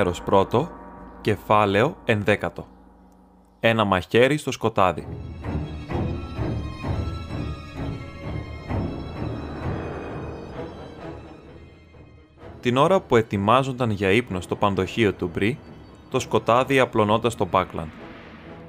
Μέρος 0.00 0.22
πρώτο, 0.22 0.70
κεφάλαιο 1.20 1.96
ενδέκατο. 2.04 2.66
Ένα 3.60 3.84
μαχαίρι 3.84 4.36
στο 4.36 4.50
σκοτάδι. 4.50 5.06
Την 12.60 12.76
ώρα 12.76 13.00
που 13.00 13.16
ετοιμάζονταν 13.16 13.90
για 13.90 14.10
ύπνο 14.10 14.40
στο 14.40 14.56
πανδοχείο 14.56 15.12
του 15.12 15.30
Μπρι, 15.34 15.58
το 16.10 16.18
σκοτάδι 16.18 16.78
απλωνόταν 16.78 17.30
στο 17.30 17.46
Μπάκλαντ. 17.46 17.88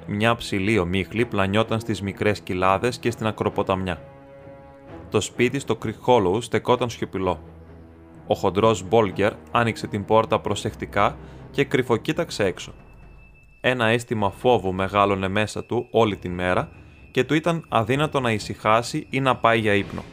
Μια 0.07 0.35
ψηλή 0.35 0.77
ομίχλη 0.77 1.25
πλανιόταν 1.25 1.79
στις 1.79 2.01
μικρές 2.01 2.39
κοιλάδες 2.39 2.97
και 2.97 3.11
στην 3.11 3.27
ακροποταμιά. 3.27 4.01
Το 5.09 5.21
σπίτι 5.21 5.59
στο 5.59 5.75
Κρυχόλου 5.75 6.41
στεκόταν 6.41 6.89
σιωπηλό. 6.89 7.39
Ο 8.27 8.35
χοντρός 8.35 8.87
Μπόλγκερ 8.87 9.33
άνοιξε 9.51 9.87
την 9.87 10.05
πόρτα 10.05 10.39
προσεκτικά 10.39 11.17
και 11.51 11.63
κρυφοκοίταξε 11.63 12.43
έξω. 12.43 12.73
Ένα 13.61 13.85
αίσθημα 13.85 14.29
φόβου 14.29 14.73
μεγάλωνε 14.73 15.27
μέσα 15.27 15.63
του 15.63 15.87
όλη 15.91 16.17
την 16.17 16.31
μέρα 16.31 16.69
και 17.11 17.23
του 17.23 17.33
ήταν 17.33 17.65
αδύνατο 17.69 18.19
να 18.19 18.31
ησυχάσει 18.31 19.07
ή 19.09 19.19
να 19.19 19.35
πάει 19.35 19.59
για 19.59 19.73
ύπνο. 19.73 20.03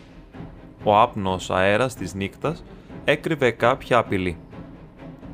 Ο 0.83 1.01
άπνος 1.01 1.51
αέρας 1.51 1.95
της 1.95 2.15
νύχτας 2.15 2.65
έκρυβε 3.05 3.51
κάποια 3.51 3.99
απειλή. 3.99 4.39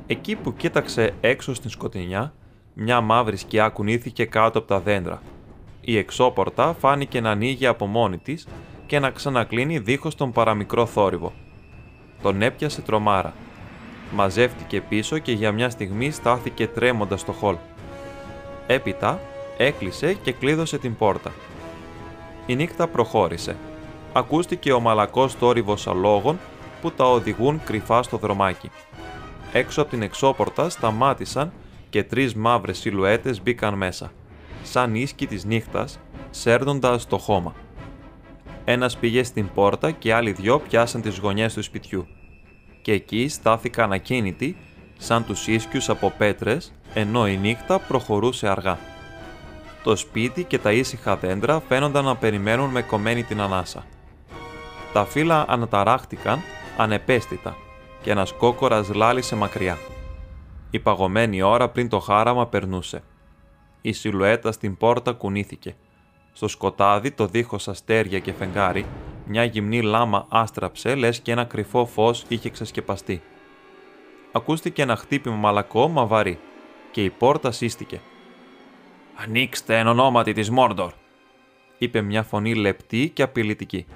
Εκεί 0.07 0.37
που 0.37 0.55
κοίταξε 0.55 1.15
έξω 1.21 1.55
στην 1.55 1.71
σκοτεινιά, 1.71 2.35
μια 2.75 3.01
μαύρη 3.01 3.37
σκιά 3.37 3.69
κουνήθηκε 3.69 4.25
κάτω 4.25 4.59
από 4.59 4.69
τα 4.69 4.81
δέντρα. 4.81 5.23
Η 5.81 5.97
εξώπορτα 5.97 6.73
φάνηκε 6.73 7.21
να 7.21 7.31
ανοίγει 7.31 7.67
από 7.67 7.87
μόνη 7.87 8.19
της 8.19 8.47
και 8.87 8.99
να 8.99 9.11
ξανακλίνει 9.11 9.79
δίχως 9.79 10.15
τον 10.15 10.33
παραμικρό 10.33 10.87
θόρυβο. 10.87 11.33
Τον 12.25 12.43
έπιασε 12.43 12.81
τρομάρα. 12.81 13.35
Μαζεύτηκε 14.13 14.81
πίσω 14.81 15.19
και 15.19 15.33
για 15.33 15.53
μια 15.53 15.71
στιγμή 15.71 16.11
στάθηκε 16.11 16.67
τρέμοντας 16.67 17.21
στο 17.21 17.33
χολ. 17.33 17.57
Έπειτα 18.67 19.21
έκλεισε 19.57 20.15
και 20.15 20.33
κλείδωσε 20.33 20.79
την 20.79 20.97
πόρτα. 20.97 21.33
Η 22.47 22.55
νύχτα 22.55 22.87
προχώρησε. 22.87 23.57
Ακούστηκε 24.13 24.73
ο 24.73 24.81
μαλακός 24.81 25.35
θόρυβος 25.35 25.87
αλόγων 25.87 26.39
που 26.81 26.93
τα 26.93 27.11
οδηγούν 27.11 27.61
κρυφά 27.65 28.03
στο 28.03 28.17
δρομάκι. 28.17 28.71
Έξω 29.53 29.83
από 29.83 29.91
την 29.91 30.03
εξώπορτα 30.03 30.69
σταμάτησαν 30.69 31.53
και 31.91 32.05
τρεις 32.05 32.35
μαύρες 32.35 32.79
σιλουέτες 32.79 33.43
μπήκαν 33.43 33.75
μέσα, 33.75 34.13
σαν 34.63 34.95
ίσκι 34.95 35.27
της 35.27 35.45
νύχτας, 35.45 36.01
σέρνοντας 36.31 37.07
το 37.07 37.19
χώμα. 37.19 37.55
Ένας 38.65 38.97
πήγε 38.97 39.23
στην 39.23 39.49
πόρτα 39.55 39.91
και 39.91 40.15
άλλοι 40.15 40.33
δυο 40.33 40.59
πιάσαν 40.59 41.03
τις 41.03 41.19
γωνιές 41.19 41.55
του 41.55 41.63
σπιτιού. 41.63 42.07
Και 42.85 42.93
εκεί 42.93 43.29
στάθηκαν 43.29 43.93
ακίνητοι, 43.93 44.57
σαν 44.99 45.25
τους 45.25 45.47
ίσκιους 45.47 45.89
από 45.89 46.13
πέτρες, 46.19 46.73
ενώ 46.95 47.29
η 47.29 47.37
νύχτα 47.37 47.79
προχωρούσε 47.79 48.49
αργά. 48.49 48.79
Το 49.83 49.97
σπίτι 49.97 50.45
και 50.45 50.59
τα 50.59 50.73
ήσυχα 50.73 51.17
δέντρα 51.17 51.61
φαίνονταν 51.61 52.05
να 52.05 52.17
περιμένουν 52.17 52.71
με 52.71 52.83
κομμένη 52.83 53.23
την 53.23 53.41
ανάσα. 53.41 53.85
Τα 54.93 55.05
φύλλα 55.05 55.45
αναταράχτηκαν 55.49 56.41
ανεπαίσθητα 56.77 57.57
και 58.03 58.11
ένας 58.11 58.33
κόκορας 58.33 58.95
λάλησε 58.95 59.37
μακριά. 59.37 59.79
Η 60.71 60.79
παγωμένη 60.79 61.43
ώρα 61.43 61.69
πριν 61.69 61.89
το 61.89 61.99
χάραμα 61.99 62.47
περνούσε. 62.47 63.03
Η 63.81 63.93
σιλουέτα 63.93 64.53
στην 64.53 64.77
πόρτα 64.77 65.13
κουνήθηκε. 65.13 65.75
Στο 66.33 66.49
σκοτάδι, 66.49 67.11
το 67.11 67.27
δίχως 67.27 67.69
αστέρια 67.69 68.19
και 68.19 68.33
φεγγάρι, 68.33 68.87
μια 69.27 69.45
γυμνή 69.45 69.83
λάμα 69.83 70.27
άστραψε, 70.29 70.95
λες 70.95 71.21
και 71.21 71.33
ένα 71.33 71.45
κρυφό 71.45 71.87
φως 71.87 72.25
είχε 72.29 72.51
ξεσκεπαστεί. 72.51 73.23
Ακούστηκε 74.33 74.83
ένα 74.83 74.97
χτύπημα 74.97 75.37
μαλακό 75.37 75.89
μα 75.89 76.07
βαρύ 76.07 76.39
και 76.91 77.05
η 77.05 77.11
πόρτα 77.11 77.51
σύστηκε. 77.51 78.01
«Ανοίξτε 79.15 79.79
εν 79.79 79.87
ονόματι 79.87 80.33
της 80.33 80.51
Μόρντορ», 80.51 80.93
είπε 81.79 82.01
μια 82.01 82.23
φωνή 82.23 82.55
λεπτή 82.55 83.11
και 83.15 83.23
απειλητική. 83.23 83.87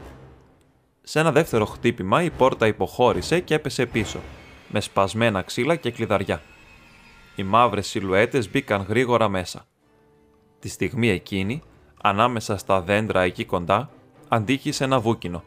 Σε 1.03 1.21
ένα 1.21 1.33
δεύτερο 1.33 1.65
χτύπημα 1.65 2.23
η 2.23 2.31
πόρτα 2.31 2.67
υποχώρησε 2.67 3.41
και 3.41 3.55
έπεσε 3.55 3.87
πίσω, 3.87 4.21
με 4.69 4.81
σπασμένα 4.81 5.43
ξύλα 5.43 5.77
και 5.77 5.91
κλειδαριά. 5.91 6.43
Οι 7.37 7.43
μαύρες 7.43 7.87
σιλουέτες 7.87 8.51
μπήκαν 8.51 8.83
γρήγορα 8.89 9.29
μέσα. 9.29 9.67
Τη 10.59 10.69
στιγμή 10.69 11.09
εκείνη, 11.09 11.63
ανάμεσα 12.03 12.57
στα 12.57 12.81
δέντρα 12.81 13.21
εκεί 13.21 13.45
κοντά, 13.45 13.91
αντίχησε 14.29 14.85
ένα 14.85 15.01
βούκινο. 15.01 15.43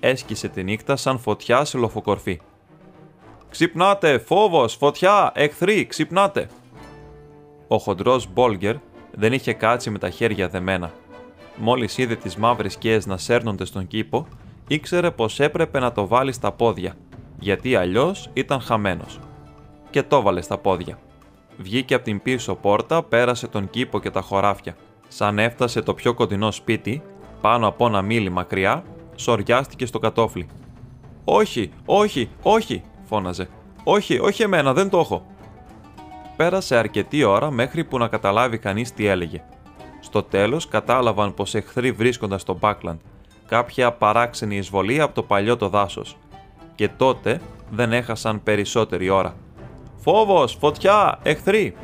Έσκησε 0.00 0.48
τη 0.48 0.64
νύχτα 0.64 0.96
σαν 0.96 1.18
φωτιά 1.18 1.64
σε 1.64 1.78
λοφοκορφή. 1.78 2.40
«Ξυπνάτε! 3.50 4.18
Φόβος! 4.18 4.74
Φωτιά! 4.74 5.32
Εχθροί! 5.34 5.86
Ξυπνάτε!» 5.86 6.48
Ο 7.68 7.78
χοντρός 7.78 8.32
Μπόλγκερ 8.32 8.76
δεν 9.10 9.32
είχε 9.32 9.52
κάτσει 9.52 9.90
με 9.90 9.98
τα 9.98 10.10
χέρια 10.10 10.48
δεμένα. 10.48 10.92
Μόλις 11.56 11.98
είδε 11.98 12.14
τις 12.16 12.36
μαύρες 12.36 12.72
σκιές 12.72 13.06
να 13.06 13.16
σέρνονται 13.16 13.64
στον 13.64 13.86
κήπο, 13.86 14.26
ήξερε 14.68 15.10
πως 15.10 15.40
έπρεπε 15.40 15.78
να 15.78 15.92
το 15.92 16.06
βάλει 16.06 16.32
στα 16.32 16.52
πόδια, 16.52 16.96
γιατί 17.38 17.76
αλλιώς 17.76 18.30
ήταν 18.32 18.60
χαμένος. 18.60 19.18
Και 19.90 20.02
το 20.02 20.22
βάλε 20.22 20.40
στα 20.40 20.58
πόδια. 20.58 20.98
Βγήκε 21.56 21.94
από 21.94 22.04
την 22.04 22.22
πίσω 22.22 22.54
πόρτα, 22.54 23.02
πέρασε 23.02 23.46
τον 23.48 23.70
κήπο 23.70 24.00
και 24.00 24.10
τα 24.10 24.20
χωράφια. 24.20 24.76
Σαν 25.08 25.38
έφτασε 25.38 25.82
το 25.82 25.94
πιο 25.94 26.14
κοντινό 26.14 26.50
σπίτι, 26.50 27.02
πάνω 27.40 27.66
από 27.66 27.86
ένα 27.86 28.02
μίλι 28.02 28.30
μακριά, 28.30 28.84
σοριάστηκε 29.14 29.86
στο 29.86 29.98
κατόφλι. 29.98 30.48
«Όχι, 31.24 31.70
όχι, 31.84 32.30
όχι», 32.42 32.82
φώναζε. 33.04 33.48
«Όχι, 33.84 34.18
όχι 34.18 34.42
εμένα, 34.42 34.72
δεν 34.72 34.90
το 34.90 34.98
έχω». 34.98 35.26
Πέρασε 36.36 36.76
αρκετή 36.76 37.24
ώρα 37.24 37.50
μέχρι 37.50 37.84
που 37.84 37.98
να 37.98 38.08
καταλάβει 38.08 38.58
κανείς 38.58 38.92
τι 38.92 39.06
έλεγε. 39.06 39.42
Στο 40.00 40.22
τέλος 40.22 40.68
κατάλαβαν 40.68 41.34
πως 41.34 41.54
εχθροί 41.54 41.92
βρίσκονταν 41.92 42.38
στο 42.38 42.56
Μπάκλαντ, 42.60 42.98
κάποια 43.46 43.92
παράξενη 43.92 44.56
εισβολή 44.56 45.00
από 45.00 45.14
το 45.14 45.22
παλιό 45.22 45.56
το 45.56 45.68
δάσος. 45.68 46.16
Και 46.74 46.88
τότε 46.88 47.40
δεν 47.70 47.92
έχασαν 47.92 48.42
περισσότερη 48.42 49.08
ώρα. 49.08 49.36
«Φόβος! 49.96 50.56
Φωτιά! 50.60 51.18
Εχθροί!» 51.22 51.76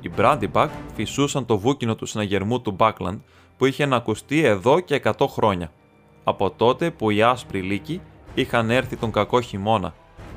Οι 0.00 0.10
Μπράντιμπακ 0.16 0.70
φυσούσαν 0.94 1.46
το 1.46 1.58
βούκινο 1.58 1.94
του 1.94 2.06
συναγερμού 2.06 2.60
του 2.60 2.70
Μπάκλαντ 2.70 3.18
που 3.56 3.66
είχε 3.66 3.82
ανακουστεί 3.82 4.44
εδώ 4.44 4.80
και 4.80 5.02
100 5.04 5.26
χρόνια. 5.28 5.70
Από 6.24 6.50
τότε 6.50 6.90
που 6.90 7.10
οι 7.10 7.22
άσπροι 7.22 7.60
λύκοι 7.60 8.00
είχαν 8.34 8.70
έρθει 8.70 8.96
τον 8.96 9.12
κακό 9.12 9.40
χειμώνα, 9.40 9.94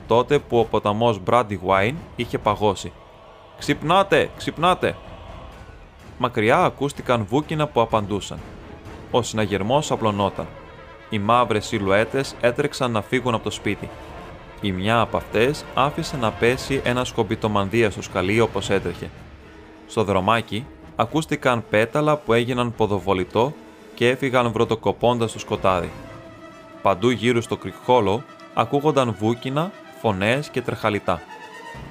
τότε 0.07 0.39
που 0.39 0.59
ο 0.59 0.65
ποταμός 0.65 1.19
Brandywine 1.29 1.95
είχε 2.15 2.37
παγώσει. 2.37 2.91
«Ξυπνάτε! 3.57 4.29
Ξυπνάτε!» 4.37 4.95
Μακριά 6.17 6.63
ακούστηκαν 6.63 7.25
βούκινα 7.25 7.67
που 7.67 7.81
απαντούσαν. 7.81 8.39
Ο 9.11 9.21
συναγερμός 9.21 9.91
απλωνόταν. 9.91 10.47
Οι 11.09 11.19
μαύρες 11.19 11.65
σιλουέτες 11.65 12.35
έτρεξαν 12.41 12.91
να 12.91 13.01
φύγουν 13.01 13.33
από 13.33 13.43
το 13.43 13.49
σπίτι. 13.49 13.89
Η 14.61 14.71
μια 14.71 14.99
από 14.99 15.17
αυτές 15.17 15.65
άφησε 15.73 16.17
να 16.17 16.31
πέσει 16.31 16.81
ένα 16.83 17.03
σκομπιτομανδία 17.03 17.91
στο 17.91 18.01
σκαλί 18.01 18.39
όπως 18.39 18.69
έτρεχε. 18.69 19.09
Στο 19.87 20.03
δρομάκι 20.03 20.65
ακούστηκαν 20.99 21.63
πέταλα 21.69 22.17
που 22.17 22.33
έγιναν 22.33 22.73
ποδοβολητό 22.75 23.53
και 23.95 24.09
έφυγαν 24.09 24.51
βρωτοκοπώντας 24.51 25.29
στο 25.29 25.39
σκοτάδι. 25.39 25.91
Παντού 26.81 27.09
γύρω 27.09 27.41
στο 27.41 27.57
κρυκχόλο 27.57 28.23
ακούγονταν 28.53 29.15
βούκινα, 29.19 29.71
φωνές 30.01 30.49
και 30.49 30.61
τρεχαλιτά. 30.61 31.21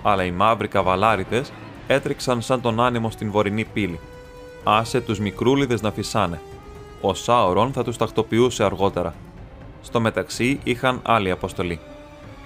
Αλλά 0.03 0.25
οι 0.25 0.31
μαύροι 0.31 0.69
καβαλάριδες 0.69 1.53
έτρεξαν 1.87 2.43
σαν 2.43 2.61
τον 2.61 2.81
άνεμο 2.81 3.11
στην 3.11 3.31
βορεινή 3.31 3.64
πύλη. 3.64 4.00
Άσε 4.64 5.00
τους 5.00 5.19
μικρούλιδες 5.19 5.82
να 5.82 5.91
φυσάνε. 5.91 6.41
Ο 7.00 7.14
Σάουρον 7.14 7.73
θα 7.73 7.85
τους 7.85 7.97
τακτοποιούσε 7.97 8.64
αργότερα. 8.64 9.14
Στο 9.82 10.00
μεταξύ 10.00 10.61
είχαν 10.64 11.00
άλλη 11.05 11.31
αποστολή. 11.31 11.81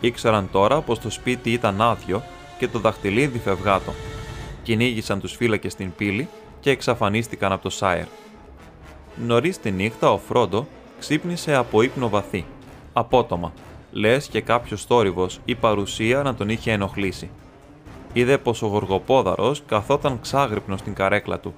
Ήξεραν 0.01 0.49
τώρα 0.53 0.81
πως 0.81 0.99
το 0.99 1.11
σπίτι 1.11 1.53
ήταν 1.53 1.81
άδειο 1.81 2.23
και 2.59 2.69
το 2.69 2.79
δαχτυλίδι 2.79 3.39
φευγάτο. 3.39 3.93
Κυνήγησαν 4.63 5.21
τους 5.21 5.37
φύλακες 5.37 5.73
στην 5.73 5.95
πύλη 5.95 6.29
και 6.61 6.71
εξαφανίστηκαν 6.71 7.53
από 7.53 7.63
το 7.63 7.71
Σάιρ. 7.71 8.05
Νωρίς 9.27 9.59
τη 9.59 9.71
νύχτα 9.71 10.13
ο 10.13 10.19
Φρόντο 10.19 10.67
ξύπνησε 10.99 11.55
από 11.55 11.83
ύπνο 11.83 12.09
βαθύ, 12.09 12.45
απότομα, 12.93 13.53
λες 13.91 14.27
και 14.27 14.41
κάποιος 14.41 14.85
θόρυβος 14.85 15.41
ή 15.45 15.55
παρουσία 15.55 16.23
να 16.23 16.35
τον 16.35 16.49
είχε 16.49 16.73
ενοχλήσει. 16.73 17.31
Είδε 18.13 18.39
πως 18.39 18.63
ο 18.63 18.67
Γοργοπόδαρος 18.67 19.63
καθόταν 19.67 20.21
ξάγρυπνο 20.21 20.77
στην 20.77 20.95
καρέκλα 20.95 21.39
του. 21.41 21.55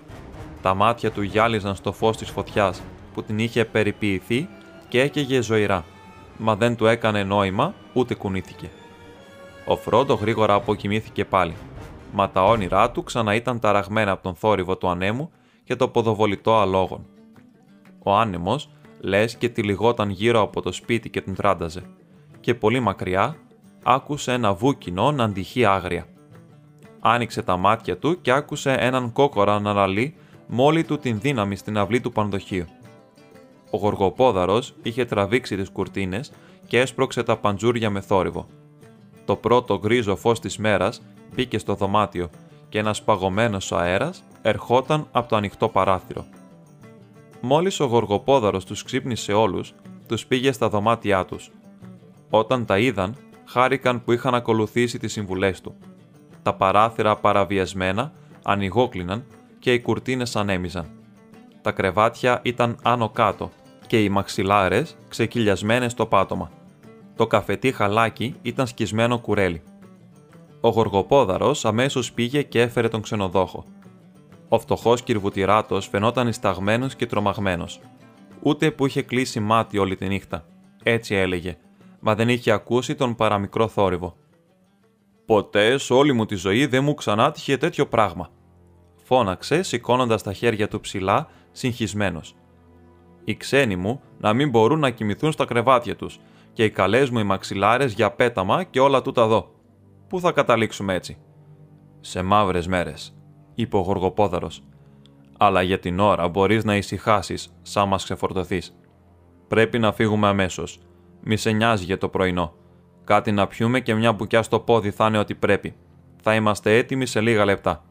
Τα 0.62 0.74
μάτια 0.74 1.10
του 1.10 1.22
γυάλιζαν 1.22 1.74
στο 1.74 1.92
φως 1.92 2.16
της 2.16 2.30
φωτιάς 2.30 2.82
που 3.14 3.22
την 3.22 3.38
είχε 3.38 3.64
περιποιηθεί 3.64 4.48
και 4.88 5.00
έκαιγε 5.00 5.40
ζωηρά, 5.40 5.84
μα 6.38 6.56
δεν 6.56 6.76
του 6.76 6.86
έκανε 6.86 7.24
νόημα 7.24 7.74
ούτε 7.92 8.14
κουνήθηκε. 8.14 8.70
Ο 9.64 9.76
Φρόντο 9.76 10.14
γρήγορα 10.14 10.54
αποκοιμήθηκε 10.54 11.24
πάλι, 11.24 11.54
μα 12.12 12.30
τα 12.30 12.44
όνειρά 12.44 12.90
του 12.90 13.02
ξανά 13.02 13.34
ήταν 13.34 13.58
ταραγμένα 13.58 14.10
από 14.10 14.22
τον 14.22 14.34
θόρυβο 14.34 14.76
του 14.76 14.88
ανέμου 14.88 15.30
και 15.64 15.76
το 15.76 15.88
ποδοβολητό 15.88 16.58
αλόγων. 16.58 17.06
Ο 18.02 18.14
άνεμος 18.14 18.70
λες 19.00 19.36
και 19.36 19.48
τυλιγόταν 19.48 20.10
γύρω 20.10 20.40
από 20.40 20.62
το 20.62 20.72
σπίτι 20.72 21.10
και 21.10 21.20
τον 21.20 21.34
τράνταζε, 21.34 21.82
και 22.40 22.54
πολύ 22.54 22.80
μακριά 22.80 23.36
άκουσε 23.82 24.32
ένα 24.32 24.54
βούκινο 24.54 25.12
να 25.12 25.24
αντυχεί 25.24 25.64
άγρια. 25.64 26.06
Άνοιξε 27.00 27.42
τα 27.42 27.56
μάτια 27.56 27.98
του 27.98 28.20
και 28.20 28.32
άκουσε 28.32 28.72
έναν 28.72 29.12
κόκορα 29.12 29.60
να 29.60 29.72
λαλεί 29.72 30.14
μόλι 30.46 30.84
του 30.84 30.98
την 30.98 31.20
δύναμη 31.20 31.56
στην 31.56 31.78
αυλή 31.78 32.00
του 32.00 32.12
πανδοχείου. 32.12 32.64
Ο 33.70 33.76
γοργοπόδαρος 33.76 34.74
είχε 34.82 35.04
τραβήξει 35.04 35.56
τις 35.56 35.70
κουρτίνες 35.70 36.32
και 36.66 36.80
έσπρωξε 36.80 37.22
τα 37.22 37.36
παντζούρια 37.36 37.90
με 37.90 38.00
θόρυβο. 38.00 38.46
Το 39.24 39.36
πρώτο 39.36 39.78
γκρίζο 39.78 40.16
φως 40.16 40.40
της 40.40 40.58
μέρας 40.58 41.02
μπήκε 41.34 41.58
στο 41.58 41.74
δωμάτιο 41.74 42.30
και 42.68 42.78
ένας 42.78 43.02
παγωμένος 43.02 43.72
αέρας 43.72 44.22
ερχόταν 44.42 45.06
από 45.12 45.28
το 45.28 45.36
ανοιχτό 45.36 45.68
παράθυρο. 45.68 46.24
Μόλις 47.40 47.80
ο 47.80 47.84
γοργοπόδαρος 47.84 48.64
τους 48.64 48.82
ξύπνησε 48.82 49.32
όλους, 49.32 49.74
τους 50.08 50.26
πήγε 50.26 50.52
στα 50.52 50.68
δωμάτια 50.68 51.24
τους. 51.24 51.50
Όταν 52.30 52.66
τα 52.66 52.78
είδαν, 52.78 53.16
χάρηκαν 53.44 54.04
που 54.04 54.12
είχαν 54.12 54.34
ακολουθήσει 54.34 54.98
τις 54.98 55.12
συμβουλές 55.12 55.60
του. 55.60 55.74
Τα 56.42 56.54
παράθυρα 56.54 57.16
παραβιασμένα 57.16 58.12
ανοιγόκλιναν 58.42 59.24
και 59.58 59.72
οι 59.72 59.80
κουρτίνες 59.80 60.36
ανέμιζαν. 60.36 60.86
Τα 61.62 61.72
κρεβάτια 61.72 62.40
ήταν 62.42 62.78
άνω 62.82 63.08
κάτω 63.08 63.50
και 63.86 64.02
οι 64.02 64.08
μαξιλάρες 64.08 64.96
ξεκυλιασμένες 65.08 65.92
στο 65.92 66.06
πάτωμα. 66.06 66.50
Το 67.16 67.26
καφετί 67.26 67.72
χαλάκι 67.72 68.34
ήταν 68.42 68.66
σκισμένο 68.66 69.18
κουρέλι. 69.18 69.62
Ο 70.64 70.68
γοργοπόδαρος 70.68 71.64
αμέσως 71.64 72.12
πήγε 72.12 72.42
και 72.42 72.60
έφερε 72.60 72.88
τον 72.88 73.02
ξενοδόχο. 73.02 73.64
Ο 74.48 74.58
φτωχός 74.58 75.02
κυρβουτηράτο 75.02 75.80
φαινόταν 75.80 76.28
ισταγμένο 76.28 76.86
και 76.86 77.06
τρομαγμένος. 77.06 77.80
Ούτε 78.42 78.70
που 78.70 78.86
είχε 78.86 79.02
κλείσει 79.02 79.40
μάτι 79.40 79.78
όλη 79.78 79.96
τη 79.96 80.08
νύχτα. 80.08 80.44
Έτσι 80.82 81.14
έλεγε, 81.14 81.56
μα 82.00 82.14
δεν 82.14 82.28
είχε 82.28 82.50
ακούσει 82.50 82.94
τον 82.94 83.14
παραμικρό 83.14 83.68
θόρυβο. 83.68 84.16
Ποτέ 85.26 85.78
σε 85.78 85.92
όλη 85.92 86.12
μου 86.12 86.26
τη 86.26 86.34
ζωή 86.34 86.66
δεν 86.66 86.84
μου 86.84 86.94
ξανά 86.94 87.30
τύχε 87.30 87.56
τέτοιο 87.56 87.86
πράγμα. 87.86 88.30
Φώναξε, 89.04 89.62
σηκώνοντας 89.62 90.22
τα 90.22 90.32
χέρια 90.32 90.68
του 90.68 90.80
ψηλά, 90.80 91.28
συγχυσμένος. 91.52 92.34
Οι 93.24 93.36
ξένοι 93.36 93.76
μου 93.76 94.00
να 94.18 94.32
μην 94.32 94.50
μπορούν 94.50 94.78
να 94.78 94.90
κοιμηθούν 94.90 95.32
στα 95.32 95.44
κρεβάτια 95.44 95.96
τους 95.96 96.18
και 96.52 96.64
οι 96.64 96.70
καλές 96.70 97.10
μου 97.10 97.18
οι 97.18 97.24
μαξιλάρες 97.24 97.92
για 97.92 98.10
πέταμα 98.10 98.64
και 98.64 98.80
όλα 98.80 99.02
τούτα 99.02 99.22
εδώ. 99.22 99.50
Πού 100.12 100.20
θα 100.20 100.32
καταλήξουμε 100.32 100.94
έτσι; 100.94 101.18
Σε 102.00 102.22
μαύρες 102.22 102.66
μέρες, 102.66 103.14
είπε 103.54 103.76
ο 103.76 103.80
Γοργοπόδαρος. 103.80 104.62
Αλλά 105.38 105.62
για 105.62 105.78
την 105.78 105.98
ώρα 105.98 106.28
μπορείς 106.28 106.64
να 106.64 106.76
ησυχάσεις, 106.76 107.54
σαν 107.62 107.88
μας 107.88 108.04
ξεφορτωθείς. 108.04 108.76
Πρέπει 109.48 109.78
να 109.78 109.92
φύγουμε 109.92 110.26
αμέσως. 110.26 110.78
Μη 111.20 111.36
σε 111.36 111.50
νοιάζει 111.50 111.84
για 111.84 111.98
το 111.98 112.08
πρωινό. 112.08 112.54
Κάτι 113.04 113.32
να 113.32 113.46
πιούμε 113.46 113.80
και 113.80 113.94
μια 113.94 114.12
μπουκιά 114.12 114.42
στο 114.42 114.60
πόδι 114.60 114.90
θα 114.90 115.06
είναι 115.06 115.18
ό,τι 115.18 115.34
πρέπει. 115.34 115.74
Θα 116.22 116.34
είμαστε 116.34 116.76
έτοιμοι 116.76 117.06
σε 117.06 117.20
λίγα 117.20 117.44
λεπτά. 117.44 117.84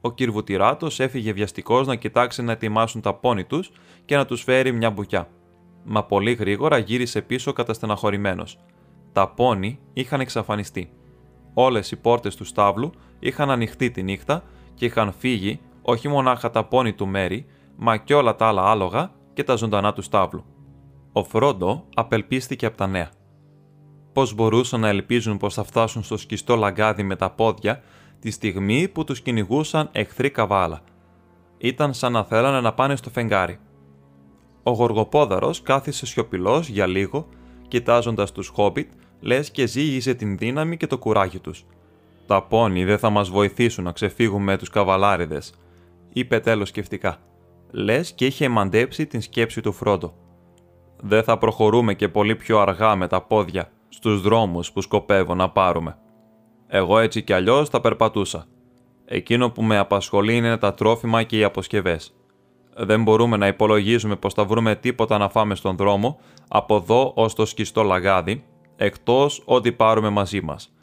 Ο 0.00 0.12
Κυρβουτηράτο 0.12 0.88
έφυγε 0.96 1.32
βιαστικός 1.32 1.86
να 1.86 1.94
κοιτάξει 1.94 2.42
να 2.42 2.52
ετοιμάσουν 2.52 3.00
τα 3.00 3.14
πόνι 3.14 3.44
τους 3.44 3.70
και 4.04 4.16
να 4.16 4.24
τους 4.24 4.42
φέρει 4.42 4.72
μια 4.72 4.90
μπουκιά. 4.90 5.28
Μα 5.84 6.04
πολύ 6.04 6.32
γρήγορα 6.32 6.78
γύρισε 6.78 7.22
πίσω 7.22 7.52
καταστεναχωρημένος. 7.52 8.58
Τα 9.12 9.28
πόνι 9.28 9.78
είχαν 9.92 10.20
εξαφανιστεί. 10.20 10.90
Όλες 11.58 11.90
οι 11.90 11.96
πόρτες 11.96 12.36
του 12.36 12.44
στάβλου 12.44 12.92
είχαν 13.18 13.50
ανοιχτεί 13.50 13.90
τη 13.90 14.02
νύχτα 14.02 14.42
και 14.74 14.84
είχαν 14.84 15.12
φύγει 15.12 15.60
όχι 15.82 16.08
μονάχα 16.08 16.50
τα 16.50 16.64
πόνι 16.64 16.92
του 16.92 17.06
Μέρι, 17.06 17.46
μα 17.76 17.96
και 17.96 18.14
όλα 18.14 18.36
τα 18.36 18.46
άλλα 18.46 18.62
άλογα 18.70 19.10
και 19.32 19.44
τα 19.44 19.54
ζωντανά 19.54 19.92
του 19.92 20.02
στάβλου. 20.02 20.44
Ο 21.12 21.24
Φρόντο 21.24 21.84
απελπίστηκε 21.94 22.66
από 22.66 22.76
τα 22.76 22.86
νέα. 22.86 23.10
Πώς 24.12 24.34
μπορούσαν 24.34 24.80
να 24.80 24.88
ελπίζουν 24.88 25.36
πως 25.36 25.54
θα 25.54 25.64
φτάσουν 25.64 26.02
στο 26.02 26.16
σκιστό 26.16 26.56
λαγκάδι 26.56 27.02
με 27.02 27.16
τα 27.16 27.30
πόδια 27.30 27.82
τη 28.18 28.30
στιγμή 28.30 28.88
που 28.88 29.04
τους 29.04 29.20
κυνηγούσαν 29.20 29.88
εχθροί 29.92 30.30
καβάλα. 30.30 30.80
Ήταν 31.58 31.94
σαν 31.94 32.12
να 32.12 32.24
θέλανε 32.24 32.60
να 32.60 32.72
πάνε 32.72 32.96
στο 32.96 33.10
φεγγάρι. 33.10 33.58
Ο 34.62 34.70
Γοργοπόδαρος 34.70 35.62
κάθισε 35.62 36.06
σιωπηλός 36.06 36.68
για 36.68 36.86
λίγο, 36.86 37.28
κοιτάζοντας 37.68 38.32
τους 38.32 38.48
Χόμπιτ, 38.48 38.92
λες 39.20 39.50
και 39.50 39.66
ζήγησε 39.66 40.14
την 40.14 40.36
δύναμη 40.36 40.76
και 40.76 40.86
το 40.86 40.98
κουράγιο 40.98 41.40
τους. 41.40 41.64
Τα 42.26 42.42
πόνι 42.42 42.84
δεν 42.84 42.98
θα 42.98 43.10
μας 43.10 43.28
βοηθήσουν 43.30 43.84
να 43.84 43.92
ξεφύγουμε 43.92 44.44
με 44.44 44.58
τους 44.58 44.70
καβαλάριδες, 44.70 45.54
είπε 46.12 46.40
τέλος 46.40 46.68
σκεφτικά. 46.68 47.18
Λες 47.70 48.12
και 48.12 48.26
είχε 48.26 48.48
μαντέψει 48.48 49.06
την 49.06 49.20
σκέψη 49.20 49.60
του 49.60 49.72
Φρόντο. 49.72 50.14
Δεν 50.96 51.22
θα 51.22 51.38
προχωρούμε 51.38 51.94
και 51.94 52.08
πολύ 52.08 52.36
πιο 52.36 52.58
αργά 52.58 52.96
με 52.96 53.06
τα 53.06 53.22
πόδια 53.22 53.70
στους 53.88 54.20
δρόμους 54.20 54.72
που 54.72 54.80
σκοπεύω 54.80 55.34
να 55.34 55.50
πάρουμε. 55.50 55.98
Εγώ 56.66 56.98
έτσι 56.98 57.22
κι 57.22 57.32
αλλιώς 57.32 57.68
θα 57.68 57.80
περπατούσα. 57.80 58.46
Εκείνο 59.04 59.50
που 59.50 59.62
με 59.62 59.78
απασχολεί 59.78 60.36
είναι 60.36 60.56
τα 60.56 60.74
τρόφιμα 60.74 61.22
και 61.22 61.38
οι 61.38 61.44
αποσκευές. 61.44 62.14
Δεν 62.76 63.02
μπορούμε 63.02 63.36
να 63.36 63.46
υπολογίζουμε 63.46 64.16
πως 64.16 64.34
θα 64.34 64.44
βρούμε 64.44 64.74
τίποτα 64.74 65.18
να 65.18 65.28
φάμε 65.28 65.54
στον 65.54 65.76
δρόμο 65.76 66.18
από 66.48 66.76
εδώ 66.76 67.12
ως 67.14 67.34
το 67.34 67.46
σκιστό 67.46 67.82
λαγάδι, 67.82 68.44
εκτός 68.76 69.42
ό,τι 69.44 69.72
πάρουμε 69.72 70.08
μαζί 70.08 70.40
μας. 70.40 70.74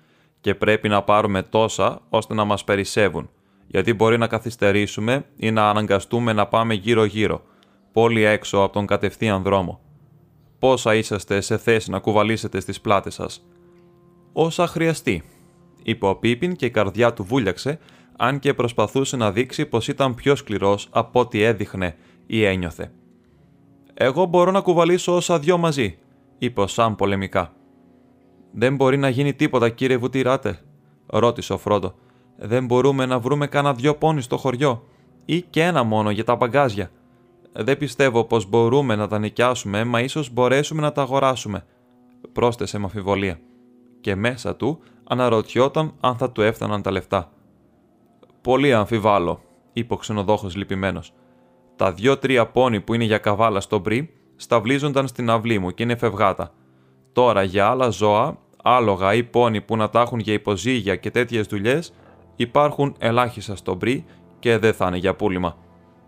Και 0.42 0.56
πρέπει 0.56 0.90
να 0.90 1.02
πάρουμε 1.02 1.42
τόσα 1.42 2.02
ώστε 2.10 2.34
να 2.34 2.44
μας 2.44 2.64
περισσεύουν, 2.64 3.30
γιατί 3.68 3.94
μπορεί 3.94 4.18
να 4.18 4.28
καθυστερήσουμε 4.28 5.26
ή 5.36 5.52
να 5.52 5.70
αναγκαστούμε 5.70 6.34
να 6.34 6.48
πάμε 6.48 6.74
γύρω-γύρω, 6.74 7.42
πολύ 7.92 8.24
έξω 8.24 8.58
από 8.58 8.74
τον 8.74 8.86
κατευθείαν 8.86 9.42
δρόμο. 9.42 9.80
Πόσα 10.60 10.96
είσαστε 10.96 11.42
σε 11.42 11.58
θέση 11.58 11.90
να 11.90 12.00
κουβαλήσετε 12.00 12.60
στις 12.60 12.82
πλάτες 12.82 13.14
σας; 13.14 13.46
Όσα 14.34 14.68
χρειαστεί, 14.68 15.24
είπε 15.84 16.06
ο 16.06 16.16
Πίπιν 16.16 16.56
και 16.56 16.66
η 16.66 16.70
καρδιά 16.72 17.14
του 17.14 17.24
βούλιαξε, 17.24 17.80
αν 18.18 18.40
και 18.40 18.54
προσπαθούσε 18.54 19.18
να 19.18 19.32
δείξει 19.32 19.66
πως 19.66 19.88
ήταν 19.88 20.16
πιο 20.16 20.36
σκληρός 20.36 20.88
από 20.92 21.20
ό,τι 21.20 21.42
έδειχνε 21.42 21.96
ή 22.26 22.44
ένιωθε. 22.44 22.92
«Εγώ 23.94 24.26
μπορώ 24.26 24.52
να 24.52 24.62
κουβαλήσω 24.62 25.16
όσα 25.16 25.40
δυο 25.40 25.58
μαζί», 25.58 25.98
είπε 26.38 26.62
ο 26.62 26.68
Σαμ 26.68 26.96
πολεμικά. 26.96 27.54
«Δεν 28.54 28.76
μπορεί 28.76 28.98
να 28.98 29.10
γίνει 29.10 29.34
τίποτα, 29.34 29.70
κύριε 29.70 29.98
Βουτυράτε», 29.98 30.60
ρώτησε 31.06 31.54
ο 31.54 31.58
Φρόντο. 31.58 31.94
«Δεν 32.38 32.66
μπορούμε 32.66 33.06
να 33.06 33.20
βρούμε 33.20 33.48
κανένα 33.48 33.74
δυο 33.74 33.96
πόνι 33.96 34.22
στο 34.22 34.38
χωριό, 34.38 34.84
ή 35.26 35.42
και 35.42 35.64
ένα 35.64 35.84
μόνο 35.84 36.12
για 36.12 36.24
τα 36.24 36.36
μπαγκάζια. 36.36 36.92
Δεν 37.54 37.78
πιστεύω 37.78 38.24
πως 38.24 38.50
μπορούμε 38.50 38.96
να 38.96 39.08
τα 39.08 39.20
νοικιάσουμε, 39.20 39.84
μα 39.84 40.00
ίσως 40.02 40.34
μπορέσουμε 40.34 40.82
να 40.82 40.92
τα 40.92 41.02
αγοράσουμε», 41.02 41.66
πρόσθεσε 42.32 42.78
με 42.78 42.86
αφιβολία. 42.86 43.40
Και 44.02 44.16
μέσα 44.16 44.56
του 44.56 44.80
αναρωτιόταν 45.04 45.94
αν 46.00 46.16
θα 46.16 46.32
του 46.32 46.42
έφταναν 46.42 46.82
τα 46.82 46.92
λεφτά. 46.92 47.32
Πολύ 48.42 48.74
αμφιβάλλω, 48.74 49.42
είπε 49.74 49.94
ο 49.94 49.98
ξενοδόχος 49.98 50.56
λυπημένος. 50.56 51.14
Τα 51.76 51.92
δυο-τρία 51.92 52.48
πόνι 52.48 52.82
που 52.82 52.94
είναι 52.94 53.04
για 53.04 53.18
καβάλα 53.18 53.62
στο 53.62 53.80
μπρι 53.80 54.14
σταυλίζονταν 54.36 55.08
στην 55.08 55.30
αυλή 55.30 55.60
μου 55.60 55.72
και 55.72 55.84
είναι 55.84 55.96
φευγάτα. 55.96 56.54
Τώρα 57.14 57.44
για 57.44 57.68
άλλα 57.68 57.90
ζώα, 57.90 58.38
άλογα 58.64 59.14
ή 59.14 59.24
πόνι 59.24 59.62
που 59.62 59.76
να 59.78 59.90
τα 59.90 60.02
έχουν 60.02 60.20
για 60.20 60.34
υποζύγια 60.34 60.96
και 60.96 61.12
τέτοιες 61.12 61.48
δουλειές, 61.48 61.94
υπάρχουν 62.36 62.96
ελάχιστα 63.00 63.56
στο 63.56 63.76
μπρι 63.76 64.06
και 64.40 64.58
δεν 64.58 64.74
θα 64.74 64.88
είναι 64.88 64.98
για 64.98 65.16
πούλημα. 65.16 65.58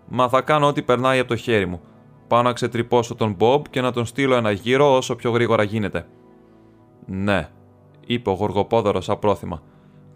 Μα 0.08 0.30
θα 0.30 0.42
κάνω 0.42 0.68
ό,τι 0.68 0.82
περνάει 0.82 1.20
από 1.20 1.28
το 1.28 1.36
χέρι 1.36 1.66
μου. 1.66 1.82
Πάω 2.28 2.42
να 2.42 2.54
ξετρυπώσω 2.54 3.16
τον 3.16 3.34
Μπομπ 3.34 3.64
και 3.70 3.82
να 3.82 3.92
τον 3.92 4.06
στείλω 4.06 4.36
ένα 4.36 4.52
γύρο 4.52 4.96
όσο 4.96 5.16
πιο 5.16 5.32
γρήγορα 5.32 5.64
γίνεται. 5.64 6.08
Ναι, 7.06 7.50
είπε 8.06 8.30
ο 8.30 8.34
Γοργοπόδωρος 8.34 9.10
απρόθυμα. 9.10 9.62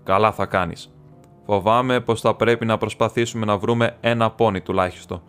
Καλά 0.04 0.32
θα 0.32 0.46
κάνεις. 0.46 0.94
Φοβάμαι 1.46 2.00
πως 2.00 2.22
θα 2.22 2.36
πρέπει 2.36 2.66
να 2.66 2.78
προσπαθήσουμε 2.78 3.46
να 3.46 3.58
βρούμε 3.58 3.98
ένα 4.02 4.32
πόνι 4.32 4.62
τουλάχιστον. 4.62 5.22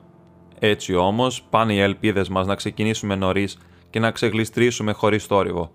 Έτσι 0.58 0.94
όμως 0.94 1.42
πάνε 1.50 1.72
οι 1.72 1.80
ελπίδες 1.80 2.28
μας 2.28 2.46
να 2.46 2.54
ξεκινήσουμε 2.54 3.14
νωρίς 3.14 3.58
και 3.90 3.98
να 3.98 4.10
ξεγλιστρήσουμε 4.10 4.92
χωρίς 4.92 5.24
θόρυβο. 5.24 5.70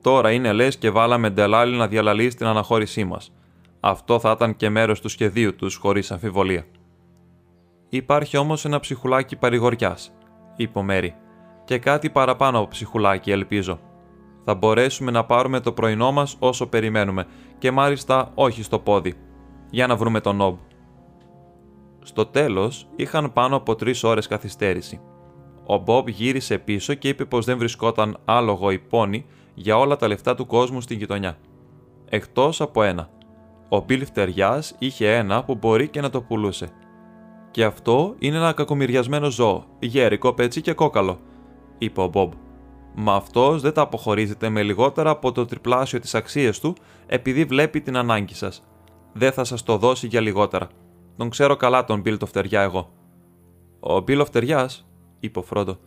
Τώρα 0.00 0.30
είναι 0.30 0.52
λες 0.52 0.76
και 0.76 0.90
βάλαμε 0.90 1.30
ντελάλι 1.30 1.76
να 1.76 1.86
διαλαλεί 1.86 2.34
την 2.34 2.46
αναχώρησή 2.46 3.04
μας. 3.04 3.32
Αυτό 3.80 4.18
θα 4.18 4.30
ήταν 4.30 4.56
και 4.56 4.68
μέρος 4.68 5.00
του 5.00 5.08
σχεδίου 5.08 5.54
τους 5.56 5.76
χωρίς 5.76 6.10
αμφιβολία. 6.10 6.66
Υπάρχει 7.88 8.36
όμως 8.36 8.64
ένα 8.64 8.80
ψυχουλάκι 8.80 9.36
παρηγοριάς, 9.36 10.12
είπε 10.56 10.78
ο 10.78 10.82
Μέρι. 10.82 11.14
Και 11.64 11.78
κάτι 11.78 12.10
παραπάνω 12.10 12.58
από 12.58 12.68
ψυχουλάκι, 12.68 13.30
ελπίζω. 13.30 13.80
Θα 14.44 14.54
μπορέσουμε 14.54 15.10
να 15.10 15.24
πάρουμε 15.24 15.60
το 15.60 15.72
πρωινό 15.72 16.12
μας 16.12 16.36
όσο 16.38 16.66
περιμένουμε 16.66 17.26
και 17.58 17.70
μάλιστα 17.70 18.30
όχι 18.34 18.62
στο 18.62 18.78
πόδι. 18.78 19.14
Για 19.70 19.86
να 19.86 19.96
βρούμε 19.96 20.20
τον 20.20 20.36
Νόμπ. 20.36 20.56
Στο 22.02 22.26
τέλος, 22.26 22.88
είχαν 22.96 23.32
πάνω 23.32 23.56
από 23.56 23.74
τρεις 23.74 24.04
ώρες 24.04 24.26
καθυστέρηση. 24.26 25.00
Ο 25.66 25.78
Μπομπ 25.78 26.08
γύρισε 26.08 26.58
πίσω 26.58 26.94
και 26.94 27.08
είπε 27.08 27.24
πως 27.24 27.44
δεν 27.44 27.58
βρισκόταν 27.58 28.16
άλογο 28.24 28.70
ή 28.70 28.78
πόνι 28.78 29.26
για 29.54 29.78
όλα 29.78 29.96
τα 29.96 30.08
λεφτά 30.08 30.34
του 30.34 30.46
κόσμου 30.46 30.80
στην 30.80 30.98
γειτονιά. 30.98 31.38
Εκτός 32.08 32.60
από 32.60 32.82
ένα. 32.82 33.10
Ο 33.68 33.80
Μπιλ 33.80 34.04
Φτεριάς 34.04 34.74
είχε 34.78 35.16
ένα 35.16 35.44
που 35.44 35.54
μπορεί 35.54 35.88
και 35.88 36.00
να 36.00 36.10
το 36.10 36.22
πουλούσε. 36.22 36.68
Και 37.50 37.64
αυτό 37.64 38.14
είναι 38.18 38.36
ένα 38.36 38.52
κακομοιριασμένο 38.52 39.30
ζώο, 39.30 39.64
γέρικο, 39.78 40.32
πετσί 40.32 40.60
και 40.60 40.72
κόκαλο, 40.72 41.20
είπε 41.78 42.00
ο 42.00 42.06
Μπομπ. 42.06 42.32
Μα 42.94 43.14
αυτός 43.14 43.62
δεν 43.62 43.72
τα 43.72 43.82
αποχωρίζεται 43.82 44.48
με 44.48 44.62
λιγότερα 44.62 45.10
από 45.10 45.32
το 45.32 45.44
τριπλάσιο 45.44 46.00
της 46.00 46.14
αξίας 46.14 46.58
του 46.58 46.76
επειδή 47.06 47.44
βλέπει 47.44 47.80
την 47.80 47.96
ανάγκη 47.96 48.34
σας. 48.34 48.62
Δεν 49.12 49.32
θα 49.32 49.44
σας 49.44 49.62
το 49.62 49.76
δώσει 49.76 50.06
για 50.06 50.20
λιγότερα. 50.20 50.68
Τον 51.16 51.30
ξέρω 51.30 51.56
καλά 51.56 51.84
τον 51.84 52.00
Μπιλ 52.00 52.18
το 52.18 52.26
φτεριά 52.26 52.62
εγώ. 52.62 52.92
Ο 53.80 54.00
Μπιλ 54.00 54.20
ο 54.20 54.24
φτεριάς, 54.24 54.86
είπε 55.24 55.38
ο 55.38 55.42
Φρόντο. 55.42 55.78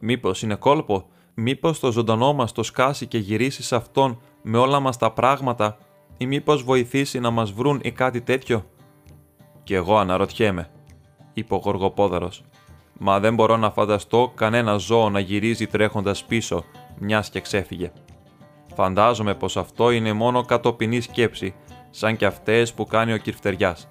Μήπως 0.00 0.42
είναι 0.42 0.54
κόλπο, 0.54 1.06
μήπως 1.34 1.80
το 1.80 1.92
ζωντανό 1.92 2.32
μας 2.32 2.52
το 2.52 2.62
σκάσει 2.62 3.06
και 3.06 3.18
γυρίσει 3.18 3.62
σε 3.62 3.76
αυτόν 3.76 4.20
με 4.42 4.58
όλα 4.58 4.80
μας 4.80 4.96
τα 4.96 5.10
πράγματα, 5.10 5.78
ή 6.16 6.26
μήπως 6.26 6.62
βοηθήσει 6.62 7.20
να 7.20 7.30
μας 7.30 7.52
βρουν 7.52 7.80
ή 7.82 7.92
κάτι 7.92 8.20
τέτοιο; 8.20 8.64
Κι 9.62 9.74
εγώ 9.74 9.96
αναρωτιέμαι, 9.96 10.70
είπε 11.32 11.54
ο 11.54 11.56
Γοργοπόδαρος. 11.56 12.44
Μα 12.98 13.20
δεν 13.20 13.34
μπορώ 13.34 13.56
να 13.56 13.70
φανταστώ 13.70 14.32
κανένα 14.34 14.76
ζώο 14.76 15.10
να 15.10 15.20
γυρίζει 15.20 15.66
τρέχοντας 15.66 16.24
πίσω, 16.24 16.64
μιας 16.98 17.30
και 17.30 17.40
ξέφυγε. 17.40 17.92
Φαντάζομαι 18.74 19.34
πως 19.34 19.56
αυτό 19.56 19.90
είναι 19.90 20.12
μόνο 20.12 20.44
κατοπινή 20.44 21.00
σκέψη, 21.00 21.54
σαν 21.90 22.16
και 22.16 22.26
αυτές 22.26 22.72
που 22.74 22.86
κάνει 22.86 23.12
ο 23.12 23.16
κυρφτεριάς. 23.16 23.88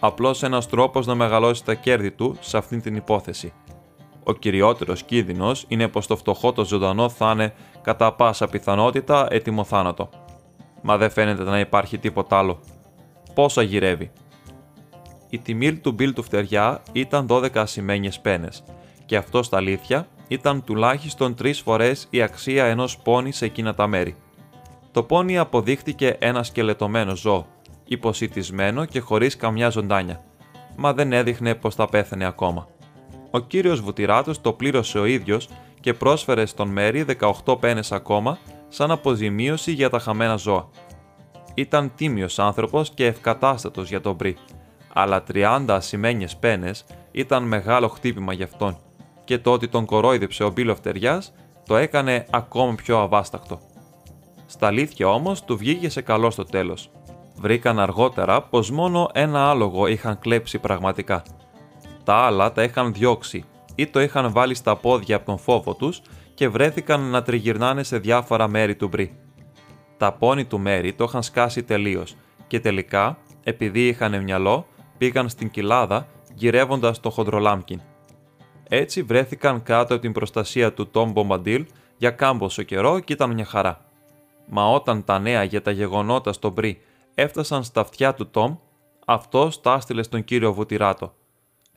Απλώς 0.00 0.42
ένας 0.42 0.68
τρόπος 0.68 1.06
να 1.06 1.14
μεγαλώσει 1.14 1.64
τα 1.64 1.74
κέρδη 1.74 2.10
του 2.10 2.36
σε 2.40 2.56
αυτήν 2.56 2.80
την 2.80 2.96
υπόθεση. 2.96 3.52
Ο 4.24 4.32
κυριότερος 4.32 5.02
κίνδυνος 5.02 5.64
είναι 5.68 5.88
πως 5.88 6.06
το 6.06 6.16
φτωχό 6.16 6.52
το 6.52 6.64
ζωντανό 6.64 7.08
θα 7.08 7.30
είναι 7.30 7.54
κατά 7.82 8.12
πάσα 8.12 8.46
πιθανότητα 8.46 9.26
έτοιμο 9.30 9.64
θάνατο. 9.64 10.08
Μα 10.82 10.96
δεν 10.96 11.10
φαίνεται 11.10 11.42
να 11.42 11.58
υπάρχει 11.58 11.98
τίποτα 11.98 12.38
άλλο. 12.38 12.60
Πόσα 13.34 13.62
γυρεύει, 13.62 14.10
η 15.34 15.38
τιμή 15.38 15.74
του 15.74 15.92
μπιλ 15.92 16.12
του 16.12 16.22
φτεριά 16.22 16.82
ήταν 16.92 17.26
12 17.30 17.48
ασημένιες 17.54 18.20
πένες, 18.20 18.64
και 19.06 19.16
αυτό 19.16 19.42
στα 19.42 19.56
αλήθεια 19.56 20.08
ήταν 20.28 20.64
τουλάχιστον 20.64 21.34
τρεις 21.34 21.60
φορές 21.60 22.06
η 22.10 22.22
αξία 22.22 22.64
ενός 22.64 22.98
πόνι 22.98 23.32
σε 23.32 23.44
εκείνα 23.44 23.74
τα 23.74 23.86
μέρη. 23.86 24.16
Το 24.90 25.02
πόνι 25.02 25.38
αποδείχτηκε 25.38 26.16
ένα 26.18 26.42
σκελετωμένο 26.42 27.16
ζώο, 27.16 27.46
υποσυτισμένο 27.84 28.84
και 28.84 29.00
χωρίς 29.00 29.36
καμιά 29.36 29.68
ζωντάνια, 29.68 30.24
μα 30.76 30.92
δεν 30.92 31.12
έδειχνε 31.12 31.54
πως 31.54 31.74
θα 31.74 31.86
πέθανε 31.86 32.26
ακόμα. 32.26 32.68
Ο 33.34 33.38
κύριος 33.38 33.80
Βουτυράτος 33.80 34.40
το 34.40 34.52
πλήρωσε 34.52 34.98
ο 34.98 35.04
ίδιος 35.04 35.48
και 35.80 35.94
πρόσφερε 35.94 36.46
στον 36.46 36.68
Μέρι 36.68 37.04
18 37.44 37.60
πένες 37.60 37.92
ακόμα 37.92 38.38
σαν 38.68 38.90
αποζημίωση 38.90 39.72
για 39.72 39.90
τα 39.90 39.98
χαμένα 39.98 40.36
ζώα. 40.36 40.68
Ήταν 41.54 41.92
τίμιος 41.96 42.38
άνθρωπος 42.38 42.90
και 42.90 43.06
ευκατάστατος 43.06 43.88
για 43.88 44.00
τον 44.00 44.14
Μπρι, 44.14 44.36
αλλά 44.92 45.22
30 45.32 45.64
ασημένιες 45.68 46.36
πένες 46.36 46.84
ήταν 47.10 47.42
μεγάλο 47.42 47.88
χτύπημα 47.88 48.32
για 48.32 48.44
αυτόν 48.44 48.78
και 49.24 49.38
το 49.38 49.52
ότι 49.52 49.68
τον 49.68 49.84
κορόιδεψε 49.84 50.44
ο 50.44 50.50
Μπίλο 50.50 50.76
το 51.66 51.76
έκανε 51.76 52.26
ακόμη 52.30 52.74
πιο 52.74 52.98
αβάσταχτο. 52.98 53.60
Στα 54.46 54.66
αλήθεια 54.66 55.08
όμως 55.08 55.44
του 55.44 55.56
βγήκε 55.56 55.88
σε 55.88 56.00
καλό 56.00 56.30
στο 56.30 56.44
τέλος. 56.44 56.90
Βρήκαν 57.36 57.78
αργότερα 57.78 58.42
πως 58.42 58.70
μόνο 58.70 59.08
ένα 59.12 59.50
άλογο 59.50 59.86
είχαν 59.86 60.18
κλέψει 60.18 60.58
πραγματικά. 60.58 61.22
Τα 62.04 62.14
άλλα 62.14 62.52
τα 62.52 62.62
είχαν 62.62 62.92
διώξει 62.92 63.44
ή 63.74 63.86
το 63.86 64.00
είχαν 64.00 64.32
βάλει 64.32 64.54
στα 64.54 64.76
πόδια 64.76 65.16
από 65.16 65.24
τον 65.24 65.38
φόβο 65.38 65.74
τους 65.74 66.02
και 66.34 66.48
βρέθηκαν 66.48 67.00
να 67.00 67.22
τριγυρνάνε 67.22 67.82
σε 67.82 67.98
διάφορα 67.98 68.48
μέρη 68.48 68.76
του 68.76 68.88
μπρι. 68.88 69.18
Τα 69.96 70.12
πόνι 70.12 70.44
του 70.44 70.58
μέρη 70.58 70.92
το 70.92 71.04
είχαν 71.04 71.22
σκάσει 71.22 71.62
τελείως 71.62 72.16
και 72.46 72.60
τελικά, 72.60 73.18
επειδή 73.42 73.86
είχαν 73.86 74.22
μυαλό, 74.22 74.66
πήγαν 74.98 75.28
στην 75.28 75.50
κοιλάδα 75.50 76.06
γυρεύοντας 76.34 77.00
το 77.00 77.10
χοντρολάμπκιν. 77.10 77.80
Έτσι 78.68 79.02
βρέθηκαν 79.02 79.62
κάτω 79.62 79.92
από 79.94 80.02
την 80.02 80.12
προστασία 80.12 80.72
του 80.72 80.88
Τόμ 80.90 81.12
Μπομπαντήλ 81.12 81.66
για 81.96 82.10
κάμποσο 82.10 82.62
καιρό 82.62 83.00
και 83.00 83.12
ήταν 83.12 83.32
μια 83.32 83.44
χαρά. 83.44 83.80
Μα 84.48 84.70
όταν 84.70 85.04
τα 85.04 85.18
νέα 85.18 85.42
για 85.42 85.62
τα 85.62 85.70
γεγονότα 85.70 86.32
στο 86.32 86.50
Μπρι 86.50 86.80
έφτασαν 87.14 87.64
στα 87.64 87.80
αυτιά 87.80 88.14
του 88.14 88.30
Τόμ, 88.30 88.56
αυτός 89.06 89.60
τα 89.60 89.74
έστειλε 89.74 90.02
στον 90.02 90.24
κύριο 90.24 90.52
Βουτυράτο. 90.52 91.14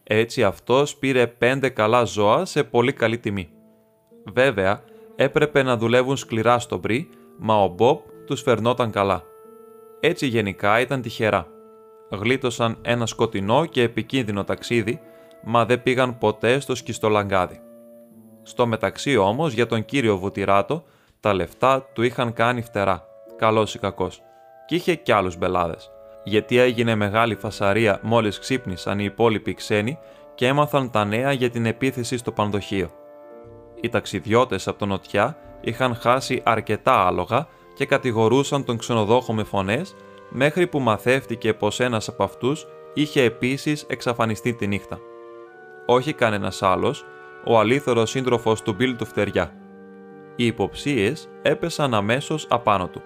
Έτσι 0.08 0.44
αυτός 0.44 0.96
πήρε 0.96 1.28
πέντε 1.28 1.70
καλά 1.70 2.04
ζώα 2.04 2.46
σε 2.46 2.64
πολύ 2.64 2.94
καλή 2.94 3.18
τιμή. 3.18 3.50
Βέβαια, 4.34 4.84
έπρεπε 5.16 5.64
να 5.64 5.78
δουλεύουν 5.78 6.18
σκληρά 6.18 6.60
στο 6.60 6.78
Μπρι, 6.78 7.10
μα 7.38 7.64
ο 7.64 7.68
Μπομπ 7.68 8.00
τους 8.26 8.42
φερνόταν 8.42 8.92
καλά. 8.92 9.24
Έτσι 10.00 10.28
γενικά 10.28 10.80
ήταν 10.80 11.02
τυχερά 11.02 11.48
γλίτωσαν 12.10 12.78
ένα 12.82 13.06
σκοτεινό 13.06 13.66
και 13.66 13.82
επικίνδυνο 13.82 14.44
ταξίδι, 14.44 15.00
μα 15.44 15.66
δεν 15.66 15.84
πήγαν 15.84 16.18
ποτέ 16.18 16.60
στο 16.60 16.76
σκιστολαγκάδι. 16.76 17.60
Στο 18.44 18.66
μεταξύ 18.68 19.18
όμως 19.18 19.54
για 19.54 19.68
τον 19.68 19.86
κύριο 19.86 20.18
Βουτυράτο 20.18 20.84
τα 21.20 21.34
λεφτά 21.34 21.82
του 21.94 22.02
είχαν 22.02 22.34
κάνει 22.34 22.62
φτερά, 22.62 23.06
καλός 23.38 23.76
ή 23.76 23.80
κακός, 23.80 24.22
και 24.66 24.76
είχε 24.76 24.96
κι 24.96 25.12
άλλους 25.12 25.38
μπελάδες, 25.38 25.92
γιατί 26.30 26.58
έγινε 26.58 26.96
μεγάλη 26.96 27.36
φασαρία 27.36 28.00
μόλις 28.04 28.40
ξύπνησαν 28.40 29.00
οι 29.00 29.04
υπόλοιποι 29.06 29.54
ξένοι 29.54 29.98
και 30.36 30.48
έμαθαν 30.48 30.92
τα 30.92 31.06
νέα 31.06 31.32
για 31.32 31.50
την 31.50 31.66
επίθεση 31.66 32.18
στο 32.18 32.32
πανδοχείο. 32.32 32.90
Οι 33.82 33.90
ταξιδιώτες 33.90 34.68
από 34.68 34.80
τον 34.80 34.88
Νοτιά 34.88 35.38
είχαν 35.62 35.96
χάσει 35.96 36.42
αρκετά 36.46 37.08
άλογα 37.08 37.48
και 37.76 37.86
κατηγορούσαν 37.86 38.64
τον 38.64 38.78
ξενοδόχο 38.78 39.34
με 39.34 39.44
φωνές 39.44 39.96
μέχρι 40.30 40.68
που 40.68 40.80
μαθεύτηκε 40.80 41.54
πως 41.54 41.80
ένας 41.80 42.08
από 42.08 42.24
αυτούς 42.24 42.68
είχε 42.94 43.22
επίσης 43.22 43.86
εξαφανιστεί 43.88 44.54
τη 44.54 44.68
νύχτα. 44.68 45.00
Όχι 45.86 46.14
κανένας 46.14 46.62
άλλος, 46.62 47.06
ο 47.46 47.60
αλήθωρος 47.60 48.10
σύντροφος 48.10 48.62
του 48.62 48.74
Μπιλ 48.74 48.96
του 48.96 49.06
Φτεριά. 49.06 49.54
Οι 50.36 50.46
υποψίες 50.46 51.30
έπεσαν 51.42 51.94
αμέσως 51.94 52.46
απάνω 52.50 52.88
του. 52.88 53.02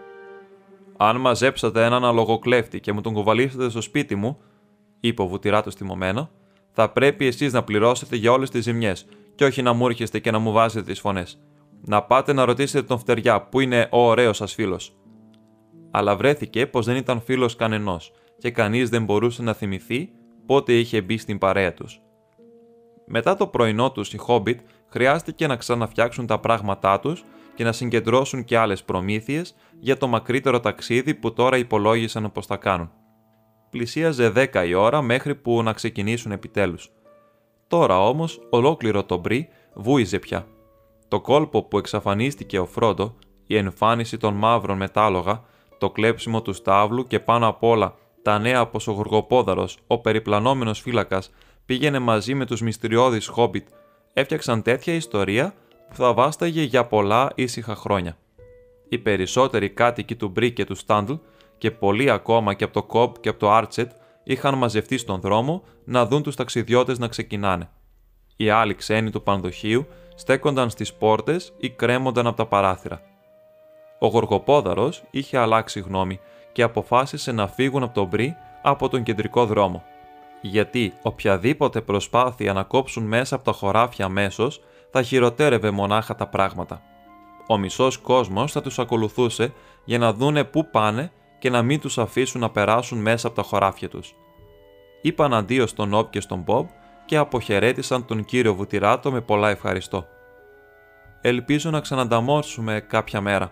«Αν 1.03 1.17
μαζέψατε 1.17 1.85
έναν 1.85 2.05
αλογοκλέφτη 2.05 2.79
και 2.79 2.91
μου 2.91 3.01
τον 3.01 3.13
κουβαλήσετε 3.13 3.69
στο 3.69 3.81
σπίτι 3.81 4.15
μου», 4.15 4.37
είπε 4.99 5.21
ο 5.21 5.27
βουτυράτος 5.27 5.75
τιμωμένο, 5.75 6.29
«θα 6.71 6.89
πρέπει 6.89 7.25
εσείς 7.25 7.53
να 7.53 7.63
πληρώσετε 7.63 8.15
για 8.15 8.31
όλες 8.31 8.49
τις 8.49 8.63
ζημιές 8.63 9.05
και 9.35 9.45
όχι 9.45 9.61
να 9.61 9.73
μου 9.73 9.87
έρχεστε 9.87 10.19
και 10.19 10.31
να 10.31 10.39
μου 10.39 10.51
βάζετε 10.51 10.91
τις 10.91 10.99
φωνές. 10.99 11.39
Να 11.81 12.03
πάτε 12.03 12.33
να 12.33 12.45
ρωτήσετε 12.45 12.87
τον 12.87 12.99
Φτεριά 12.99 13.41
που 13.41 13.59
είναι 13.59 13.87
ο 13.91 14.07
ωραίος 14.07 14.37
σας 14.37 14.53
φίλος 14.53 14.95
αλλά 15.91 16.15
βρέθηκε 16.15 16.67
πως 16.67 16.85
δεν 16.85 16.95
ήταν 16.95 17.21
φίλος 17.21 17.55
κανενός 17.55 18.11
και 18.37 18.51
κανείς 18.51 18.89
δεν 18.89 19.03
μπορούσε 19.03 19.41
να 19.41 19.53
θυμηθεί 19.53 20.09
πότε 20.45 20.73
είχε 20.73 21.01
μπει 21.01 21.17
στην 21.17 21.37
παρέα 21.37 21.73
τους. 21.73 22.01
Μετά 23.05 23.35
το 23.35 23.47
πρωινό 23.47 23.91
τους 23.91 24.13
οι 24.13 24.17
Χόμπιτ 24.17 24.59
χρειάστηκε 24.87 25.47
να 25.47 25.55
ξαναφτιάξουν 25.55 26.25
τα 26.25 26.39
πράγματά 26.39 26.99
τους 26.99 27.23
και 27.55 27.63
να 27.63 27.71
συγκεντρώσουν 27.71 28.43
και 28.43 28.57
άλλες 28.57 28.83
προμήθειες 28.83 29.55
για 29.79 29.97
το 29.97 30.07
μακρύτερο 30.07 30.59
ταξίδι 30.59 31.13
που 31.13 31.33
τώρα 31.33 31.57
υπολόγισαν 31.57 32.31
πως 32.31 32.45
θα 32.45 32.57
κάνουν. 32.57 32.91
Πλησίαζε 33.69 34.31
10 34.35 34.65
η 34.67 34.73
ώρα 34.73 35.01
μέχρι 35.01 35.35
που 35.35 35.63
να 35.63 35.73
ξεκινήσουν 35.73 36.31
επιτέλους. 36.31 36.91
Τώρα 37.67 38.07
όμως 38.07 38.41
ολόκληρο 38.49 39.03
το 39.03 39.17
μπρι 39.17 39.49
βούιζε 39.73 40.19
πια. 40.19 40.47
Το 41.07 41.21
κόλπο 41.21 41.63
που 41.63 41.77
εξαφανίστηκε 41.77 42.59
ο 42.59 42.65
Φρόντο, 42.65 43.15
η 43.47 43.57
εμφάνιση 43.57 44.17
των 44.17 44.33
μαύρων 44.33 44.77
μετάλογα, 44.77 45.43
το 45.77 45.89
κλέψιμο 45.89 46.41
του 46.41 46.53
στάβλου 46.53 47.07
και 47.07 47.19
πάνω 47.19 47.47
απ' 47.47 47.63
όλα 47.63 47.95
τα 48.21 48.39
νέα 48.39 48.67
πως 48.67 48.87
ο 48.87 48.91
Γοργοπόδαρος, 48.91 49.77
ο 49.87 49.99
περιπλανόμενος 49.99 50.79
φύλακας, 50.79 51.31
πήγαινε 51.65 51.99
μαζί 51.99 52.33
με 52.33 52.45
τους 52.45 52.61
μυστηριώδεις 52.61 53.27
Χόμπιτ, 53.27 53.67
έφτιαξαν 54.13 54.61
τέτοια 54.61 54.93
ιστορία 54.93 55.53
που 55.91 55.97
θα 55.97 56.13
βάσταγε 56.13 56.61
για 56.61 56.85
πολλά 56.85 57.31
ήσυχα 57.35 57.75
χρόνια. 57.75 58.17
Οι 58.89 58.97
περισσότεροι 58.97 59.69
κάτοικοι 59.69 60.15
του 60.15 60.29
Μπρί 60.29 60.51
και 60.51 60.65
του 60.65 60.75
Στάντλ 60.75 61.13
και 61.57 61.71
πολλοί 61.71 62.09
ακόμα 62.09 62.53
και 62.53 62.63
από 62.63 62.73
το 62.73 62.83
Κόμπ 62.83 63.15
και 63.19 63.29
από 63.29 63.39
το 63.39 63.51
Άρτσετ 63.51 63.91
είχαν 64.23 64.57
μαζευτεί 64.57 64.97
στον 64.97 65.21
δρόμο 65.21 65.63
να 65.83 66.05
δουν 66.05 66.23
τους 66.23 66.35
ταξιδιώτες 66.35 66.99
να 66.99 67.07
ξεκινάνε. 67.07 67.69
Οι 68.35 68.49
άλλοι 68.49 68.75
ξένοι 68.75 69.09
του 69.09 69.23
πανδοχείου 69.23 69.87
στέκονταν 70.15 70.69
στις 70.69 70.93
πόρτες 70.93 71.53
ή 71.57 71.69
κρέμονταν 71.69 72.27
από 72.27 72.37
τα 72.37 72.45
παράθυρα. 72.45 73.01
Ο 73.99 74.07
Γοργοπόδαρος 74.07 75.03
είχε 75.11 75.37
αλλάξει 75.37 75.79
γνώμη 75.79 76.19
και 76.51 76.61
αποφάσισε 76.61 77.31
να 77.31 77.47
φύγουν 77.47 77.83
από 77.83 77.93
τον 77.93 78.07
Μπρι 78.07 78.35
από 78.61 78.89
τον 78.89 79.03
κεντρικό 79.03 79.45
δρόμο. 79.45 79.83
γιατί 80.41 80.93
οποιαδήποτε 81.01 81.81
προσπάθεια 81.81 82.53
να 82.53 82.63
κόψουν 82.63 83.03
μέσα 83.03 83.35
από 83.35 83.43
τα 83.43 83.51
χωράφια 83.51 84.05
αμέσως 84.05 84.61
θα 84.91 85.01
χειροτέρευε 85.01 85.71
μονάχα 85.71 86.15
τα 86.15 86.27
πράγματα. 86.27 86.81
Ο 87.47 87.57
μισός 87.57 87.97
κόσμος 87.97 88.51
θα 88.51 88.61
τους 88.61 88.79
ακολουθούσε 88.79 89.53
για 89.85 89.97
να 89.97 90.13
δούνε 90.13 90.43
πού 90.43 90.69
πάνε 90.69 91.11
και 91.39 91.49
να 91.49 91.61
μην 91.61 91.79
τους 91.79 91.97
αφήσουν 91.97 92.41
να 92.41 92.49
περάσουν 92.49 93.01
μέσα 93.01 93.27
από 93.27 93.35
τα 93.35 93.41
χωράφια 93.41 93.89
τους. 93.89 94.15
Είπαν 95.01 95.33
αντίο 95.33 95.67
στον 95.67 95.89
Νόπ 95.89 96.09
και 96.09 96.21
στον 96.21 96.39
Μπομπ 96.39 96.67
και 97.05 97.17
αποχαιρέτησαν 97.17 98.05
τον 98.05 98.25
κύριο 98.25 98.53
Βουτυράτο 98.53 99.11
με 99.11 99.21
πολλά 99.21 99.49
ευχαριστώ. 99.49 100.05
Ελπίζω 101.21 101.69
να 101.69 101.79
ξανανταμώσουμε 101.79 102.79
κάποια 102.87 103.21
μέρα, 103.21 103.51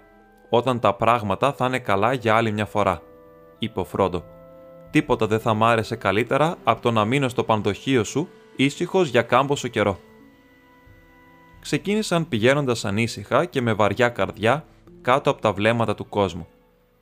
όταν 0.50 0.80
τα 0.80 0.94
πράγματα 0.94 1.54
θα 1.54 1.66
είναι 1.66 1.80
καλά 1.80 2.14
για 2.14 2.36
άλλη 2.36 2.52
μια 2.52 2.66
φορά, 2.66 3.02
είπε 3.60 3.80
ο 3.80 3.84
Φρόντο. 3.84 4.24
Τίποτα 4.90 5.28
δεν 5.28 5.40
θα 5.40 5.54
μ' 5.54 5.64
άρεσε 5.64 5.96
καλύτερα 5.96 6.56
από 6.64 6.82
το 6.82 6.92
να 6.92 7.06
μείνω 7.06 7.28
στο 7.28 7.44
πανδοχείο 7.44 8.04
σου 8.04 8.30
ήσυχος 8.56 9.10
για 9.10 9.22
κάμποσο 9.22 9.68
καιρό. 9.68 10.00
Ξεκίνησαν 11.60 12.28
πηγαίνοντας 12.28 12.86
ανήσυχα 12.86 13.46
και 13.46 13.62
με 13.62 13.74
βαριά 13.74 14.10
καρδιά 14.10 14.66
κάτω 15.02 15.30
από 15.30 15.42
τα 15.42 15.54
βλέμματα 15.54 15.96
του 15.96 16.10
κόσμου. 16.10 16.48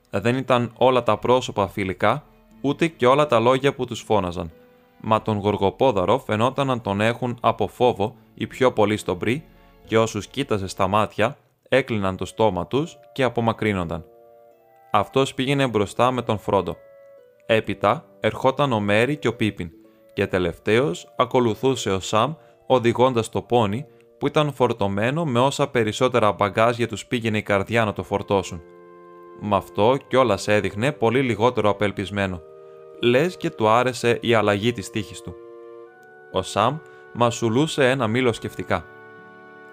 Δεν 0.10 0.36
ήταν 0.36 0.74
όλα 0.78 1.04
τα 1.04 1.18
πρόσωπα 1.18 1.68
φιλικά, 1.68 2.24
ούτε 2.62 2.88
και 2.88 3.08
όλα 3.08 3.28
τα 3.28 3.40
λόγια 3.40 3.74
που 3.74 3.86
τους 3.86 4.02
φώναζαν. 4.02 4.52
Μα 5.02 5.22
τον 5.22 5.38
Γοργοπόδαρο 5.38 6.18
φαινόταν 6.20 6.68
να 6.68 6.82
τον 6.82 7.02
έχουν 7.02 7.38
από 7.42 7.68
φόβο 7.68 8.16
οι 8.34 8.48
πιο 8.48 8.72
πολλοί 8.72 8.98
στον 8.98 9.18
πρι 9.18 9.44
και 9.86 9.98
όσους 9.98 10.28
κοίταζε 10.28 10.68
στα 10.68 10.88
μάτια 10.88 11.38
έκλειναν 11.70 12.18
το 12.18 12.26
στόμα 12.26 12.68
τους 12.68 12.98
και 13.14 13.24
απομακρύνονταν. 13.24 14.06
Αυτός 14.92 15.34
πήγαινε 15.34 15.68
μπροστά 15.68 16.12
με 16.12 16.22
τον 16.22 16.38
Φρόντο. 16.38 16.76
Έπειτα 17.46 18.06
ερχόταν 18.20 18.72
ο 18.72 18.80
Μέρι 18.80 19.18
και 19.18 19.28
ο 19.28 19.36
Πίπιν 19.36 19.72
και 20.14 20.28
τελευταίος 20.28 21.14
ακολουθούσε 21.18 21.92
ο 21.92 22.00
Σαμ 22.00 22.34
οδηγώντας 22.66 23.30
το 23.30 23.42
πόνι 23.42 23.86
που 24.18 24.28
ήταν 24.28 24.54
φορτωμένο 24.54 25.26
με 25.26 25.40
όσα 25.40 25.68
περισσότερα 25.68 26.32
μπαγκάζια 26.32 26.88
τους 26.88 27.06
πήγαινε 27.06 27.38
η 27.38 27.44
καρδιά 27.44 27.86
να 27.86 27.94
το 27.94 28.04
φορτώσουν. 28.04 28.62
Με 29.40 29.56
αυτό 29.56 29.98
κιόλας 30.08 30.48
έδειχνε 30.48 30.92
πολύ 30.92 31.22
λιγότερο 31.22 31.70
απελπισμένο. 31.70 32.42
Λες 33.02 33.38
και 33.38 33.50
του 33.50 33.68
άρεσε 33.68 34.18
η 34.22 34.34
αλλαγή 34.34 34.72
της 34.72 34.90
τύχης 34.90 35.22
του. 35.22 35.36
Ο 36.32 36.42
Σαμ 36.42 36.78
μασουλούσε 37.14 37.90
ένα 37.90 38.08
μήλο 38.08 38.34
σκεφτικά. 38.34 38.86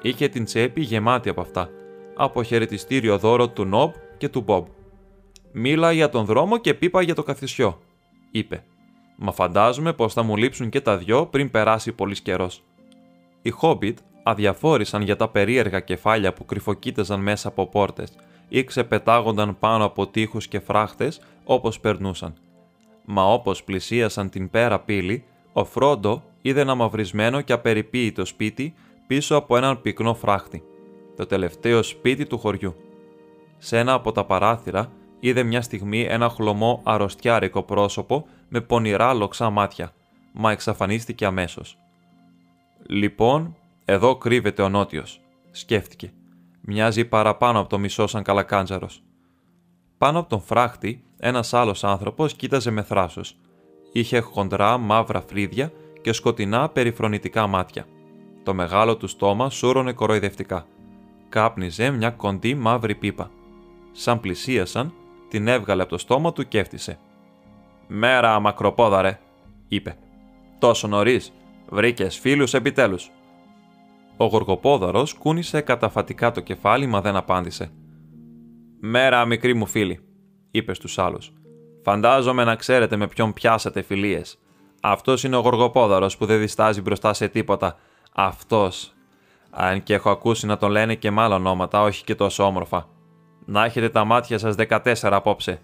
Είχε 0.02 0.28
την 0.28 0.44
τσέπη 0.44 0.80
γεμάτη 0.80 1.28
από 1.28 1.40
αυτά, 1.40 1.70
από 2.16 2.42
χαιρετιστήριο 2.42 3.18
δώρο 3.18 3.48
του 3.48 3.64
Νόμπ 3.64 3.92
και 4.18 4.28
του 4.28 4.40
Μπομπ. 4.40 4.66
«Μίλα 5.52 5.92
για 5.92 6.08
τον 6.08 6.24
δρόμο 6.24 6.58
και 6.58 6.74
πίπα 6.74 7.02
για 7.02 7.14
το 7.14 7.22
καθισιό», 7.22 7.78
είπε. 8.30 8.64
«Μα 9.16 9.32
φαντάζομαι 9.32 9.92
πως 9.92 10.12
θα 10.12 10.22
μου 10.22 10.36
λείψουν 10.36 10.68
και 10.68 10.80
τα 10.80 10.96
δυο 10.96 11.26
πριν 11.26 11.50
περάσει 11.50 11.92
πολύς 11.92 12.20
καιρός. 12.20 12.62
Οι 13.42 13.50
Χόμπιτ 13.50 13.98
αδιαφόρησαν 14.26 15.02
για 15.02 15.16
τα 15.16 15.28
περίεργα 15.28 15.80
κεφάλια 15.80 16.32
που 16.32 16.44
κρυφοκοίταζαν 16.44 17.20
μέσα 17.20 17.48
από 17.48 17.66
πόρτες 17.66 18.12
ή 18.48 18.64
ξεπετάγονταν 18.64 19.58
πάνω 19.58 19.84
από 19.84 20.06
τείχους 20.06 20.48
και 20.48 20.60
φράχτες 20.60 21.20
όπως 21.44 21.80
περνούσαν. 21.80 22.34
Μα 23.04 23.32
όπως 23.32 23.64
πλησίασαν 23.64 24.30
την 24.30 24.50
πέρα 24.50 24.80
πύλη, 24.80 25.24
ο 25.52 25.64
Φρόντο 25.64 26.22
είδε 26.42 26.60
ένα 26.60 26.74
μαυρισμένο 26.74 27.40
και 27.40 27.52
απεριποίητο 27.52 28.24
σπίτι 28.24 28.74
πίσω 29.06 29.36
από 29.36 29.56
έναν 29.56 29.80
πυκνό 29.80 30.14
φράχτη. 30.14 30.62
Το 31.16 31.26
τελευταίο 31.26 31.82
σπίτι 31.82 32.26
του 32.26 32.38
χωριού. 32.38 32.76
Σε 33.58 33.78
ένα 33.78 33.92
από 33.92 34.12
τα 34.12 34.24
παράθυρα 34.24 34.90
είδε 35.20 35.42
μια 35.42 35.62
στιγμή 35.62 36.02
ένα 36.02 36.28
χλωμό 36.28 36.80
αρρωστιάρικο 36.84 37.62
πρόσωπο 37.62 38.26
με 38.48 38.60
πονηρά 38.60 39.14
λοξά 39.14 39.50
μάτια, 39.50 39.92
μα 40.32 40.52
εξαφανίστηκε 40.52 41.26
αμέσως. 41.26 41.78
«Λοιπόν, 42.86 43.56
εδώ 43.84 44.16
κρύβεται 44.16 44.62
ο 44.62 44.68
Νότιος», 44.68 45.20
σκέφτηκε. 45.50 46.12
«Μοιάζει 46.60 47.04
παραπάνω 47.04 47.58
από 47.60 47.68
το 47.68 47.78
μισό 47.78 48.06
σαν 48.06 48.22
καλακάντζαρος». 48.22 49.02
Πάνω 49.98 50.18
από 50.18 50.28
τον 50.28 50.40
φράχτη, 50.40 51.04
ένας 51.18 51.54
άλλος 51.54 51.84
άνθρωπος 51.84 52.34
κοίταζε 52.34 52.70
με 52.70 52.82
θράσος. 52.82 53.36
Είχε 53.92 54.18
χοντρά 54.18 54.78
μαύρα 54.78 55.20
φρύδια 55.20 55.72
και 56.00 56.12
σκοτεινά 56.12 56.68
περιφρονητικά 56.68 57.46
μάτια. 57.46 57.86
Το 58.42 58.54
μεγάλο 58.54 58.96
του 58.96 59.06
στόμα 59.06 59.50
σούρωνε 59.50 59.92
κοροϊδευτικά. 59.92 60.66
Κάπνιζε 61.28 61.90
μια 61.90 62.10
κοντή 62.10 62.54
μαύρη 62.54 62.94
πίπα. 62.94 63.30
Σαν 63.92 64.20
πλησίασαν, 64.20 64.92
την 65.28 65.48
έβγαλε 65.48 65.82
από 65.82 65.90
το 65.90 65.98
στόμα 65.98 66.32
του 66.32 66.48
και 66.48 66.58
έφτισε. 66.58 66.98
«Μέρα, 67.86 68.40
μακροπόδαρε», 68.40 69.20
είπε. 69.68 69.96
«Τόσο 70.58 70.88
νωρίς, 70.88 71.32
βρήκες 71.68 72.18
φίλους 72.18 72.54
επιτέλους. 72.54 73.10
Ο 74.16 74.24
Γοργοπόδαρος 74.24 75.14
κούνησε 75.14 75.60
καταφατικά 75.60 76.30
το 76.30 76.40
κεφάλι, 76.40 76.86
μα 76.86 77.00
δεν 77.00 77.16
απάντησε. 77.16 77.72
«Μέρα, 78.80 79.24
μικρή 79.24 79.54
μου 79.54 79.66
φίλη», 79.66 80.00
είπε 80.50 80.74
στους 80.74 80.98
άλλους. 80.98 81.32
«Φαντάζομαι 81.82 82.44
να 82.44 82.54
ξέρετε 82.54 82.96
με 82.96 83.06
ποιον 83.06 83.32
πιάσατε 83.32 83.82
φιλίες. 83.82 84.38
Αυτός 84.82 85.24
είναι 85.24 85.36
ο 85.36 85.40
Γοργοπόδαρος 85.40 86.16
που 86.16 86.26
δεν 86.26 86.38
διστάζει 86.38 86.80
μπροστά 86.80 87.12
σε 87.12 87.28
τίποτα. 87.28 87.76
Αυτός. 88.14 88.92
Αν 89.50 89.82
και 89.82 89.94
έχω 89.94 90.10
ακούσει 90.10 90.46
να 90.46 90.56
τον 90.56 90.70
λένε 90.70 90.94
και 90.94 91.10
με 91.10 91.22
άλλα 91.22 91.34
ονόματα, 91.34 91.82
όχι 91.82 92.04
και 92.04 92.14
τόσο 92.14 92.44
όμορφα. 92.44 92.88
Να 93.44 93.64
έχετε 93.64 93.88
τα 93.88 94.04
μάτια 94.04 94.38
σας 94.38 94.54
14 94.54 95.12
απόψε. 95.12 95.60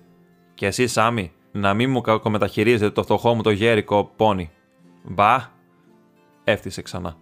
Και 0.54 0.66
εσύ, 0.66 0.86
Σάμι, 0.86 1.32
να 1.52 1.74
μην 1.74 1.90
μου 1.90 2.00
κακομεταχειρίζετε 2.00 2.90
το 2.90 3.02
φτωχό 3.02 3.34
μου 3.34 3.42
το 3.42 3.50
γέρικο 3.50 4.10
πόνι. 4.16 4.50
Μπα, 5.02 5.36
έφτιασε 6.44 6.82
ξανά. 6.82 7.16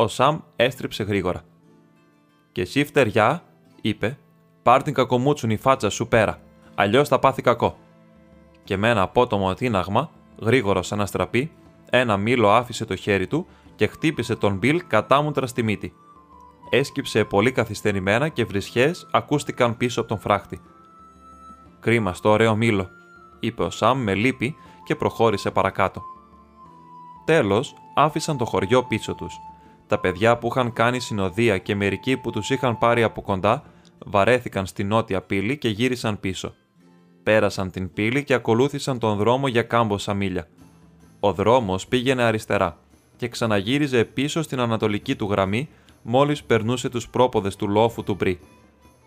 Ο 0.00 0.08
Σαμ 0.08 0.38
έστριψε 0.56 1.02
γρήγορα. 1.02 1.42
Και 2.52 2.60
εσύ 2.60 2.84
φτεριά, 2.84 3.42
είπε, 3.80 4.18
πάρ 4.62 4.82
την 4.82 4.94
κακομούτσουν 4.94 5.50
η 5.50 5.56
φάτσα 5.56 5.90
σου 5.90 6.08
πέρα, 6.08 6.40
αλλιώς 6.74 7.08
θα 7.08 7.18
πάθει 7.18 7.42
κακό. 7.42 7.76
Και 8.64 8.76
με 8.76 8.88
ένα 8.88 9.02
απότομο 9.02 9.54
τίναγμα, 9.54 10.10
γρήγορο 10.40 10.82
σαν 10.82 11.00
αστραπή, 11.00 11.52
ένα 11.90 12.16
μήλο 12.16 12.50
άφησε 12.50 12.84
το 12.84 12.96
χέρι 12.96 13.26
του 13.26 13.46
και 13.76 13.86
χτύπησε 13.86 14.36
τον 14.36 14.56
Μπιλ 14.56 14.82
κατάμουτρα 14.86 15.46
στη 15.46 15.62
μύτη. 15.62 15.92
Έσκυψε 16.70 17.24
πολύ 17.24 17.52
καθυστερημένα 17.52 18.28
και 18.28 18.44
βρισχές 18.44 19.08
ακούστηκαν 19.10 19.76
πίσω 19.76 20.00
από 20.00 20.08
τον 20.08 20.18
φράχτη. 20.18 20.60
Κρίμα 21.80 22.14
στο 22.14 22.28
ωραίο 22.30 22.56
μήλο, 22.56 22.88
είπε 23.40 23.62
ο 23.62 23.70
Σαμ 23.70 24.02
με 24.02 24.14
λύπη 24.14 24.56
και 24.84 24.94
προχώρησε 24.94 25.50
παρακάτω. 25.50 26.02
Τέλος, 27.24 27.74
άφησαν 27.94 28.36
το 28.36 28.44
χωριό 28.44 28.84
πίσω 28.84 29.14
τους. 29.14 29.34
Τα 29.90 29.98
παιδιά 29.98 30.38
που 30.38 30.46
είχαν 30.46 30.72
κάνει 30.72 31.00
συνοδεία 31.00 31.58
και 31.58 31.74
μερικοί 31.74 32.16
που 32.16 32.30
τους 32.30 32.50
είχαν 32.50 32.78
πάρει 32.78 33.02
από 33.02 33.22
κοντά 33.22 33.62
βαρέθηκαν 33.98 34.66
στη 34.66 34.84
νότια 34.84 35.20
πύλη 35.20 35.58
και 35.58 35.68
γύρισαν 35.68 36.20
πίσω. 36.20 36.54
Πέρασαν 37.22 37.70
την 37.70 37.92
πύλη 37.92 38.24
και 38.24 38.34
ακολούθησαν 38.34 38.98
τον 38.98 39.16
δρόμο 39.16 39.48
για 39.48 39.62
κάμποσα 39.62 40.14
μίλια. 40.14 40.48
Ο 41.20 41.32
δρόμος 41.32 41.86
πήγαινε 41.86 42.22
αριστερά 42.22 42.78
και 43.16 43.28
ξαναγύριζε 43.28 44.04
πίσω 44.04 44.42
στην 44.42 44.60
ανατολική 44.60 45.16
του 45.16 45.28
γραμμή 45.30 45.68
μόλις 46.02 46.44
περνούσε 46.44 46.88
τους 46.88 47.08
πρόποδες 47.08 47.56
του 47.56 47.68
λόφου 47.68 48.02
του 48.02 48.14
Μπρι. 48.14 48.40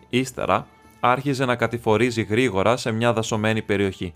Ύστερα 0.08 0.66
άρχιζε 1.00 1.44
να 1.44 1.56
κατηφορίζει 1.56 2.22
γρήγορα 2.22 2.76
σε 2.76 2.90
μια 2.90 3.12
δασωμένη 3.12 3.62
περιοχή. 3.62 4.14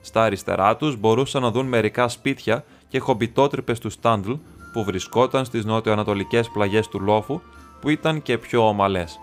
Στα 0.00 0.22
αριστερά 0.22 0.76
τους 0.76 0.96
μπορούσαν 0.96 1.42
να 1.42 1.50
δουν 1.50 1.66
μερικά 1.66 2.08
σπίτια 2.08 2.64
και 2.88 2.98
χομπιτότρυπες 2.98 3.78
του 3.78 3.90
Στάντλ 3.90 4.32
που 4.76 4.84
βρισκόταν 4.84 5.44
στις 5.44 5.64
νοτιοανατολικέ 5.64 6.40
πλαγιές 6.52 6.88
του 6.88 7.00
λόφου 7.00 7.40
που 7.80 7.88
ήταν 7.88 8.22
και 8.22 8.38
πιο 8.38 8.68
ομαλές. 8.68 9.20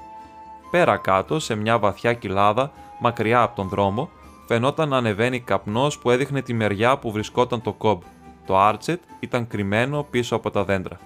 Πέρα 0.71 0.97
κάτω, 0.97 1.39
σε 1.39 1.55
μια 1.55 1.79
βαθιά 1.79 2.13
κοιλάδα, 2.13 2.71
μακριά 2.99 3.41
από 3.41 3.55
τον 3.55 3.67
δρόμο, 3.67 4.09
φαινόταν 4.47 4.89
να 4.89 4.97
ανεβαίνει 4.97 5.39
καπνός 5.39 5.99
που 5.99 6.09
έδειχνε 6.09 6.41
τη 6.41 6.53
μεριά 6.53 6.97
που 6.97 7.11
βρισκόταν 7.11 7.61
το 7.61 7.73
κόμπ. 7.73 8.01
Το 8.45 8.57
Άρτσετ 8.59 9.01
ήταν 9.19 9.47
κρυμμένο 9.47 10.07
πίσω 10.09 10.35
από 10.35 10.51
τα 10.51 10.63
δέντρα. 10.63 10.99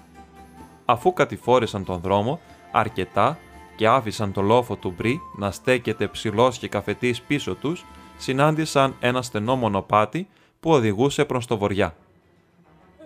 Αφού 0.84 1.12
κατηφόρησαν 1.12 1.84
τον 1.84 2.00
δρόμο 2.00 2.40
αρκετά 2.72 3.38
και 3.76 3.88
άφησαν 3.88 4.32
το 4.32 4.42
λόφο 4.42 4.76
του 4.76 4.94
Μπρι 4.96 5.20
να 5.36 5.50
στέκεται 5.50 6.06
ψηλός 6.06 6.58
και 6.58 6.68
καφετής 6.68 7.20
πίσω 7.22 7.54
τους, 7.54 7.84
συνάντησαν 8.16 8.94
ένα 9.00 9.22
στενό 9.22 9.56
μονοπάτι 9.56 10.28
που 10.60 10.70
οδηγούσε 10.70 11.24
προς 11.24 11.46
το 11.46 11.58
βοριά. 11.58 11.94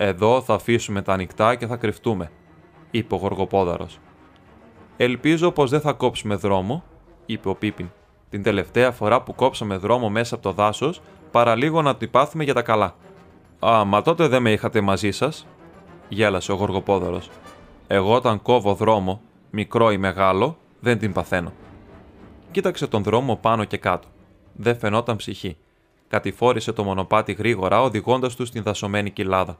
«Εδώ 0.04 0.42
θα 0.42 0.54
αφήσουμε 0.54 1.02
τα 1.02 1.12
ανοιχτά 1.12 1.54
και 1.54 1.66
θα 1.66 1.76
κρυφτούμε», 1.76 2.30
είπε 2.90 3.14
ο 3.14 3.16
Γοργοπόδαρος. 3.16 3.98
«Ελπίζω 4.96 5.50
πως 5.50 5.70
δεν 5.70 5.80
θα 5.80 5.92
κόψουμε 5.92 6.34
δρόμο», 6.34 6.84
είπε 7.26 7.48
ο 7.48 7.54
Πίπιν. 7.54 7.90
«Την 8.30 8.42
τελευταία 8.42 8.90
φορά 8.90 9.22
που 9.22 9.34
κόψαμε 9.34 9.76
δρόμο 9.76 10.10
μέσα 10.10 10.34
από 10.34 10.44
το 10.44 10.52
δάσος, 10.52 11.00
παραλίγο 11.30 11.82
να 11.82 11.96
το 11.96 12.06
πάθουμε 12.06 12.44
για 12.44 12.54
τα 12.54 12.62
καλά». 12.62 12.94
«Α, 13.58 13.84
μα 13.84 14.02
τότε 14.02 14.28
δεν 14.28 14.42
με 14.42 14.52
είχατε 14.52 14.80
μαζί 14.80 15.10
σας», 15.10 15.46
γέλασε 16.08 16.52
ο 16.52 16.54
Γοργοπόδαρος. 16.54 17.30
«Εγώ 17.86 18.14
όταν 18.14 18.42
κόβω 18.42 18.74
δρόμο, 18.74 19.20
μικρό 19.50 19.90
ή 19.90 19.98
μεγάλο, 19.98 20.56
δεν 20.80 20.98
την 20.98 21.12
παθαίνω». 21.12 21.52
Κοίταξε 22.50 22.86
τον 22.86 23.02
δρόμο 23.02 23.36
πάνω 23.36 23.64
και 23.64 23.76
κάτω. 23.76 24.08
Δεν 24.52 24.78
φαινόταν 24.78 25.16
ψυχή. 25.16 25.56
Κατηφόρησε 26.08 26.72
το 26.72 26.84
μονοπάτι 26.84 27.32
γρήγορα, 27.32 27.82
οδηγώντας 27.82 28.36
του 28.36 28.46
στην 28.46 28.62
δασωμένη 28.62 29.10
κοιλάδα. 29.10 29.58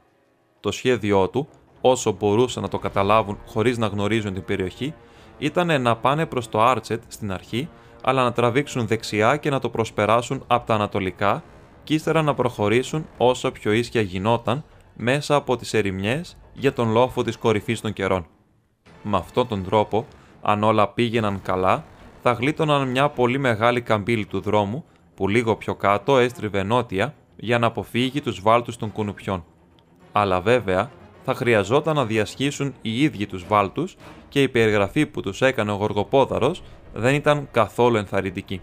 Το 0.63 0.71
σχέδιό 0.71 1.29
του, 1.29 1.47
όσο 1.81 2.11
μπορούσαν 2.11 2.63
να 2.63 2.69
το 2.69 2.79
καταλάβουν 2.79 3.37
χωρίς 3.45 3.77
να 3.77 3.87
γνωρίζουν 3.87 4.33
την 4.33 4.45
περιοχή, 4.45 4.93
ήταν 5.37 5.81
να 5.81 5.95
πάνε 5.95 6.25
προς 6.25 6.49
το 6.49 6.61
Άρτσετ 6.61 7.03
στην 7.07 7.31
αρχή, 7.31 7.69
αλλά 8.03 8.23
να 8.23 8.31
τραβήξουν 8.31 8.87
δεξιά 8.87 9.37
και 9.37 9.49
να 9.49 9.59
το 9.59 9.69
προσπεράσουν 9.69 10.43
από 10.47 10.67
τα 10.67 10.73
ανατολικά, 10.73 11.43
και 11.83 11.93
ύστερα 11.93 12.21
να 12.21 12.33
προχωρήσουν 12.33 13.05
όσο 13.17 13.51
πιο 13.51 13.71
ίσια 13.71 14.01
γινόταν 14.01 14.63
μέσα 14.93 15.35
από 15.35 15.55
τις 15.55 15.73
ερημιές 15.73 16.37
για 16.53 16.73
τον 16.73 16.91
λόφο 16.91 17.23
της 17.23 17.37
κορυφής 17.37 17.81
των 17.81 17.93
καιρών. 17.93 18.25
Με 19.03 19.17
αυτόν 19.17 19.47
τον 19.47 19.63
τρόπο, 19.63 20.05
αν 20.41 20.63
όλα 20.63 20.87
πήγαιναν 20.87 21.41
καλά, 21.41 21.85
θα 22.21 22.31
γλίτωναν 22.31 22.89
μια 22.89 23.09
πολύ 23.09 23.37
μεγάλη 23.37 23.81
καμπύλη 23.81 24.25
του 24.25 24.39
δρόμου 24.39 24.85
που 25.15 25.27
λίγο 25.27 25.55
πιο 25.55 25.75
κάτω 25.75 26.17
έστριβε 26.17 26.63
νότια 26.63 27.15
για 27.35 27.59
να 27.59 27.67
αποφύγει 27.67 28.21
τους 28.21 28.41
βάλτους 28.41 28.77
των 28.77 28.91
κουνουπιών. 28.91 29.43
Αλλά 30.15 30.41
βέβαια 30.41 30.91
θα 31.23 31.33
χρειαζόταν 31.33 31.95
να 31.95 32.05
διασχίσουν 32.05 32.73
οι 32.81 33.01
ίδιοι 33.01 33.25
τους 33.25 33.47
βάλτους 33.47 33.95
και 34.29 34.41
η 34.41 34.49
περιγραφή 34.49 35.05
που 35.05 35.21
τους 35.21 35.41
έκανε 35.41 35.71
ο 35.71 35.75
Γοργοπόδαρος 35.75 36.63
δεν 36.93 37.13
ήταν 37.13 37.47
καθόλου 37.51 37.97
ενθαρρυντική. 37.97 38.61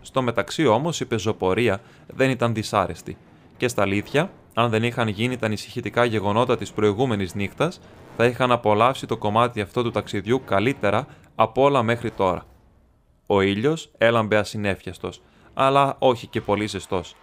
Στο 0.00 0.22
μεταξύ 0.22 0.66
όμως 0.66 1.00
η 1.00 1.04
πεζοπορία 1.04 1.80
δεν 2.06 2.30
ήταν 2.30 2.54
δυσάρεστη 2.54 3.16
και 3.56 3.68
στα 3.68 3.82
αλήθεια, 3.82 4.30
αν 4.54 4.70
δεν 4.70 4.82
είχαν 4.82 5.08
γίνει 5.08 5.36
τα 5.36 5.46
ανησυχητικά 5.46 6.04
γεγονότα 6.04 6.56
της 6.56 6.72
προηγούμενης 6.72 7.34
νύχτας, 7.34 7.80
θα 8.16 8.24
είχαν 8.24 8.52
απολαύσει 8.52 9.06
το 9.06 9.16
κομμάτι 9.16 9.60
αυτό 9.60 9.82
του 9.82 9.90
ταξιδιού 9.90 10.42
καλύτερα 10.44 11.06
από 11.34 11.62
όλα 11.62 11.82
μέχρι 11.82 12.10
τώρα. 12.10 12.46
Ο 13.26 13.40
ήλιος 13.40 13.90
έλαμπε 13.98 14.36
ασυνέφιαστος, 14.36 15.22
αλλά 15.54 15.96
όχι 15.98 16.26
και 16.26 16.40
πολύ 16.40 16.66
ζεστός. 16.66 17.16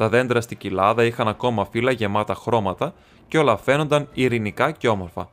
Τα 0.00 0.08
δέντρα 0.08 0.40
στην 0.40 0.56
κοιλάδα 0.56 1.04
είχαν 1.04 1.28
ακόμα 1.28 1.64
φύλλα 1.64 1.90
γεμάτα 1.90 2.34
χρώματα 2.34 2.94
και 3.28 3.38
όλα 3.38 3.56
φαίνονταν 3.56 4.08
ειρηνικά 4.12 4.70
και 4.70 4.88
όμορφα. 4.88 5.30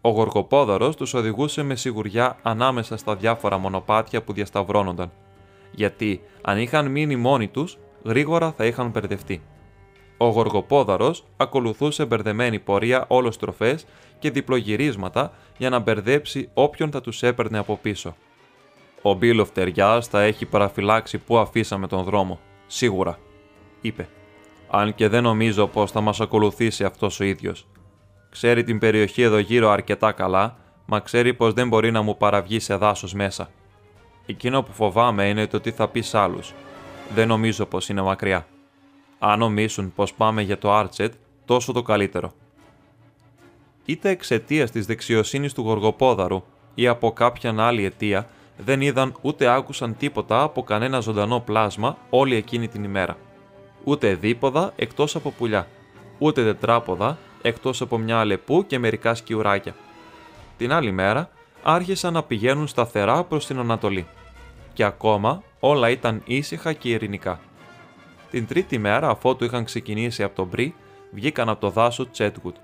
Ο 0.00 0.08
γοργοπόδαρος 0.08 0.96
τους 0.96 1.14
οδηγούσε 1.14 1.62
με 1.62 1.74
σιγουριά 1.74 2.36
ανάμεσα 2.42 2.96
στα 2.96 3.16
διάφορα 3.16 3.58
μονοπάτια 3.58 4.22
που 4.22 4.32
διασταυρώνονταν, 4.32 5.12
γιατί 5.70 6.20
αν 6.42 6.58
είχαν 6.58 6.90
μείνει 6.90 7.16
μόνοι 7.16 7.48
τους, 7.48 7.78
γρήγορα 8.04 8.52
θα 8.56 8.64
είχαν 8.64 8.90
μπερδευτεί. 8.90 9.42
Ο 10.16 10.26
Γοργοπόδαρος 10.26 11.24
ακολουθούσε 11.36 12.04
μπερδεμένη 12.04 12.58
πορεία 12.58 13.04
όλος 13.08 13.34
στροφές 13.34 13.86
και 14.18 14.30
διπλογυρίσματα 14.30 15.32
για 15.56 15.70
να 15.70 15.78
μπερδέψει 15.78 16.48
όποιον 16.54 16.90
θα 16.90 17.00
τους 17.00 17.22
έπαιρνε 17.22 17.58
από 17.58 17.78
πίσω. 17.82 18.16
Ο 19.02 19.14
Μπίλοφ 19.14 19.50
Τεριάς 19.50 20.06
θα 20.06 20.22
έχει 20.22 20.46
παραφυλάξει 20.46 21.18
που 21.18 21.38
αφήσαμε 21.38 21.86
τον 21.86 22.02
δρόμο, 22.02 22.38
σίγουρα, 22.66 23.18
είπε. 23.84 24.08
Αν 24.70 24.94
και 24.94 25.08
δεν 25.08 25.22
νομίζω 25.22 25.66
πως 25.66 25.90
θα 25.90 26.00
μας 26.00 26.20
ακολουθήσει 26.20 26.84
αυτός 26.84 27.20
ο 27.20 27.24
ίδιος. 27.24 27.66
Ξέρει 28.30 28.64
την 28.64 28.78
περιοχή 28.78 29.22
εδώ 29.22 29.38
γύρω 29.38 29.70
αρκετά 29.70 30.12
καλά, 30.12 30.56
μα 30.86 31.00
ξέρει 31.00 31.34
πως 31.34 31.52
δεν 31.52 31.68
μπορεί 31.68 31.90
να 31.90 32.02
μου 32.02 32.16
παραβγεί 32.16 32.60
σε 32.60 32.76
δάσος 32.76 33.14
μέσα. 33.14 33.50
Εκείνο 34.26 34.62
που 34.62 34.72
φοβάμαι 34.72 35.28
είναι 35.28 35.46
το 35.46 35.60
τι 35.60 35.70
θα 35.70 35.88
πεις 35.88 36.08
σ' 36.08 36.14
άλλους. 36.14 36.54
Δεν 37.14 37.28
νομίζω 37.28 37.66
πως 37.66 37.88
είναι 37.88 38.02
μακριά. 38.02 38.46
Αν 39.18 39.38
νομίσουν 39.38 39.92
πως 39.94 40.14
πάμε 40.14 40.42
για 40.42 40.58
το 40.58 40.72
Άρτσετ, 40.72 41.12
τόσο 41.44 41.72
το 41.72 41.82
καλύτερο. 41.82 42.32
Είτε 43.84 44.08
εξαιτίας 44.10 44.70
της 44.70 44.86
δεξιοσύνης 44.86 45.52
του 45.52 45.62
Γοργοπόδαρου 45.62 46.42
ή 46.74 46.86
από 46.86 47.12
κάποιαν 47.12 47.60
άλλη 47.60 47.84
αιτία, 47.84 48.28
δεν 48.56 48.80
είδαν 48.80 49.14
ούτε 49.20 49.54
άκουσαν 49.54 49.96
τίποτα 49.96 50.42
από 50.42 50.62
κανένα 50.62 51.00
ζωντανό 51.00 51.40
πλάσμα 51.40 51.96
όλη 52.10 52.34
εκείνη 52.34 52.68
την 52.68 52.84
ημέρα. 52.84 53.16
Ούτε 53.84 54.14
δίποδα 54.14 54.72
εκτός 54.76 55.16
από 55.16 55.30
πουλιά, 55.30 55.66
ούτε 56.18 56.42
τετράποδα 56.44 57.18
εκτός 57.42 57.80
από 57.80 57.98
μια 57.98 58.18
αλεπού 58.18 58.66
και 58.66 58.78
μερικά 58.78 59.14
σκιουράκια. 59.14 59.74
Την 60.56 60.72
άλλη 60.72 60.90
μέρα 60.90 61.30
άρχισαν 61.62 62.12
να 62.12 62.22
πηγαίνουν 62.22 62.66
σταθερά 62.66 63.24
προς 63.24 63.46
την 63.46 63.58
Ανατολή. 63.58 64.06
Και 64.72 64.84
ακόμα 64.84 65.42
όλα 65.60 65.90
ήταν 65.90 66.22
ήσυχα 66.24 66.72
και 66.72 66.88
ειρηνικά. 66.88 67.40
Την 68.30 68.46
τρίτη 68.46 68.78
μέρα, 68.78 69.08
αφότου 69.08 69.44
είχαν 69.44 69.64
ξεκινήσει 69.64 70.22
από 70.22 70.34
τον 70.34 70.46
Μπρι, 70.46 70.74
βγήκαν 71.10 71.48
από 71.48 71.60
το 71.60 71.70
δάσο 71.70 72.10
Τσέτγουτ. 72.10 72.56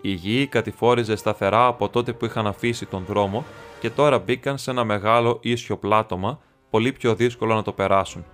Η 0.00 0.10
γη 0.10 0.46
κατηφόριζε 0.46 1.16
σταθερά 1.16 1.66
από 1.66 1.88
τότε 1.88 2.12
που 2.12 2.24
είχαν 2.24 2.46
αφήσει 2.46 2.86
τον 2.86 3.04
δρόμο 3.08 3.44
και 3.80 3.90
τώρα 3.90 4.18
μπήκαν 4.18 4.58
σε 4.58 4.70
ένα 4.70 4.84
μεγάλο 4.84 5.38
ίσιο 5.42 5.76
πλάτωμα, 5.76 6.40
πολύ 6.70 6.92
πιο 6.92 7.14
δύσκολο 7.14 7.54
να 7.54 7.62
το 7.62 7.72
περάσουν. 7.72 8.24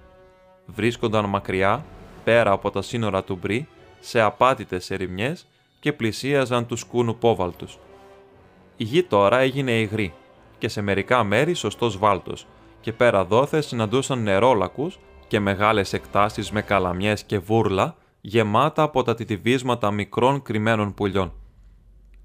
Βρίσκονταν 0.67 1.25
μακριά, 1.25 1.85
πέρα 2.27 2.51
από 2.51 2.71
τα 2.71 2.83
σύνορα 2.83 3.25
του 3.25 3.39
Μπρι, 3.41 3.69
σε 4.01 4.21
απάτητες 4.21 4.91
ερημιές 4.91 5.47
και 5.81 5.93
πλησίαζαν 5.93 6.67
τους 6.67 6.85
κούνου 6.85 7.17
πόβαλτους. 7.17 7.79
Η 8.77 8.85
γη 8.85 9.03
τώρα 9.03 9.39
έγινε 9.39 9.71
υγρή 9.73 10.15
και 10.59 10.69
σε 10.69 10.81
μερικά 10.81 11.25
μέρη 11.25 11.55
σωστός 11.55 11.99
βάλτος 11.99 12.47
και 12.81 12.93
πέρα 12.93 13.25
δόθε 13.25 13.61
συναντούσαν 13.61 14.23
νερόλακους 14.23 14.99
και 15.27 15.41
μεγάλες 15.41 15.93
εκτάσεις 15.93 16.51
με 16.51 16.63
καλαμιές 16.63 17.25
και 17.25 17.39
βούρλα 17.39 17.97
γεμάτα 18.21 18.83
από 18.83 19.03
τα 19.03 19.15
τιτιβίσματα 19.15 19.91
μικρών 19.91 20.43
κρυμμένων 20.43 20.95
πουλιών. 20.95 21.33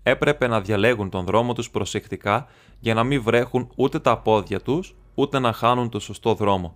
Έπρεπε 0.03 0.47
να 0.47 0.61
διαλέγουν 0.61 1.09
τον 1.09 1.25
δρόμο 1.25 1.53
τους 1.53 1.69
προσεκτικά 1.69 2.47
για 2.79 2.93
να 2.93 3.03
μην 3.03 3.21
βρέχουν 3.21 3.71
ούτε 3.75 3.99
τα 3.99 4.17
πόδια 4.17 4.61
τους, 4.61 4.95
ούτε 5.15 5.39
να 5.39 5.53
χάνουν 5.53 5.89
το 5.89 5.99
σωστό 5.99 6.33
δρόμο. 6.33 6.75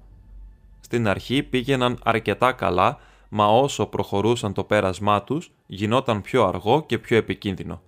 Στην 0.80 1.08
αρχή 1.08 1.44
πήγαιναν 1.44 2.00
αρκετά 2.04 2.52
καλά, 2.52 2.98
μα 3.36 3.48
όσο 3.48 3.86
προχωρούσαν 3.86 4.54
το 4.54 4.64
πέρασμά 4.64 5.24
τους, 5.24 5.52
γινόταν 5.66 6.22
πιο 6.22 6.46
αργό 6.46 6.86
και 6.86 6.98
πιο 6.98 7.18
επικίνδυνο. 7.18 7.82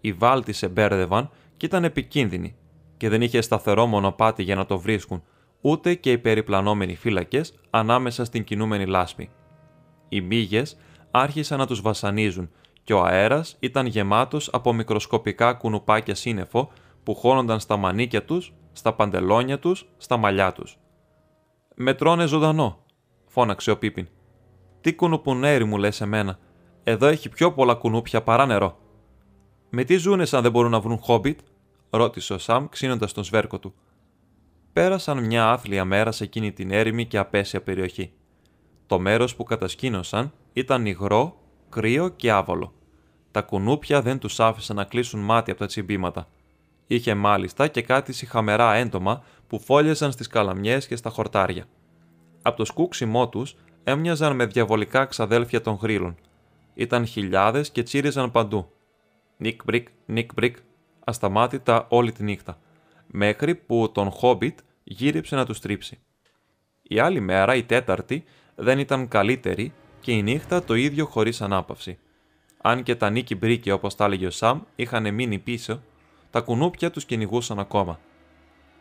Οι 0.00 0.12
βάλτοι 0.12 0.52
σε 0.52 0.68
μπέρδευαν 0.68 1.30
και 1.56 1.66
ήταν 1.66 1.84
επικίνδυνοι 1.84 2.56
και 2.96 3.08
δεν 3.08 3.22
είχε 3.22 3.40
σταθερό 3.40 3.86
μονοπάτι 3.86 4.42
για 4.42 4.54
να 4.54 4.66
το 4.66 4.78
βρίσκουν, 4.78 5.22
ούτε 5.60 5.94
και 5.94 6.12
οι 6.12 6.18
περιπλανόμενοι 6.18 6.94
φύλακες 6.94 7.54
ανάμεσα 7.70 8.24
στην 8.24 8.44
κινούμενη 8.44 8.86
λάσπη. 8.86 9.30
Οι 10.08 10.20
μύγες 10.20 10.76
άρχισαν 11.10 11.58
να 11.58 11.66
τους 11.66 11.80
βασανίζουν 11.80 12.50
και 12.82 12.94
ο 12.94 13.04
αέρας 13.04 13.56
ήταν 13.60 13.86
γεμάτος 13.86 14.48
από 14.52 14.72
μικροσκοπικά 14.72 15.52
κουνουπάκια 15.52 16.14
σύννεφο 16.14 16.70
που 17.02 17.14
χώνονταν 17.14 17.60
στα 17.60 17.76
μανίκια 17.76 18.24
τους, 18.24 18.54
στα 18.72 18.92
παντελόνια 18.92 19.58
τους, 19.58 19.88
στα 19.96 20.16
μαλλιά 20.16 20.52
τους. 20.52 20.78
Με 21.74 21.94
τρώνε 21.94 22.26
ζωντανό, 22.26 22.84
φώναξε 23.26 23.70
ο 23.70 23.78
Πίπιν. 23.78 24.08
Τι 24.80 24.94
κουνουπονέρι 24.94 25.64
μου 25.64 25.76
λες 25.76 26.00
εμένα, 26.00 26.38
εδώ 26.84 27.06
έχει 27.06 27.28
πιο 27.28 27.52
πολλά 27.52 27.74
κουνούπια 27.74 28.22
παρά 28.22 28.46
νερό. 28.46 28.78
Με 29.70 29.84
τι 29.84 29.96
ζούνε 29.96 30.26
αν 30.30 30.42
δεν 30.42 30.50
μπορούν 30.50 30.70
να 30.70 30.80
βρουν 30.80 30.98
χόμπιτ, 30.98 31.38
ρώτησε 31.90 32.32
ο 32.32 32.38
Σαμ 32.38 32.68
ξύνοντας 32.68 33.12
τον 33.12 33.24
σβέρκο 33.24 33.58
του. 33.58 33.74
Πέρασαν 34.72 35.24
μια 35.24 35.50
άθλια 35.50 35.84
μέρα 35.84 36.12
σε 36.12 36.24
εκείνη 36.24 36.52
την 36.52 36.70
έρημη 36.70 37.06
και 37.06 37.18
απέσια 37.18 37.62
περιοχή. 37.62 38.12
Το 38.86 38.98
μέρος 38.98 39.36
που 39.36 39.44
κατασκήνωσαν 39.44 40.32
ήταν 40.52 40.86
υγρό, 40.86 41.36
κρύο 41.68 42.08
και 42.08 42.30
άβολο. 42.30 42.72
Τα 43.30 43.42
κουνούπια 43.42 44.02
δεν 44.02 44.18
τους 44.18 44.40
άφησαν 44.40 44.76
να 44.76 44.84
κλείσουν 44.84 45.20
μάτια 45.20 45.52
από 45.52 45.62
τα 45.62 45.68
τσιμπήματα. 45.68 46.28
Είχε 46.86 47.14
μάλιστα 47.14 47.68
και 47.68 47.82
κάτι 47.82 48.12
συχαμερά 48.12 48.74
έντομα 48.74 49.22
που 49.46 49.60
φόλιαζαν 49.60 50.12
στις 50.12 50.26
καλαμιές 50.26 50.86
και 50.86 50.96
στα 50.96 51.10
χορτάρια. 51.10 51.64
Από 52.42 52.56
το 52.56 52.64
σκούξιμό 52.64 53.28
τους 53.28 53.56
έμοιαζαν 53.88 54.36
με 54.36 54.46
διαβολικά 54.46 55.04
ξαδέλφια 55.04 55.60
των 55.60 55.78
γρύλων. 55.82 56.16
Ήταν 56.74 57.06
χιλιάδες 57.06 57.70
και 57.70 57.82
τσίριζαν 57.82 58.30
παντού. 58.30 58.70
Νικ 59.36 59.64
μπρικ, 59.64 59.88
νικ 60.06 60.32
μπρικ, 60.34 60.56
ασταμάτητα 61.04 61.86
όλη 61.88 62.12
τη 62.12 62.22
νύχτα, 62.22 62.58
μέχρι 63.06 63.54
που 63.54 63.90
των 63.94 64.10
Χόμπιτ 64.10 64.58
κόντεψε 64.84 65.26
να 65.26 65.36
να 65.36 65.46
τους 65.46 65.56
στρίψει. 65.56 65.98
Η 66.82 66.98
άλλη 66.98 67.20
μέρα, 67.20 67.54
η 67.54 67.62
τέταρτη, 67.62 68.24
δεν 68.54 68.78
ήταν 68.78 69.08
καλύτερη 69.08 69.72
και 70.00 70.12
η 70.12 70.22
νύχτα 70.22 70.64
το 70.64 70.74
ίδιο 70.74 71.06
χωρίς 71.06 71.40
ανάπαυση. 71.40 71.98
Αν 72.62 72.82
και 72.82 72.94
τα 72.94 73.10
νικ 73.10 73.34
μπρικ, 73.34 73.72
όπως 73.72 73.94
τα 73.94 74.04
έλεγε 74.04 74.26
ο 74.26 74.30
Σαμ, 74.30 74.60
είχαν 74.76 75.14
μείνει 75.14 75.38
πίσω, 75.38 75.82
τα 76.30 76.40
κουνούπια 76.40 76.90
τους 76.90 77.04
κυνηγούσαν 77.04 77.58
ακόμα. 77.58 78.00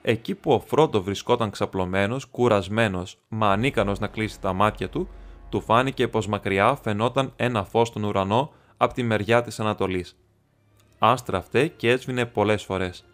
Εκεί 0.02 0.36
που 0.36 0.52
ο 0.52 0.60
Φρόντο 0.60 1.02
βρισκόταν 1.02 1.50
ξαπλωμένος, 1.50 2.26
κουρασμένος, 2.26 3.18
μα 3.28 3.52
ανίκανος 3.52 4.00
να 4.00 4.08
κλείσει 4.08 4.42
τα 4.42 4.54
μάτια 4.54 4.90
του, 4.90 5.10
του 5.50 5.62
φάνηκε 5.62 6.08
πως 6.08 6.28
μακριά 6.28 6.76
φαινόταν 6.76 7.34
ένα 7.36 7.64
φως 7.64 7.88
στον 7.88 8.04
ουρανό 8.04 8.52
από 8.78 8.94
τη 8.94 9.04
μεριά 9.04 9.42
της 9.42 9.60
Ανατολής. 9.60 10.18
Άστραφτε 11.00 11.68
και 11.68 11.90
έσβηνε 11.90 12.26
πολλές 12.26 12.64
φορές. 12.64 13.06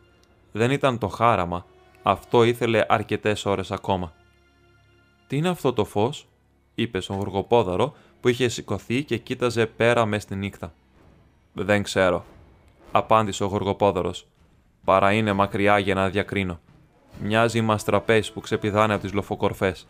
Δεν 0.51 0.71
ήταν 0.71 0.97
το 0.97 1.07
χάραμα, 1.07 1.65
αυτό 2.03 2.43
ήθελε 2.43 2.85
αρκετές 2.87 3.45
ώρες 3.45 3.71
ακόμα. 3.71 4.13
Τι 5.27 5.37
είναι 5.37 5.49
αυτό 5.49 5.73
το 5.73 5.85
φως, 5.85 6.27
είπε 6.75 6.99
στον 6.99 7.17
γοργοπόδαρο 7.17 7.93
που 8.21 8.27
είχε 8.27 8.47
σηκωθεί 8.47 9.03
και 9.03 9.17
κοίταζε 9.17 9.65
πέρα 9.65 10.05
μες 10.05 10.23
στη 10.23 10.35
νύχτα. 10.35 10.73
Δεν 11.53 11.83
ξέρω, 11.83 12.25
απάντησε 12.91 13.43
ο 13.43 13.47
γοργοπόδαρος. 13.47 14.27
Παρά 14.83 15.11
είναι 15.13 15.33
μακριά 15.33 15.79
για 15.79 15.93
να 15.93 16.09
διακρίνω. 16.09 16.59
Μοιάζει 17.19 17.61
μα 17.61 17.75
τραπέζι 17.77 18.33
που 18.33 18.41
ξεπηδάνε 18.41 18.93
από 18.93 19.03
τις 19.03 19.13
λοφοκορφές. 19.13 19.87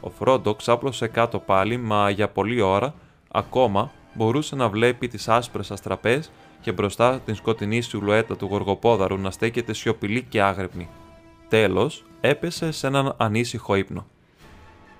Ο 0.00 0.08
Ο 0.08 0.10
Φρόντο 0.10 0.54
ξάπλωσε 0.54 1.06
κάτω 1.06 1.38
πάλι, 1.38 1.76
μα 1.76 2.10
για 2.10 2.28
πολλή 2.28 2.60
ώρα 2.60 2.94
ακόμα 3.28 3.90
μπορούσε 4.14 4.56
να 4.56 4.68
βλέπει 4.68 5.08
τις 5.08 5.28
άσπρες 5.28 5.70
αστραπές 5.70 6.30
και 6.60 6.72
μπροστά 6.72 7.20
την 7.20 7.34
σκοτεινή 7.34 7.80
σιλουέτα 7.80 8.36
του 8.36 8.46
γοργοπόδαρου 8.46 9.18
να 9.18 9.30
στέκεται 9.30 9.72
σιωπηλή 9.72 10.22
και 10.22 10.42
άγρυπνη. 10.42 10.88
Τέλος, 11.48 12.04
έπεσε 12.20 12.70
σε 12.70 12.86
έναν 12.86 13.14
ανήσυχο 13.16 13.74
ύπνο. 13.74 14.06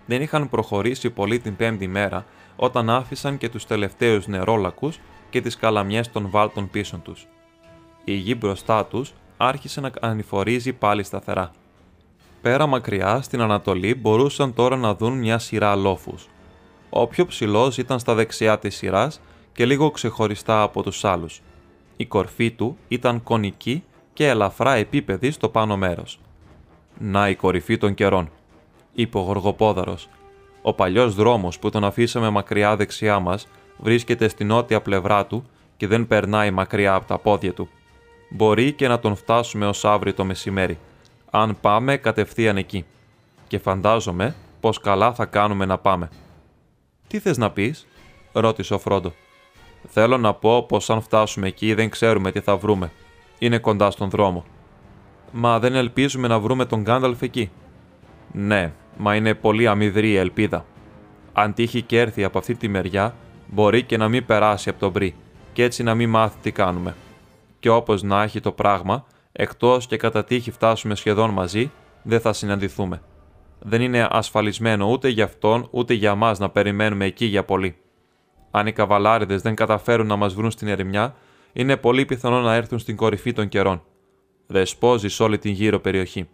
Δεν 0.06 0.22
είχαν 0.22 0.48
προχωρήσει 0.48 1.10
πολύ 1.10 1.38
την 1.38 1.56
πέμπτη 1.56 1.86
μέρα 1.86 2.24
όταν 2.56 2.90
άφησαν 2.90 3.38
και 3.38 3.48
τους 3.48 3.66
τελευταίους 3.66 4.26
νερόλακους 4.26 4.98
και 5.30 5.40
τις 5.40 5.56
καλαμιές 5.56 6.12
των 6.12 6.30
βάλτων 6.30 6.70
πίσω 6.70 6.96
τους. 6.96 7.26
Η 8.04 8.12
γη 8.12 8.34
μπροστά 8.38 8.84
τους 8.84 9.12
άρχισε 9.40 9.80
να 9.80 9.90
ανηφορίζει 10.00 10.72
πάλι 10.72 11.02
σταθερά. 11.02 11.50
Πέρα 12.42 12.66
μακριά, 12.66 13.20
στην 13.22 13.40
Ανατολή, 13.40 13.94
μπορούσαν 13.94 14.54
τώρα 14.54 14.76
να 14.76 14.94
δουν 14.94 15.18
μια 15.18 15.38
σειρά 15.38 15.76
λόφους. 15.76 16.28
Ο 16.90 17.06
πιο 17.06 17.26
ψηλός 17.26 17.78
ήταν 17.78 17.98
στα 17.98 18.14
δεξιά 18.14 18.58
της 18.58 18.76
σειράς 18.76 19.20
και 19.52 19.66
λίγο 19.66 19.90
ξεχωριστά 19.90 20.62
από 20.62 20.82
τους 20.82 21.04
άλλους. 21.04 21.42
Η 21.96 22.06
κορφή 22.06 22.50
του 22.50 22.76
ήταν 22.88 23.22
κονική 23.22 23.84
και 24.12 24.28
ελαφρά 24.28 24.74
επίπεδη 24.74 25.30
στο 25.30 25.48
πάνω 25.48 25.76
μέρος. 25.76 26.20
«Να 26.98 27.28
η 27.28 27.34
κορυφή 27.34 27.78
των 27.78 27.94
καιρών», 27.94 28.30
είπε 28.92 29.18
ο 29.18 29.20
Γοργοπόδαρος. 29.20 30.08
«Ο 30.62 30.72
παλιός 30.72 31.14
δρόμος 31.14 31.58
που 31.58 31.70
τον 31.70 31.84
αφήσαμε 31.84 32.30
μακριά 32.30 32.76
δεξιά 32.76 33.18
μας 33.18 33.48
βρίσκεται 33.78 34.28
στη 34.28 34.44
νότια 34.44 34.80
πλευρά 34.80 35.26
του 35.26 35.44
και 35.76 35.86
δεν 35.86 36.06
περνάει 36.06 36.50
μακριά 36.50 36.94
από 36.94 37.06
τα 37.06 37.18
πόδια 37.18 37.52
του. 37.52 37.68
Μπορεί 38.28 38.72
και 38.72 38.88
να 38.88 38.98
τον 38.98 39.16
φτάσουμε 39.16 39.66
ως 39.66 39.84
αύριο 39.84 40.14
το 40.14 40.24
μεσημέρι, 40.24 40.78
αν 41.30 41.56
πάμε 41.60 41.96
κατευθείαν 41.96 42.56
εκεί. 42.56 42.84
Και 43.48 43.58
φαντάζομαι 43.58 44.34
πως 44.60 44.80
καλά 44.80 45.14
θα 45.14 45.26
κάνουμε 45.26 45.64
να 45.64 45.78
πάμε». 45.78 46.08
«Τι 47.06 47.18
θες 47.18 47.38
να 47.38 47.50
πεις» 47.50 47.86
ρώτησε 48.32 48.74
ο 48.74 48.78
Φρόντο. 48.78 49.12
Θέλω 49.88 50.18
να 50.18 50.34
πω 50.34 50.62
πως 50.62 50.90
αν 50.90 51.00
φτάσουμε 51.02 51.46
εκεί 51.46 51.74
δεν 51.74 51.90
ξέρουμε 51.90 52.30
τι 52.30 52.40
θα 52.40 52.56
βρούμε. 52.56 52.90
Είναι 53.38 53.58
κοντά 53.58 53.90
στον 53.90 54.10
δρόμο. 54.10 54.44
Μα 55.32 55.58
δεν 55.58 55.74
ελπίζουμε 55.74 56.28
να 56.28 56.38
βρούμε 56.38 56.64
τον 56.64 56.80
Γκάνταλφ 56.80 57.22
εκεί. 57.22 57.50
Ναι, 58.32 58.72
μα 58.96 59.14
είναι 59.14 59.34
πολύ 59.34 59.66
αμυδρή 59.66 60.10
η 60.10 60.16
ελπίδα. 60.16 60.64
Αν 61.32 61.54
τύχει 61.54 61.82
και 61.82 62.00
έρθει 62.00 62.24
από 62.24 62.38
αυτή 62.38 62.54
τη 62.54 62.68
μεριά, 62.68 63.14
μπορεί 63.46 63.82
και 63.82 63.96
να 63.96 64.08
μην 64.08 64.26
περάσει 64.26 64.68
από 64.68 64.78
τον 64.78 64.90
Μπρι 64.90 65.14
και 65.52 65.62
έτσι 65.62 65.82
να 65.82 65.94
μην 65.94 66.08
μάθει 66.08 66.36
τι 66.42 66.52
κάνουμε. 66.52 66.96
Και 67.58 67.68
όπως 67.68 68.02
να 68.02 68.22
έχει 68.22 68.40
το 68.40 68.52
πράγμα, 68.52 69.06
εκτός 69.32 69.86
και 69.86 69.96
κατά 69.96 70.24
τύχη 70.24 70.50
φτάσουμε 70.50 70.94
σχεδόν 70.94 71.30
μαζί, 71.30 71.70
δεν 72.02 72.20
θα 72.20 72.32
συναντηθούμε. 72.32 73.02
Δεν 73.58 73.80
είναι 73.80 74.08
ασφαλισμένο 74.10 74.90
ούτε 74.90 75.08
για 75.08 75.24
αυτόν 75.24 75.68
ούτε 75.70 75.94
για 75.94 76.14
μας 76.14 76.38
να 76.38 76.50
περιμένουμε 76.50 77.04
εκεί 77.04 77.24
για 77.24 77.44
πολύ. 77.44 77.76
Αν 78.50 78.66
οι 78.66 78.72
καβαλάριδες 78.72 79.42
δεν 79.42 79.54
καταφέρουν 79.54 80.06
να 80.06 80.16
μας 80.16 80.34
βρουν 80.34 80.50
στην 80.50 80.68
ερημιά, 80.68 81.14
είναι 81.52 81.76
πολύ 81.76 82.04
πιθανό 82.04 82.40
να 82.40 82.54
έρθουν 82.54 82.78
στην 82.78 82.96
κορυφή 82.96 83.32
των 83.32 83.48
καιρών. 83.48 83.82
Δεσπόζει 84.46 85.08
σε 85.08 85.22
όλη 85.22 85.38
την 85.38 85.52
γύρω 85.52 85.78
περιοχή. 85.80 86.28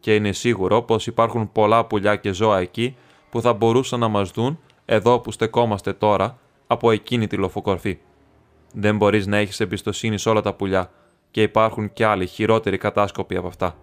Και 0.00 0.14
είναι 0.14 0.32
σίγουρο 0.32 0.82
πως 0.82 1.06
υπάρχουν 1.06 1.52
πολλά 1.52 1.84
πουλιά 1.84 2.16
και 2.16 2.32
ζώα 2.32 2.58
εκεί 2.58 2.96
που 3.30 3.40
θα 3.40 3.52
μπορούσαν 3.52 4.00
να 4.00 4.08
μας 4.08 4.30
δουν 4.30 4.58
εδώ 4.84 5.20
που 5.20 5.32
στεκόμαστε 5.32 5.92
τώρα 5.92 6.38
από 6.66 6.90
εκείνη 6.90 7.26
τη 7.26 7.36
λοφοκορφή. 7.36 7.98
Δεν 8.72 8.96
μπορείς 8.96 9.26
να 9.26 9.36
έχεις 9.36 9.60
εμπιστοσύνη 9.60 10.18
σε 10.18 10.28
όλα 10.28 10.40
τα 10.40 10.54
πουλιά 10.54 10.90
και 11.30 11.42
υπάρχουν 11.42 11.92
κι 11.92 12.04
άλλοι 12.04 12.26
χειρότεροι 12.26 12.78
κατάσκοποι 12.78 13.36
από 13.36 13.46
αυτά. 13.46 13.76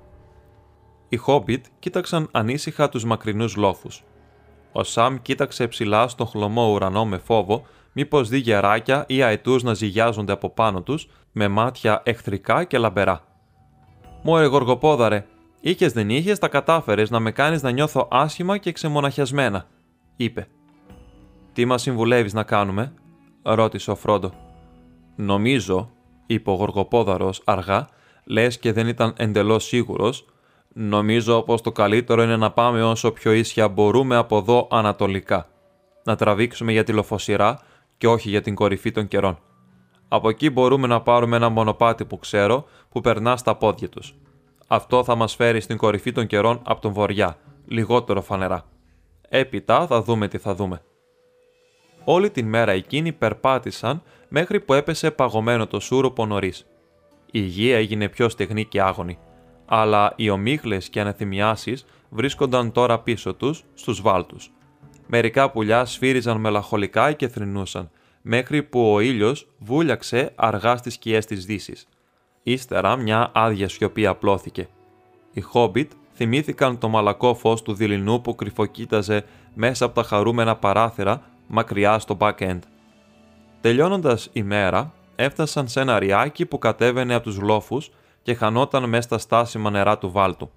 Οι 1.10 1.16
Χόμπιτ 1.16 1.66
κοίταξαν 1.80 2.28
ανήσυχα 2.32 2.90
τους 2.90 3.06
μακρινούς 3.06 3.56
λόφους. 3.56 4.04
Ο 4.72 4.84
Σαμ 4.84 5.18
κοίταξε 5.22 5.68
ψηλά 5.68 6.08
στον 6.08 6.28
χλωμό 6.28 6.72
ουρανό 6.72 7.06
με 7.06 7.18
φόβο, 7.18 7.66
μήπως 7.94 8.30
δει 8.30 8.38
γεράκια 8.38 9.04
ή 9.08 9.24
αετούς 9.24 9.64
να 9.64 9.74
ζυγιάζονται 9.74 10.32
από 10.32 10.50
πάνω 10.50 10.82
τους 10.82 11.08
με 11.32 11.48
μάτια 11.48 12.02
εχθρικά 12.06 12.64
και 12.64 12.78
λαμπερά. 12.78 13.22
Μωρέ 14.22 14.46
γοργοπόδαρε, 14.46 15.26
είχες 15.62 15.94
δεν 15.94 16.10
είχες, 16.10 16.40
τα 16.40 16.48
κατάφερες 16.48 17.10
να 17.10 17.20
με 17.20 17.32
κάνεις 17.32 17.62
να 17.62 17.72
νιώθω 17.72 18.08
άσχημα 18.12 18.58
και 18.58 18.72
ξεμοναχιασμένα, 18.72 19.68
είπε. 20.16 20.48
Τι 21.54 21.66
μας 21.66 21.82
συμβουλεύεις 21.82 22.34
να 22.34 22.44
κάνουμε, 22.44 22.94
ρώτησε 23.42 23.92
ο 23.92 23.96
Φρόντο. 23.96 24.47
Νομίζω, 25.20 25.90
είπε 26.26 26.50
ο 26.50 26.54
Γοργοπόδαρος 26.54 27.42
αργά, 27.46 27.88
λες 28.24 28.60
και 28.60 28.74
δεν 28.74 28.88
ήταν 28.88 29.14
εντελώς 29.18 29.64
σίγουρος, 29.66 30.26
Νομίζω 30.80 31.42
πως 31.42 31.62
το 31.62 31.72
καλύτερο 31.72 32.24
είναι 32.24 32.38
να 32.38 32.52
πάμε 32.52 32.84
όσο 32.84 33.12
πιο 33.12 33.32
ίσια 33.32 33.68
μπορούμε 33.68 34.16
από 34.16 34.38
εδώ 34.38 34.68
ανατολικά. 34.72 35.50
Να 36.04 36.16
τραβήξουμε 36.16 36.72
για 36.72 36.84
τη 36.84 36.92
λοφοσυρά 36.92 37.60
και 37.98 38.08
όχι 38.08 38.30
για 38.30 38.42
την 38.42 38.56
κορυφή 38.56 38.92
των 38.92 39.08
καιρών. 39.08 39.40
Από 40.08 40.30
εκεί 40.30 40.50
μπορούμε 40.50 40.88
να 40.88 41.02
πάρουμε 41.02 41.36
ένα 41.36 41.50
μονοπάτι 41.50 42.06
που 42.06 42.18
ξέρω 42.20 42.66
που 42.90 43.02
περνά 43.02 43.38
στα 43.38 43.56
πόδια 43.56 43.90
τους. 43.90 44.16
Αυτό 44.68 45.04
θα 45.04 45.16
μας 45.16 45.36
φέρει 45.36 45.62
στην 45.62 45.78
κορυφή 45.78 46.12
των 46.12 46.28
καιρών 46.28 46.62
από 46.66 46.82
τον 46.82 46.94
βοριά, 46.94 47.38
λιγότερο 47.68 48.22
φανερά. 48.22 48.66
Έπειτα 49.30 49.88
θα 49.88 50.02
δούμε 50.02 50.28
τι 50.28 50.38
θα 50.38 50.56
δούμε. 50.56 50.82
Όλη 52.04 52.30
την 52.30 52.48
μέρα 52.48 52.72
εκείνοι 52.72 53.12
περπάτησαν 53.12 54.02
μέχρι 54.28 54.60
που 54.60 54.74
έπεσε 54.74 55.12
παγωμένο 55.12 55.68
το 55.68 55.80
σούρουπο 55.80 56.26
νωρίς. 56.26 56.66
Η 57.32 57.40
γη 57.40 57.72
έγινε 57.72 58.10
πιο 58.10 58.30
στεγνή 58.30 58.66
και 58.66 58.82
άγωνη 58.82 59.18
αλλά 59.68 60.14
οι 60.16 60.30
ομίχλες 60.30 60.90
και 60.90 61.00
ανεθυμιάσεις 61.00 61.86
βρίσκονταν 62.10 62.72
τώρα 62.72 63.00
πίσω 63.00 63.34
τους, 63.34 63.64
στους 63.74 64.02
βάλτους. 64.02 64.52
Μερικά 65.08 65.52
πουλιά 65.52 65.86
σφύριζαν 65.86 66.40
μελαγχολικά 66.40 67.12
και 67.12 67.28
θρυνούσαν, 67.28 67.90
μέχρι 68.22 68.64
που 68.64 68.94
ο 68.94 69.00
ήλιος 69.00 69.48
βούλιαξε 69.58 70.32
αργά 70.36 70.78
στις 70.78 70.94
σκιές 70.94 71.26
της 71.26 71.46
δύσης. 71.46 71.88
Ύστερα 72.44 72.96
μια 72.96 73.32
άδεια 73.34 73.70
σιωπή 73.70 74.06
απλώθηκε. 74.06 74.68
Οι 75.34 75.42
Χόμπιτ 75.42 75.92
θυμήθηκαν 76.14 76.78
το 76.78 76.90
μαλακό 76.90 77.34
φως 77.34 77.62
του 77.62 77.74
δειλινού 77.74 78.22
που 78.22 78.36
κρυφοκοίταζε 78.36 79.26
μέσα 79.54 79.86
από 79.86 79.96
τα 79.96 80.04
χαρούμενα 80.04 80.56
παράθυρα 80.56 81.22
μακριά 81.48 82.00
στο 82.00 82.18
back-end. 82.20 82.60
Τελειώνοντας 83.68 84.30
η 84.34 84.44
μέρα, 84.44 84.94
έφτασαν 85.16 85.68
σε 85.68 85.80
ένα 85.80 86.00
ριάκι 86.00 86.46
που 86.46 86.58
κατέβαινε 86.58 87.14
από 87.14 87.24
τους 87.24 87.40
λόφους 87.40 87.92
και 88.24 88.34
χανόταν 88.34 88.90
μέσα 88.90 89.02
στα 89.02 89.18
στάσιμα 89.18 89.70
νερά 89.70 89.98
του 89.98 90.12
βάλτου. 90.12 90.50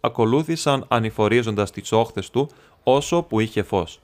Ακολούθησαν 0.00 0.84
ανηφορίζοντας 0.88 1.70
τις 1.70 1.92
όχθες 1.92 2.30
του 2.30 2.48
όσο 2.82 3.22
που 3.22 3.40
είχε 3.40 3.62
φως. 3.62 4.00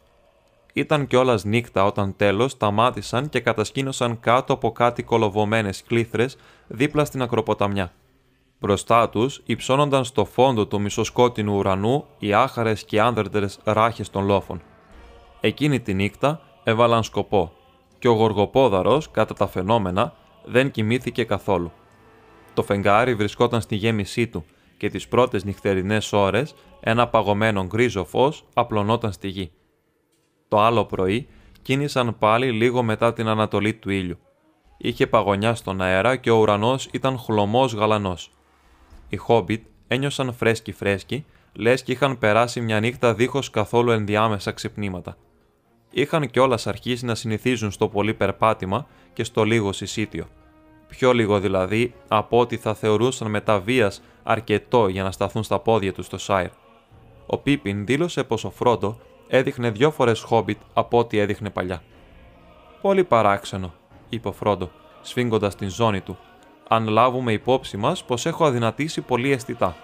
Ήταν 0.73 1.07
κιόλας 1.07 1.45
νύχτα 1.45 1.85
όταν 1.85 2.17
τέλος 2.17 2.53
σταμάτησαν 2.53 3.29
και 3.29 3.41
κατασκήνωσαν 3.41 4.21
κάτω 4.21 4.53
από 4.53 4.73
κάτι 4.73 5.03
κολοβωμένες 5.03 5.83
κλήθρες 5.83 6.37
δίπλα 6.67 7.05
στην 7.05 7.23
ακροποταμιά. 7.23 7.93
Μπροστά 8.61 9.09
τους 9.09 9.43
υψώνονταν 9.45 10.05
στο 10.05 10.25
φόντο 10.25 10.67
του 10.67 10.81
μισοσκότεινου 10.81 11.57
ουρανού 11.57 12.05
οι 12.19 12.33
άχαρες 12.33 12.85
και 12.85 13.01
άνδερτερες 13.01 13.59
ράχες 13.65 14.11
των 14.11 14.25
λόφων. 14.25 14.63
Εκείνη 15.41 15.81
τη 15.81 15.95
νύχτα 15.95 16.41
έβαλαν 16.65 17.03
σκοπό 17.03 17.53
και 18.03 18.09
ο 18.09 18.13
γοργοπόδαρος, 18.13 19.11
κατά 19.11 19.35
τα 19.35 19.47
φαινόμενα, 19.47 20.15
δεν 20.45 20.71
κοιμήθηκε 20.71 21.25
καθόλου. 21.25 21.73
Το 22.55 22.63
φεγγάρι 22.63 23.15
βρισκόταν 23.15 23.61
στη 23.61 23.77
γέμισή 23.77 24.29
του 24.29 24.45
και 24.77 24.91
τις 24.91 25.09
πρώτες 25.09 25.45
νυχτερινές 25.45 26.13
ώρες 26.13 26.55
ένα 26.81 27.09
παγωμένο 27.09 27.65
γκρίζο 27.65 28.05
φως 28.05 28.45
απλωνόταν 28.55 29.13
στη 29.13 29.29
γη. 29.29 29.53
Το 30.49 30.61
άλλο 30.61 30.85
πρωί 30.85 31.29
κίνησαν 31.63 32.19
πάλι 32.19 32.53
λίγο 32.53 32.83
μετά 32.83 33.13
την 33.13 33.29
ανατολή 33.29 33.75
του 33.75 33.91
ήλιου. 33.91 34.19
Είχε 34.77 35.07
παγωνιά 35.07 35.55
στον 35.55 35.81
αέρα 35.81 36.17
και 36.17 36.31
ο 36.31 36.37
ουρανός 36.37 36.89
ήταν 36.93 37.19
χλωμός 37.19 37.75
γαλανός. 37.75 38.31
Οι 39.09 39.17
Χόμπιτ 39.17 39.65
ένιωσαν 39.89 40.33
φρέσκοι 40.33 40.73
φρέσκοι, 40.73 41.25
λες 41.53 41.83
και 41.83 41.93
είχαν 41.93 42.19
περάσει 42.19 42.61
μια 42.61 42.81
νύχτα 42.81 43.15
δίχως 43.15 43.51
καθόλου 43.51 43.91
ενδιάμεσα 43.91 44.53
ξυπνήματα. 44.53 45.17
Είχαν 45.93 46.31
κιόλας 46.31 46.67
αρχίσει 46.67 47.05
να 47.05 47.15
συνηθίζουν 47.15 47.71
στο 47.71 47.89
πολύ 47.89 48.15
περπάτημα 48.15 48.87
και 49.13 49.25
στο 49.25 49.45
λίγο 49.45 49.73
συσίτιο 49.73 50.27
πιο 50.93 51.13
λίγο 51.13 51.41
δηλαδή 51.41 51.95
από 52.09 52.39
ό,τι 52.39 52.57
θα 52.57 52.75
θεωρούσαν 52.75 53.31
μετά 53.31 53.61
βίας 53.61 54.03
αρκετό 54.23 54.89
για 54.89 55.03
να 55.03 55.11
σταθούν 55.11 55.43
στα 55.43 55.59
πόδια 55.59 55.93
τους 55.93 56.07
στο 56.07 56.19
Σάιρ. 56.19 56.49
Ο 57.27 57.39
Πίπιν 57.39 57.87
δήλωσε 57.87 58.25
πως 58.25 58.45
ο 58.45 58.51
Φρόντο 58.51 58.99
έδειχνε 59.29 59.71
δυο 59.71 59.91
φορές 59.91 60.21
χόμπιτ 60.21 60.59
από 60.73 60.99
ό,τι 60.99 61.19
έδειχνε 61.19 61.51
παλιά. 61.51 61.83
Πολύ 62.81 63.05
παράξενο, 63.05 63.75
είπε 64.09 64.29
ο 64.29 64.33
Φρόντο, 64.33 64.71
σφίγγοντας 65.03 65.55
την 65.55 65.71
ζώνη 65.71 66.01
του, 66.01 66.19
αν 66.69 66.89
λάβουμε 66.89 67.33
υπόψη 67.33 67.77
μας 67.77 68.05
πως 68.05 68.27
έχω 68.27 68.45
αδυνατήσει 68.45 69.01
πολύ 69.01 69.33
αισθητά. 69.33 69.77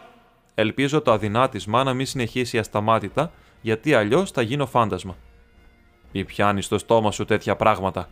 Ελπίζω 0.55 1.01
το 1.01 1.13
αδυνάτισμα 1.13 1.85
να 1.85 1.95
μην 1.95 2.07
συνεχίσει 2.07 2.59
ασταμάτητα, 2.59 3.33
γιατί 3.61 3.95
αλλιώς 3.95 4.31
θα 4.31 4.43
γίνω 4.43 4.67
φάντασμα. 4.67 5.17
Μη 6.13 6.25
πιάνεις 6.25 6.65
στο 6.65 6.79
στόμα 6.79 7.11
σου 7.11 7.25
τέτοια 7.25 7.57
πράγματα, 7.57 8.09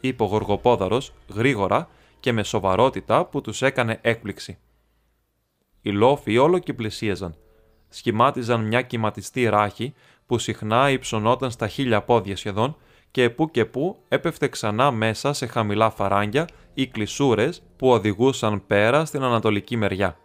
είπε 0.00 0.22
ο 0.22 0.26
Γοργοπόδαρος 0.26 1.12
γρήγορα 1.34 1.88
και 2.20 2.32
με 2.32 2.42
σοβαρότητα 2.42 3.24
που 3.24 3.40
τους 3.40 3.62
έκανε 3.62 3.98
έκπληξη. 4.02 4.58
Οι 5.82 5.90
λόφοι 5.90 6.38
όλο 6.38 6.58
και 6.58 6.74
πλησίαζαν. 6.74 7.34
Σχημάτιζαν 7.88 8.64
μια 8.64 8.82
κυματιστή 8.82 9.44
ράχη 9.44 9.94
που 10.26 10.38
συχνά 10.38 10.90
υψωνόταν 10.90 11.50
στα 11.50 11.68
χίλια 11.68 12.02
πόδια 12.02 12.36
σχεδόν 12.36 12.76
και 13.10 13.30
που 13.30 13.50
και 13.50 13.64
που 13.64 13.96
έπεφτε 14.08 14.48
ξανά 14.48 14.90
μέσα 14.90 15.32
σε 15.32 15.46
χαμηλά 15.46 15.90
φαράγγια 15.90 16.48
ή 16.74 16.86
κλεισούρες 16.86 17.62
που 17.76 17.90
οδηγούσαν 17.90 18.66
πέρα 18.66 19.04
στην 19.04 19.22
ανατολική 19.22 19.76
μεριά. 19.76 20.18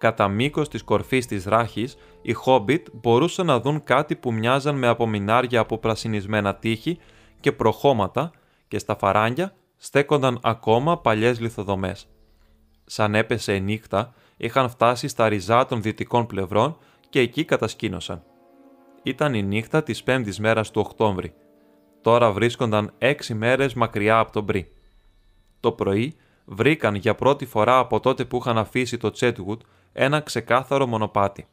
Κατά 0.00 0.28
μήκος 0.28 0.68
της 0.68 0.82
κορφής 0.82 1.26
της 1.26 1.44
ράχης, 1.44 1.96
οι 2.22 2.32
Χόμπιτ 2.32 2.86
μπορούσαν 2.92 3.46
να 3.46 3.60
δουν 3.60 3.84
κάτι 3.84 4.16
που 4.16 4.32
μοιάζαν 4.32 4.78
με 4.78 4.86
απομεινάρια 4.86 5.60
από 5.60 5.78
πρασινισμένα 5.78 6.54
τείχη 6.54 6.98
και 7.40 7.52
προχώματα 7.52 8.30
και 8.68 8.78
στα 8.78 8.96
φαράγγια 8.96 9.54
στέκονταν 9.76 10.38
ακόμα 10.42 10.98
παλιές 10.98 11.40
λιθοδομές. 11.40 12.08
Σαν 12.84 13.14
έπεσε 13.14 13.54
η 13.54 13.60
νύχτα, 13.60 14.12
είχαν 14.36 14.68
φτάσει 14.68 15.08
στα 15.08 15.28
ριζά 15.28 15.66
των 15.66 15.82
δυτικών 15.82 16.26
πλευρών 16.26 16.78
και 17.08 17.20
εκεί 17.20 17.44
κατασκήνωσαν. 17.44 18.22
Ήταν 19.02 19.34
η 19.34 19.42
νύχτα 19.42 19.82
της 19.82 20.02
πέμπτης 20.02 20.38
μέρας 20.38 20.70
του 20.70 20.80
Οκτώβρη. 20.84 21.32
Τώρα 22.00 22.32
βρίσκονταν 22.32 22.92
έξι 22.98 23.34
μέρες 23.34 23.74
μακριά 23.74 24.18
από 24.18 24.32
τον 24.32 24.44
Μπρι. 24.44 24.72
Το 25.60 25.72
πρωί 25.72 26.16
βρήκαν 26.44 26.94
για 26.94 27.14
πρώτη 27.14 27.46
φορά 27.46 27.78
από 27.78 28.00
τότε 28.00 28.24
που 28.24 28.36
είχαν 28.36 28.58
αφήσει 28.58 28.96
το 28.96 29.10
Τσέτγουτ 29.10 29.60
ένα 30.02 30.20
ξεκάθαρο 30.20 30.86
μονοπάτι. 30.86 31.46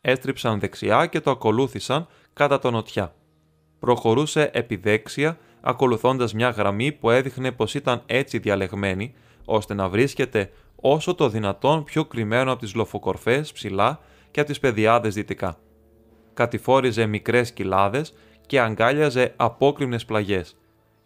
Έστριψαν 0.00 0.60
δεξιά 0.60 1.06
και 1.06 1.20
το 1.20 1.30
ακολούθησαν 1.30 2.06
κατά 2.32 2.58
τον 2.58 2.72
νοτιά. 2.72 3.14
Προχωρούσε 3.78 4.50
επιδέξια, 4.52 5.38
ακολουθώντας 5.60 6.34
μια 6.34 6.48
γραμμή 6.48 6.92
που 6.92 7.10
έδειχνε 7.10 7.52
πως 7.52 7.74
ήταν 7.74 8.02
έτσι 8.06 8.38
διαλεγμένη, 8.38 9.14
ώστε 9.44 9.74
να 9.74 9.88
βρίσκεται 9.88 10.50
όσο 10.76 11.14
το 11.14 11.28
δυνατόν 11.28 11.84
πιο 11.84 12.04
κρυμμένο 12.04 12.52
από 12.52 12.60
τις 12.60 12.74
λοφοκορφές 12.74 13.52
ψηλά 13.52 14.00
και 14.30 14.40
από 14.40 14.48
τις 14.48 14.58
πεδιάδες 14.58 15.14
δυτικά. 15.14 15.58
Κατηφόριζε 16.34 17.06
μικρές 17.06 17.52
κοιλάδες 17.52 18.14
και 18.46 18.60
αγκάλιαζε 18.60 19.32
απόκριμνες 19.36 20.04
πλαγιές 20.04 20.56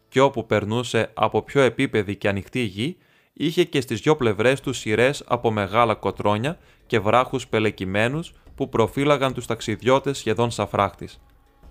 και 0.09 0.21
όπου 0.21 0.47
περνούσε 0.47 1.11
από 1.15 1.43
πιο 1.43 1.61
επίπεδη 1.61 2.17
και 2.17 2.29
ανοιχτή 2.29 2.61
γη, 2.61 2.97
είχε 3.39 3.65
και 3.65 3.81
στις 3.81 4.01
δυο 4.01 4.17
πλευρές 4.17 4.61
τους 4.61 4.79
σειρές 4.79 5.23
από 5.27 5.51
μεγάλα 5.51 5.95
κοτρόνια 5.95 6.59
και 6.87 6.99
βράχους 6.99 7.47
πελεκυμένους 7.47 8.33
που 8.55 8.69
προφύλαγαν 8.69 9.35
τους 9.35 9.47
ταξιδιώτες 9.47 10.19
σχεδόν 10.19 10.51
σαν 10.51 10.69
φράχτης. 10.69 11.21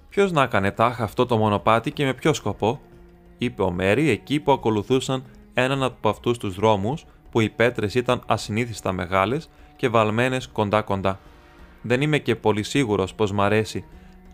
«Ποιος 0.10 0.32
να 0.32 0.44
έκανε 0.44 0.72
τάχα 0.72 1.04
αυτό 1.04 1.26
το 1.26 1.38
μονοπάτι 1.38 1.92
και 1.92 2.06
με 2.06 2.14
ποιο 2.14 2.34
σκοπό» 2.34 2.82
είπε 3.38 3.62
ο 3.62 3.72
Μέρι 3.72 4.10
εκεί 4.10 4.40
που 4.40 4.52
ακολουθούσαν 4.52 5.24
έναν 5.54 5.84
από 5.84 6.10
αυτούς 6.10 6.38
τους 6.38 6.56
δρόμους 6.56 7.06
που 7.32 7.40
οι 7.40 7.50
πέτρες 7.50 7.96
ήταν 7.96 8.24
ασυνήθιστα 8.26 8.92
μεγάλες 8.92 9.50
και 9.76 9.90
βαλμένες 9.90 10.48
κοντά-κοντά. 10.48 11.20
Δεν 11.82 12.02
είμαι 12.02 12.18
και 12.18 12.36
πολύ 12.36 12.64
σίγουρος 12.64 13.14
πως 13.14 13.32
μ' 13.32 13.42
αρέσει. 13.42 13.86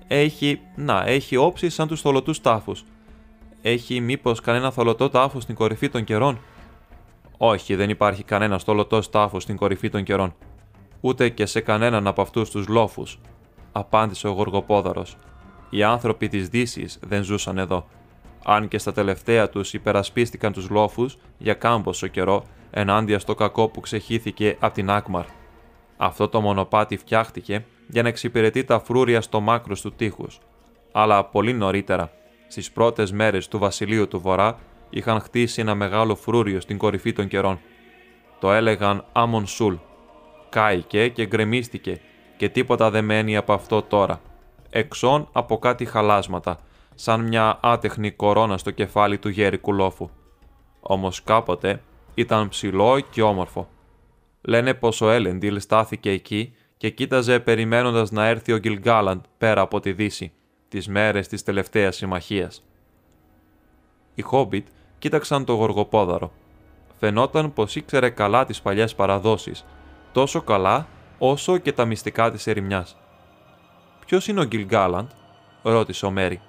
Έχει, 0.07 0.59
να, 0.75 1.03
έχει 1.05 1.35
όψεις 1.35 1.73
σαν 1.73 1.87
τους 1.87 2.01
θολωτούς 2.01 2.41
τάφους. 2.41 2.85
Έχει 3.61 3.99
μήπως 3.99 4.41
κανένα 4.41 4.71
θολωτό 4.71 5.09
τάφο 5.09 5.39
στην 5.39 5.55
κορυφή 5.55 5.89
των 5.89 6.03
καιρών. 6.03 6.39
Όχι, 7.43 7.75
δεν 7.75 7.89
υπάρχει 7.89 8.23
κανένα 8.23 8.59
θολωτό 8.59 9.09
τάφο 9.09 9.39
στην 9.39 9.55
κορυφή 9.55 9.89
των 9.89 10.03
καιρών. 10.03 10.35
Ούτε 11.01 11.29
και 11.29 11.45
σε 11.45 11.61
κανέναν 11.61 12.07
από 12.07 12.21
αυτούς 12.21 12.49
τους 12.49 12.67
λόφους, 12.67 13.19
απάντησε 13.71 14.27
ο 14.27 14.31
Γοργοπόδαρο. 14.31 15.05
Οι 15.69 15.83
άνθρωποι 15.83 16.27
της 16.27 16.49
Δύσης 16.49 16.99
δεν 17.01 17.23
ζούσαν 17.23 17.57
εδώ. 17.57 17.87
Αν 18.43 18.67
και 18.67 18.77
στα 18.77 18.91
τελευταία 18.91 19.49
τους 19.49 19.73
υπερασπίστηκαν 19.73 20.53
τους 20.53 20.69
λόφους 20.69 21.17
για 21.37 21.53
κάμποσο 21.53 22.07
καιρό 22.07 22.43
ενάντια 22.71 23.19
στο 23.19 23.35
κακό 23.35 23.67
που 23.67 23.79
ξεχύθηκε 23.79 24.57
από 24.59 24.73
την 24.73 24.89
Άκμαρ. 24.89 25.25
Αυτό 25.97 26.27
το 26.27 26.41
μονοπάτι 26.41 26.97
φτιάχτηκε 26.97 27.65
για 27.87 28.01
να 28.01 28.07
εξυπηρετεί 28.07 28.63
τα 28.63 28.79
φρούρια 28.79 29.21
στο 29.21 29.39
μάκρος 29.39 29.81
του 29.81 29.91
τείχους. 29.91 30.39
Αλλά 30.91 31.25
πολύ 31.25 31.53
νωρίτερα, 31.53 32.11
στις 32.47 32.71
πρώτες 32.71 33.11
μέρες 33.11 33.47
του 33.47 33.59
βασιλείου 33.59 34.07
του 34.07 34.19
Βορρά, 34.19 34.59
είχαν 34.91 35.19
χτίσει 35.19 35.61
ένα 35.61 35.75
μεγάλο 35.75 36.15
φρούριο 36.15 36.59
στην 36.59 36.77
κορυφή 36.77 37.13
των 37.13 37.27
καιρών. 37.27 37.59
Το 38.39 38.51
έλεγαν 38.51 39.05
Άμον 39.11 39.47
Σούλ. 39.47 39.75
Κάηκε 40.49 41.07
και 41.07 41.25
γκρεμίστηκε 41.25 42.01
και 42.37 42.49
τίποτα 42.49 42.89
δεν 42.89 43.05
μένει 43.05 43.37
από 43.37 43.53
αυτό 43.53 43.81
τώρα. 43.81 44.21
Εξών 44.69 45.29
από 45.31 45.57
κάτι 45.57 45.85
χαλάσματα, 45.85 46.59
σαν 46.95 47.21
μια 47.21 47.59
άτεχνη 47.61 48.11
κορώνα 48.11 48.57
στο 48.57 48.71
κεφάλι 48.71 49.17
του 49.17 49.29
γέρικου 49.29 49.73
λόφου. 49.73 50.09
Όμως 50.79 51.23
κάποτε 51.23 51.81
ήταν 52.13 52.49
ψηλό 52.49 52.99
και 52.99 53.21
όμορφο. 53.21 53.69
Λένε 54.41 54.73
πως 54.73 55.01
ο 55.01 55.09
Έλεντιλ 55.09 55.59
στάθηκε 55.59 56.09
εκεί 56.09 56.53
και 56.77 56.89
κοίταζε 56.89 57.39
περιμένοντας 57.39 58.11
να 58.11 58.25
έρθει 58.25 58.51
ο 58.51 58.57
Γκυλγκάλαντ 58.57 59.23
πέρα 59.37 59.61
από 59.61 59.79
τη 59.79 59.93
Δύση, 59.93 60.31
τις 60.67 60.87
μέρες 60.87 61.27
της 61.27 61.43
τελευταίας 61.43 61.95
συμμαχίας. 61.95 62.63
Οι 64.15 64.21
Χόμπιτ 64.21 64.67
κοίταξαν 65.01 65.45
το 65.45 65.53
γοργοπόδαρο. 65.53 66.31
Φαινόταν 66.99 67.53
πως 67.53 67.75
ήξερε 67.75 68.09
καλά 68.09 68.45
τις 68.45 68.61
παλιές 68.61 68.95
παραδόσεις, 68.95 69.65
τόσο 70.11 70.41
καλά 70.41 70.87
όσο 71.17 71.57
και 71.57 71.71
τα 71.71 71.85
μυστικά 71.85 72.31
της 72.31 72.47
ερημιάς. 72.47 72.97
«Ποιος 74.05 74.27
είναι 74.27 74.39
ο 74.39 74.43
Γκυλγκάλαντ» 74.43 75.09
ρώτησε 75.61 76.05
ο 76.05 76.11
Μέρι. 76.11 76.41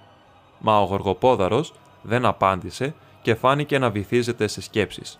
Μα 0.59 0.81
ο 0.81 0.85
γοργοπόδαρος 0.85 1.73
δεν 2.03 2.25
απάντησε 2.27 2.95
και 3.23 3.35
φάνηκε 3.35 3.79
να 3.79 3.91
βυθίζεται 3.91 4.47
σε 4.47 4.61
σκέψεις. 4.61 5.19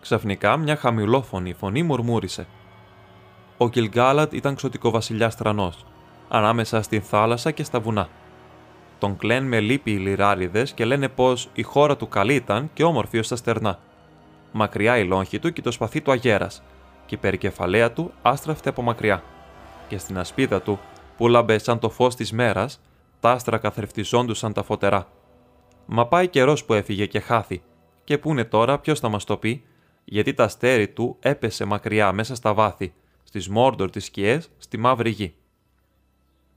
Ξαφνικά 0.00 0.56
μια 0.56 0.76
χαμηλόφωνη 0.76 1.52
φωνή 1.52 1.82
μουρμούρισε. 1.82 2.46
Ο 3.56 3.68
Γκυλγκάλαντ 3.68 4.32
ήταν 4.32 4.54
ξωτικοβασιλιάς 4.54 5.36
τρανός, 5.36 5.84
ανάμεσα 6.28 6.82
στην 6.82 7.02
θάλασσα 7.02 7.50
και 7.50 7.64
στα 7.64 7.80
βουνά. 7.80 8.08
Τον 8.98 9.16
κλέν 9.16 9.44
με 9.44 9.60
λύπη 9.60 9.90
οι 9.90 9.98
λιράριδες 9.98 10.72
και 10.72 10.84
λένε 10.84 11.08
πως 11.08 11.48
η 11.54 11.62
χώρα 11.62 11.96
του 11.96 12.08
καλή 12.08 12.34
ήταν 12.34 12.70
και 12.74 12.84
όμορφη 12.84 13.18
ως 13.18 13.28
τα 13.28 13.36
στερνά. 13.36 13.78
Μακριά 14.52 14.98
η 14.98 15.04
λόγχη 15.04 15.38
του 15.38 15.52
και 15.52 15.62
το 15.62 15.70
σπαθί 15.70 16.00
του 16.00 16.10
αγέρας, 16.10 16.62
και 17.06 17.14
η 17.14 17.18
περικεφαλαία 17.18 17.92
του 17.92 18.12
άστραφτε 18.22 18.68
από 18.68 18.82
μακριά. 18.82 19.22
Και 19.88 19.98
στην 19.98 20.18
ασπίδα 20.18 20.62
του, 20.62 20.78
που 21.16 21.28
λάμπε 21.28 21.58
σαν 21.58 21.78
το 21.78 21.90
φως 21.90 22.14
της 22.14 22.32
μέρας, 22.32 22.80
τα 23.20 23.30
άστρα 23.30 23.58
καθρεφτιζόντουσαν 23.58 24.52
τα 24.52 24.62
φωτερά. 24.62 25.08
Μα 25.86 26.06
πάει 26.06 26.28
καιρός 26.28 26.64
που 26.64 26.74
έφυγε 26.74 27.06
και 27.06 27.20
χάθη, 27.20 27.62
και 28.04 28.18
πού 28.18 28.30
είναι 28.30 28.44
τώρα, 28.44 28.78
ποιος 28.78 29.00
θα 29.00 29.08
μας 29.08 29.24
το 29.24 29.36
πει, 29.36 29.64
γιατί 30.04 30.34
τα 30.34 30.44
αστέρι 30.44 30.88
του 30.88 31.16
έπεσε 31.20 31.64
μακριά 31.64 32.12
μέσα 32.12 32.34
στα 32.34 32.54
βάθη, 32.54 32.92
στις 33.22 33.48
μόρντορ 33.48 33.90
τι 33.90 34.00
σκιές, 34.00 34.50
στη 34.58 34.78
μαύρη 34.78 35.10
γη. 35.10 35.34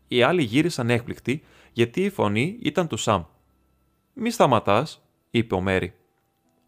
Οι 0.08 0.22
άλλοι 0.22 0.44
γύρισαν 0.44 0.90
έκπληκτοι 0.90 1.44
γιατί 1.72 2.04
η 2.04 2.10
φωνή 2.10 2.58
ήταν 2.62 2.88
του 2.88 2.98
Σαμ. 2.98 3.24
Μη 4.14 4.30
σταματάς, 4.30 5.02
είπε 5.30 5.56
ο 5.56 5.62
Μέρι. 5.62 5.94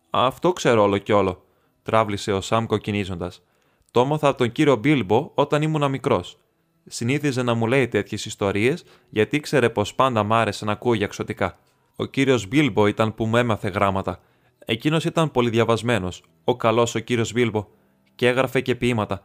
Αυτό 0.09 0.53
ξέρω 0.53 0.81
όλο 0.81 0.97
κι 0.97 1.11
όλο, 1.11 1.45
τράβλησε 1.83 2.31
ο 2.31 2.41
Σαμ 2.41 2.65
κοκκινίζοντας. 2.65 3.43
Το 3.91 3.99
έμαθα 3.99 4.27
από 4.27 4.37
τον 4.37 4.51
κύριο 4.51 4.75
Μπίλμπο 4.75 5.31
όταν 5.33 5.61
ήμουν 5.61 5.89
μικρός. 5.89 6.37
Συνήθιζε 6.85 7.43
να 7.43 7.53
μου 7.53 7.67
λέει 7.67 7.87
τέτοιες 7.87 8.25
ιστορίες 8.25 8.83
γιατί 9.09 9.35
ήξερε 9.35 9.69
πως 9.69 9.95
πάντα 9.95 10.23
μ' 10.23 10.33
άρεσε 10.33 10.65
να 10.65 10.71
ακούω 10.71 10.93
για 10.93 11.05
εξωτικά. 11.05 11.57
Ο 11.95 12.05
κύριος 12.05 12.47
Μπίλμπο 12.47 12.87
ήταν 12.87 13.15
που 13.15 13.25
μου 13.25 13.37
έμαθε 13.37 13.69
γράμματα. 13.69 14.19
Εκείνος 14.65 15.05
ήταν 15.05 15.31
πολύ 15.31 15.49
διαβασμένο, 15.49 16.09
ο 16.43 16.55
καλός 16.55 16.95
ο 16.95 16.99
κύριος 16.99 17.33
Μπίλμπο, 17.33 17.67
και 18.15 18.27
έγραφε 18.27 18.61
και 18.61 18.75
ποίηματα. 18.75 19.23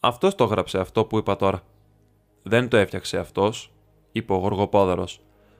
Αυτός 0.00 0.34
το 0.34 0.44
έγραψε 0.44 0.78
αυτό 0.78 1.04
που 1.04 1.18
είπα 1.18 1.36
τώρα. 1.36 1.62
Δεν 2.42 2.68
το 2.68 2.76
έφτιαξε 2.76 3.18
αυτός, 3.18 3.72
είπε 4.12 4.32
ο 4.32 4.36
Γοργοπόδαρο. 4.36 5.06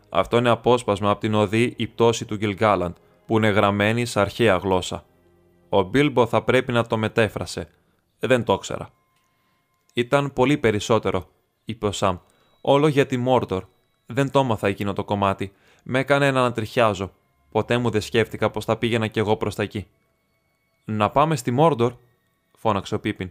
Αυτό 0.09 0.37
είναι 0.37 0.51
απόσπασμα 0.51 1.11
από 1.11 1.21
την 1.21 1.35
οδή 1.35 1.75
η 1.77 1.87
πτώση 1.87 2.25
του 2.25 2.37
Γκυλγκάλαντ, 2.37 2.95
που 3.27 3.37
είναι 3.37 3.49
γραμμένη 3.49 4.05
σε 4.05 4.21
αρχαία 4.21 4.57
γλώσσα. 4.57 5.05
Ο 5.69 5.83
Μπίλμπο 5.83 6.27
θα 6.27 6.43
πρέπει 6.43 6.73
να 6.73 6.87
το 6.87 6.97
μετέφρασε. 6.97 7.69
Δεν 8.19 8.45
το 8.45 8.53
ήξερα. 8.53 8.89
Ήταν 9.95 10.33
πολύ 10.33 10.59
περισσότερο, 10.59 11.29
είπε 11.65 11.87
ο 11.87 11.93
Σαμ. 11.93 12.17
Όλο 12.61 12.87
για 12.87 13.07
τη 13.07 13.17
Μόρτορ. 13.17 13.65
Δεν 14.07 14.31
το 14.31 14.39
έμαθα 14.39 14.69
εκείνο 14.69 14.93
το 14.93 15.05
κομμάτι. 15.05 15.53
Με 15.83 15.99
έκανε 15.99 16.31
να 16.31 16.41
ανατριχιάζω. 16.41 17.13
Ποτέ 17.51 17.79
μου 17.79 17.91
δεν 17.91 18.01
σκέφτηκα 18.01 18.51
πως 18.51 18.65
θα 18.65 18.77
πήγαινα 18.77 19.07
κι 19.07 19.19
εγώ 19.19 19.37
προς 19.37 19.55
τα 19.55 19.63
εκεί. 19.63 19.87
Να 20.85 21.11
πάμε 21.11 21.37
στη 21.37 21.51
Μόρντορ, 21.51 21.95
φώναξε 22.53 22.95
ο 22.95 23.01
Πίπιν. 23.01 23.31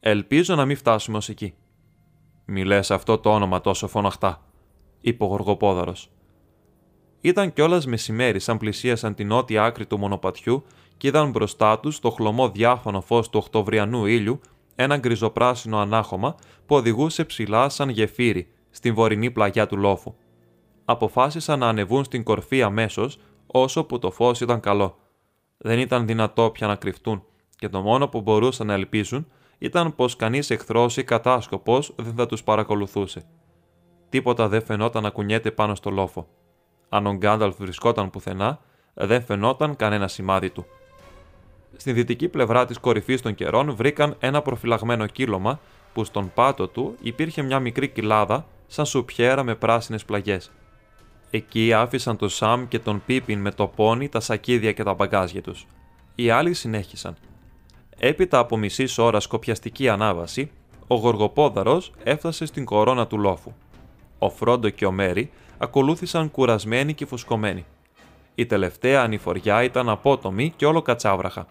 Ελπίζω 0.00 0.54
να 0.54 0.64
μην 0.64 0.76
φτάσουμε 0.76 1.16
ως 1.16 1.28
εκεί. 1.28 1.54
Μη 2.44 2.74
αυτό 2.74 3.18
το 3.18 3.34
όνομα 3.34 3.60
τόσο 3.60 3.88
φωναχτά, 3.88 4.42
είπε 5.00 5.24
ο 5.24 5.26
Γοργοπόδαρο. 5.26 5.94
Ήταν 7.20 7.52
κιόλας 7.52 7.86
μεσημέρι, 7.86 8.40
σαν 8.40 8.58
πλησίασαν 8.58 9.14
την 9.14 9.26
νότια 9.26 9.64
άκρη 9.64 9.86
του 9.86 9.98
μονοπατιού 9.98 10.64
και 10.96 11.08
είδαν 11.08 11.30
μπροστά 11.30 11.80
τους 11.80 11.98
το 11.98 12.10
χλωμό 12.10 12.50
διάφανο 12.50 13.00
φως 13.00 13.28
του 13.28 13.40
Οκτωβριανού 13.42 14.06
ήλιου 14.06 14.40
ένα 14.74 14.96
γκριζοπράσινο 14.96 15.78
ανάχωμα 15.78 16.34
που 16.66 16.74
οδηγούσε 16.76 17.24
ψηλά 17.24 17.68
σαν 17.68 17.88
γεφύρι 17.88 18.48
στην 18.70 18.94
βορεινή 18.94 19.30
πλαγιά 19.30 19.66
του 19.66 19.76
λόφου. 19.76 20.14
Αποφάσισαν 20.84 21.58
να 21.58 21.68
ανεβούν 21.68 22.04
στην 22.04 22.22
κορφή 22.22 22.62
αμέσως 22.62 23.18
όσο 23.46 23.84
που 23.84 23.98
το 23.98 24.10
φως 24.10 24.40
ήταν 24.40 24.60
καλό. 24.60 24.96
Δεν 25.56 25.78
ήταν 25.78 26.06
δυνατό 26.06 26.50
πια 26.50 26.66
να 26.66 26.74
κρυφτούν 26.74 27.22
και 27.56 27.68
το 27.68 27.80
μόνο 27.80 28.08
που 28.08 28.20
μπορούσαν 28.20 28.66
να 28.66 28.72
ελπίζουν 28.72 29.26
ήταν 29.58 29.94
πως 29.94 30.16
κανείς 30.16 30.50
εχθρός 30.50 30.96
ή 30.96 31.04
κατάσκοπος 31.04 31.94
δεν 31.96 32.14
θα 32.14 32.26
τους 32.26 32.42
παρακολουθούσε. 32.42 33.26
Τίποτα 34.16 34.48
δεν 34.48 34.62
φαινόταν 34.62 35.02
να 35.02 35.10
κουνιέται 35.10 35.50
πάνω 35.50 35.74
στο 35.74 35.90
λόφο. 35.90 36.26
Αν 36.88 37.06
ο 37.06 37.12
Γκάνταλφ 37.12 37.56
βρισκόταν 37.56 38.10
πουθενά, 38.10 38.58
δεν 38.94 39.22
φαινόταν 39.22 39.76
κανένα 39.76 40.08
σημάδι 40.08 40.50
του. 40.50 40.66
Στην 41.76 41.94
δυτική 41.94 42.28
πλευρά 42.28 42.64
της 42.64 42.78
κορυφής 42.78 43.22
των 43.22 43.34
καιρών 43.34 43.74
βρήκαν 43.74 44.16
ένα 44.18 44.42
προφυλαγμένο 44.42 45.06
κύλωμα 45.06 45.60
που 45.92 46.04
στον 46.04 46.30
πάτο 46.34 46.68
του 46.68 46.94
υπήρχε 47.00 47.42
μια 47.42 47.60
μικρή 47.60 47.88
κοιλάδα 47.88 48.46
σαν 48.66 48.86
σουπιέρα 48.86 49.42
με 49.42 49.54
πράσινες 49.54 50.04
πλαγιές. 50.04 50.50
Εκεί 51.30 51.72
άφησαν 51.72 52.16
τον 52.16 52.28
Σαμ 52.28 52.68
και 52.68 52.78
τον 52.78 53.02
Πίπιν 53.06 53.40
με 53.40 53.50
το 53.50 53.66
πόνι, 53.66 54.08
τα 54.08 54.20
σακίδια 54.20 54.72
και 54.72 54.82
τα 54.82 54.94
μπαγκάζια 54.94 55.42
τους. 55.42 55.66
Οι 56.14 56.30
άλλοι 56.30 56.54
συνέχισαν. 56.54 57.16
Έπειτα 57.98 58.38
από 58.38 58.56
μισής 58.56 58.98
ώρα 58.98 59.20
σκοπιαστική 59.20 59.88
ανάβαση, 59.88 60.50
ο 60.86 60.94
Γοργοπόδαρος 60.94 61.92
έφτασε 62.02 62.46
στην 62.46 62.64
κορώνα 62.64 63.06
του 63.06 63.18
λόφου. 63.18 63.52
Ο 64.18 64.30
Φρόντο 64.30 64.68
και 64.68 64.86
ο 64.86 64.92
Μέρι 64.92 65.30
ακολούθησαν 65.58 66.30
κουρασμένοι 66.30 66.94
και 66.94 67.06
φουσκωμένοι. 67.06 67.64
Η 68.34 68.46
τελευταία 68.46 69.02
ανηφοριά 69.02 69.62
ήταν 69.62 69.88
απότομη 69.88 70.52
και 70.56 70.66
όλο 70.66 70.82
κατσάβραχα. 70.82 71.46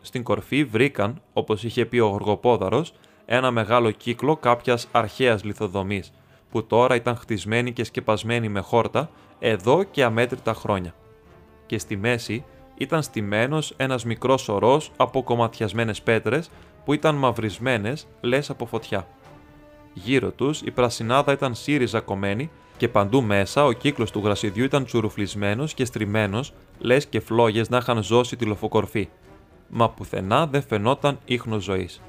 Στην 0.00 0.22
κορφή 0.22 0.64
βρήκαν, 0.64 1.22
όπως 1.32 1.64
είχε 1.64 1.84
πει 1.86 1.98
ο 1.98 2.06
Γοργοπόδαρος, 2.06 2.92
ένα 3.24 3.50
μεγάλο 3.50 3.90
κύκλο 3.90 4.36
κάποιας 4.36 4.88
αρχαίας 4.92 5.44
λιθοδομής, 5.44 6.12
που 6.50 6.66
τώρα 6.66 6.94
ήταν 6.94 7.16
χτισμένη 7.16 7.72
και 7.72 7.84
σκεπασμένη 7.84 8.48
με 8.48 8.60
χόρτα 8.60 9.10
εδώ 9.38 9.82
και 9.82 10.04
αμέτρητα 10.04 10.54
χρόνια. 10.54 10.94
Και 11.66 11.78
στη 11.78 11.96
μέση 11.96 12.44
ήταν 12.76 13.02
στημένος 13.02 13.74
ένας 13.76 14.04
μικρός 14.04 14.48
ορός 14.48 14.90
από 14.96 15.22
κομματιασμένες 15.22 16.02
πέτρες 16.02 16.50
που 16.84 16.92
ήταν 16.92 17.14
μαυρισμένες 17.14 18.06
λες 18.20 18.50
από 18.50 18.66
φωτιά. 18.66 19.06
Γύρω 19.94 20.30
τους 20.30 20.60
η 20.60 20.70
πρασινάδα 20.70 21.32
ήταν 21.32 21.54
σύριζα 21.54 22.00
κομμένη 22.00 22.50
και 22.76 22.88
παντού 22.88 23.22
μέσα 23.22 23.64
ο 23.64 23.72
κύκλος 23.72 24.10
του 24.10 24.20
γρασιδιού 24.24 24.64
ήταν 24.64 24.84
τσουρουφλισμένος 24.84 25.74
και 25.74 25.84
στριμμένος 25.84 26.52
λες 26.78 27.06
και 27.06 27.20
φλόγες 27.20 27.68
να 27.68 27.76
είχαν 27.76 28.02
ζώσει 28.02 28.36
τη 28.36 28.44
λοφοκορφή. 28.44 29.08
Μα 29.68 29.90
πουθενά 29.90 30.46
δεν 30.46 30.62
φαινόταν 30.62 31.18
ίχνος 31.24 31.62
ζωής. 31.62 32.00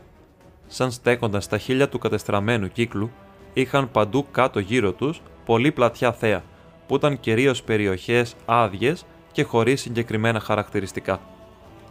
Σαν 0.67 0.91
στέκονταν 0.91 1.41
στα 1.41 1.57
χείλια 1.57 1.89
του 1.89 1.99
κατεστραμμένου 1.99 2.67
κύκλου, 2.67 3.11
είχαν 3.53 3.91
παντού 3.91 4.25
κάτω 4.31 4.59
γύρω 4.59 4.91
τους 4.91 5.21
πολύ 5.45 5.71
πλατιά 5.71 6.13
θέα, 6.13 6.43
που 6.87 6.95
ήταν 6.95 7.19
κυρίως 7.19 7.63
περιοχές 7.63 8.35
άδειες 8.45 9.05
και 9.31 9.43
χωρίς 9.43 9.81
συγκεκριμένα 9.81 10.39
χαρακτηριστικά. 10.39 11.21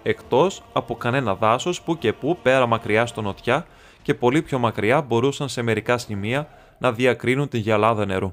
Εκτός 0.03 0.62
από 0.72 0.97
κανένα 0.97 1.34
δάσος 1.34 1.82
που 1.82 1.99
και 1.99 2.12
που 2.12 2.38
πέρα 2.43 2.66
μακριά 2.66 3.07
στο 3.07 3.22
νοτιά 3.22 3.66
και 4.03 4.14
πολύ 4.14 4.42
πιο 4.42 4.59
μακριά 4.59 5.03
μπορούσαν 5.03 5.48
σε 5.48 5.62
μερικά 5.62 5.98
σημεία 5.98 6.48
να 6.78 6.92
διακρίνουν 6.92 7.48
τη 7.48 7.59
γυαλάδα 7.59 8.07
νερού. 8.07 8.32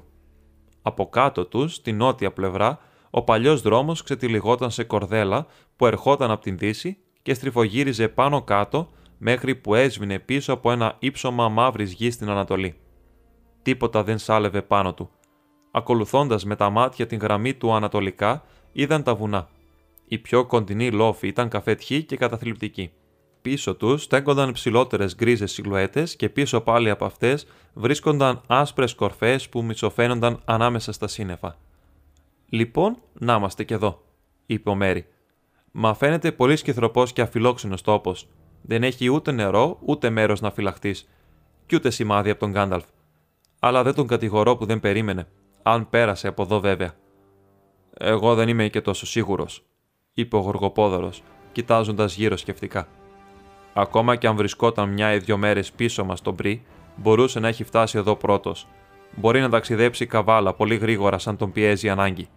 Από 0.82 1.08
κάτω 1.08 1.46
τους, 1.46 1.74
στη 1.74 1.92
νότια 1.92 2.32
πλευρά, 2.32 2.78
ο 3.10 3.22
παλιός 3.22 3.60
δρόμος 3.60 4.02
ξετυλιγόταν 4.02 4.70
σε 4.70 4.84
κορδέλα 4.84 5.46
που 5.76 5.86
ερχόταν 5.86 6.30
από 6.30 6.42
την 6.42 6.58
δύση 6.58 6.98
και 7.22 7.34
στριφογύριζε 7.34 8.08
πάνω 8.08 8.42
κάτω 8.42 8.88
μέχρι 9.18 9.54
που 9.54 9.74
έσβηνε 9.74 10.18
πίσω 10.18 10.52
από 10.52 10.72
ένα 10.72 10.96
ύψωμα 10.98 11.48
μαύρης 11.48 11.92
γης 11.92 12.14
στην 12.14 12.30
Ανατολή. 12.30 12.74
Τίποτα 13.62 14.02
δεν 14.02 14.18
σάλευε 14.18 14.62
πάνω 14.62 14.94
του. 14.94 15.10
Ακολουθώντας 15.70 16.44
με 16.44 16.56
τα 16.56 16.70
μάτια 16.70 17.06
την 17.06 17.18
γραμμή 17.18 17.54
του 17.54 17.72
ανατολικά, 17.72 18.44
είδαν 18.72 19.02
τα 19.02 19.14
βουνά. 19.14 19.48
Οι 20.06 20.18
πιο 20.18 20.46
κοντινοί 20.46 20.90
λόφοι 20.90 21.26
ήταν 21.26 21.48
καφετιοί 21.48 22.02
και 22.04 22.16
καταθλιπτικοί. 22.16 22.92
Πίσω 23.42 23.74
τους 23.74 24.02
στέκονταν 24.02 24.52
ψηλότερες 24.52 25.14
γκρίζες 25.14 25.52
σιλουέτες 25.52 26.16
και 26.16 26.28
πίσω 26.28 26.60
πάλι 26.60 26.90
από 26.90 27.04
αυτές 27.04 27.46
βρίσκονταν 27.74 28.40
άσπρες 28.46 28.94
κορφές 28.94 29.48
που 29.48 29.62
μισοφαίνονταν 29.64 30.40
ανάμεσα 30.44 30.92
στα 30.92 31.08
σύννεφα. 31.08 31.56
Λοιπόν, 32.48 32.96
να 33.12 33.34
είμαστε 33.34 33.64
κι 33.64 33.72
εδώ, 33.72 34.02
είπε 34.46 34.70
ο 34.70 34.74
Μέρι. 34.74 35.06
Μα 35.70 35.94
φαίνεται 35.94 36.32
πολύ 36.32 36.56
σκυθροπός 36.56 37.12
και 37.12 37.20
αφιλόξενος 37.20 37.82
τόπος. 37.82 38.28
Δεν 38.62 38.82
έχει 38.82 39.08
ούτε 39.08 39.32
νερό, 39.32 39.78
ούτε 39.80 40.10
μέρος 40.10 40.40
να 40.40 40.50
φυλαχτείς, 40.50 41.08
κι 41.66 41.76
ούτε 41.76 41.90
σημάδι 41.90 42.30
από 42.30 42.40
τον 42.40 42.50
Γκάνταλφ. 42.50 42.84
Αλλά 43.60 43.82
δεν 43.82 43.94
τον 43.94 44.06
κατηγορώ 44.06 44.56
που 44.56 44.64
δεν 44.64 44.80
περίμενε, 44.80 45.28
αν 45.62 45.88
πέρασε 45.88 46.28
από 46.28 46.42
εδώ 46.42 46.60
βέβαια. 46.60 46.94
Εγώ 47.98 48.34
δεν 48.34 48.48
είμαι 48.48 48.68
και 48.68 48.80
τόσο 48.80 49.06
σίγουρος, 49.06 49.64
είπε 50.12 50.36
ο 50.36 50.38
Γοργοπόδωρος, 50.38 51.22
κοιτάζοντας 51.52 52.16
γύρω 52.16 52.36
σκεφτικά. 52.36 52.88
Ακόμα 53.80 54.16
και 54.16 54.26
αν 54.26 54.36
βρισκόταν 54.36 54.88
μια 54.88 55.14
ή 55.14 55.18
δύο 55.18 55.36
μέρες 55.36 55.72
πίσω 55.72 56.04
μας 56.04 56.22
τον 56.22 56.34
Πρι, 56.34 56.62
μπορούσε 56.96 57.40
να 57.40 57.48
έχει 57.48 57.64
φτάσει 57.64 57.98
εδώ 57.98 58.16
πρώτος. 58.16 58.66
Μπορεί 59.16 59.40
να 59.40 59.48
ταξιδέψει 59.48 60.06
καβάλα 60.06 60.54
πολύ 60.54 60.76
γρήγορα 60.76 61.18
σαν 61.18 61.36
τον 61.36 61.52
πιέζει 61.52 61.86
η 61.86 61.90
ανάγκη. 61.90 62.28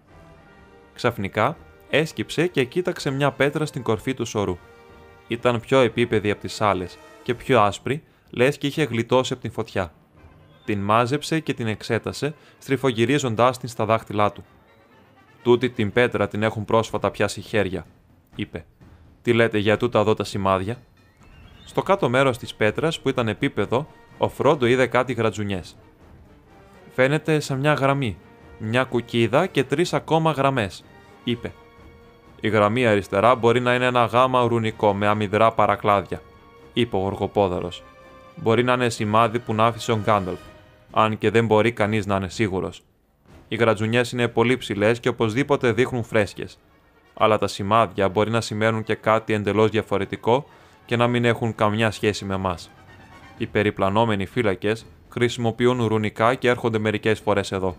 Ξαφνικά 0.93 1.57
έσκυψε 1.89 2.47
και 2.47 2.63
κοίταξε 2.63 3.09
μια 3.09 3.31
πέτρα 3.31 3.65
στην 3.65 3.83
κορφή 3.83 4.13
του 4.13 4.25
σωρού. 4.25 4.57
Ήταν 5.27 5.59
πιο 5.59 5.79
επίπεδη 5.79 6.31
από 6.31 6.41
τις 6.41 6.61
άλλες 6.61 6.97
και 7.23 7.33
πιο 7.33 7.61
άσπρη, 7.61 8.03
λες 8.29 8.57
και 8.57 8.67
είχε 8.67 8.83
γλιτώσει 8.83 9.33
από 9.33 9.41
την 9.41 9.51
φωτιά. 9.51 9.93
Την 10.65 10.79
μάζεψε 10.79 11.39
και 11.39 11.53
την 11.53 11.67
εξέτασε, 11.67 12.35
στριφογυρίζοντάς 12.57 13.57
την 13.57 13.69
στα 13.69 13.85
δάχτυλά 13.85 14.31
του. 14.31 14.43
Τούτη 15.43 15.69
την 15.69 15.91
πέτρα 15.91 16.27
την 16.27 16.43
έχουν 16.43 16.65
πρόσφατα 16.65 17.11
πιάσει 17.11 17.41
χέρια, 17.41 17.85
είπε. 18.35 18.65
Τι 19.21 19.33
λέτε 19.33 19.57
για 19.57 19.77
τούτα 19.77 19.99
εδώ 19.99 20.13
τα 20.13 20.23
σημάδια; 20.23 20.77
Στο 21.66 21.82
κάτω 21.82 22.09
μέρος 22.09 22.38
της 22.38 22.53
πέτρας 22.53 22.99
που 22.99 23.09
ήταν 23.09 23.28
επίπεδο, 23.28 23.88
ο 24.18 24.30
Φρόντο 24.30 24.66
είδε 24.66 24.88
κάτι 24.88 25.14
γρατζουνιές. 25.14 25.76
Φαίνεται 26.95 27.39
σαν 27.39 27.59
μια 27.59 27.74
γραμμή, 27.74 28.18
μια 28.57 28.84
κουκίδα 28.84 29.45
και 29.45 29.64
τρεις 29.64 29.93
ακόμα 29.93 30.32
γραμμές, 30.32 30.84
είπε. 31.24 31.53
Η 32.41 32.49
γραμμή 32.49 32.88
αριστερά 32.88 33.36
μπορεί 33.36 33.59
να 33.59 33.76
είναι 33.76 33.86
ένα 33.86 34.05
γάμα 34.05 34.47
ρουνικό 34.47 34.93
με 34.93 35.07
αμυδρά 35.07 35.51
παρακλάδια, 35.51 36.22
είπε 36.74 36.95
ο 36.95 36.99
Γοργοπόδαρος. 36.99 37.84
Μπορεί 38.36 38.64
να 38.64 38.74
είναι 38.74 38.89
σημάδι 38.89 39.39
που 39.39 39.53
να 39.53 39.66
άφησε 39.66 39.91
ο 39.91 39.99
Γκάνταλφ, 40.03 40.39
αν 40.91 41.18
και 41.18 41.30
δεν 41.30 41.45
μπορεί 41.45 41.72
κανείς 41.72 42.05
να 42.05 42.16
είναι 42.16 42.30
σίγουρος. 42.30 42.82
Οι 43.47 43.55
γρατζουνιές 43.55 44.11
είναι 44.11 44.28
πολύ 44.28 44.57
ψηλές 44.57 44.99
και 44.99 45.09
οπωσδήποτε 45.09 45.72
δείχνουν 45.72 46.03
φρέσκες. 46.03 46.57
Αλλά 47.14 47.38
τα 47.38 47.47
σημάδια 47.47 48.09
μπορεί 48.09 48.32
να 48.32 48.41
σημαίνουν 48.41 48.84
και 48.84 48.95
κάτι 48.95 49.34
εντελώς 49.34 49.70
διαφορετικό 49.70 50.45
και 50.86 50.95
να 50.95 51.07
μην 51.07 51.25
έχουν 51.25 51.55
καμιά 51.55 51.91
σχέση 51.91 52.25
με 52.25 52.34
εμάς. 52.34 52.71
Οι 53.38 53.45
περιπλανόμενοι 53.45 54.25
φύλακες 54.25 54.86
χρησιμοποιούν 55.09 55.86
ρουνικά 55.86 56.36
και 56.36 56.49
έρχονται 56.49 56.77
μερικές 56.77 57.19
φορές 57.19 57.51
εδώ. 57.51 57.75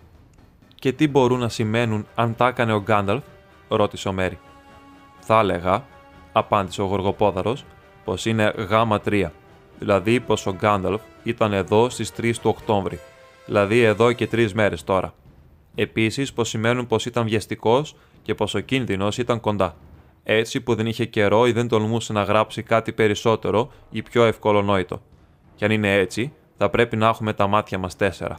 Και 0.74 0.92
τι 0.92 1.08
μπορούν 1.08 1.38
να 1.38 1.48
σημαίνουν 1.48 2.06
αν 2.14 2.36
τα 2.36 2.48
έκανε 2.48 2.72
ο 2.72 2.80
Γκάνταλφ, 2.80 3.22
ρώτησε 3.68 4.08
ο 4.08 4.12
Μέρι. 4.12 4.38
Θα 5.20 5.38
έλεγα, 5.38 5.84
απάντησε 6.32 6.82
ο 6.82 6.84
Γοργοπόδαρος, 6.84 7.64
πως 8.04 8.26
είναι 8.26 8.54
γάμα 8.68 9.00
3, 9.04 9.30
δηλαδή 9.78 10.20
πως 10.20 10.46
ο 10.46 10.52
Γκάνταλφ 10.52 11.00
ήταν 11.22 11.52
εδώ 11.52 11.88
στις 11.88 12.12
3 12.16 12.32
του 12.40 12.50
Οκτώβρη, 12.50 12.98
δηλαδή 13.46 13.82
εδώ 13.82 14.12
και 14.12 14.26
τρεις 14.26 14.54
μέρες 14.54 14.84
τώρα. 14.84 15.14
Επίσης, 15.74 16.32
πως 16.32 16.48
σημαίνουν 16.48 16.86
πως 16.86 17.06
ήταν 17.06 17.24
βιαστικός 17.24 17.96
και 18.22 18.34
πως 18.34 18.54
ο 18.54 18.60
κίνδυνος 18.60 19.18
ήταν 19.18 19.40
κοντά. 19.40 19.76
Έτσι 20.26 20.60
που 20.60 20.74
δεν 20.74 20.86
είχε 20.86 21.04
καιρό 21.04 21.46
ή 21.46 21.52
δεν 21.52 21.68
τολμούσε 21.68 22.12
να 22.12 22.22
γράψει 22.22 22.62
κάτι 22.62 22.92
περισσότερο 22.92 23.72
ή 23.90 24.02
πιο 24.02 24.24
ευκολονόητο. 24.24 25.02
Και 25.54 25.64
αν 25.64 25.70
είναι 25.70 25.94
έτσι, 25.94 26.32
θα 26.56 26.70
πρέπει 26.70 26.96
να 26.96 27.08
έχουμε 27.08 27.32
τα 27.32 27.46
μάτια 27.46 27.78
μας 27.78 27.96
τέσσερα. 27.96 28.38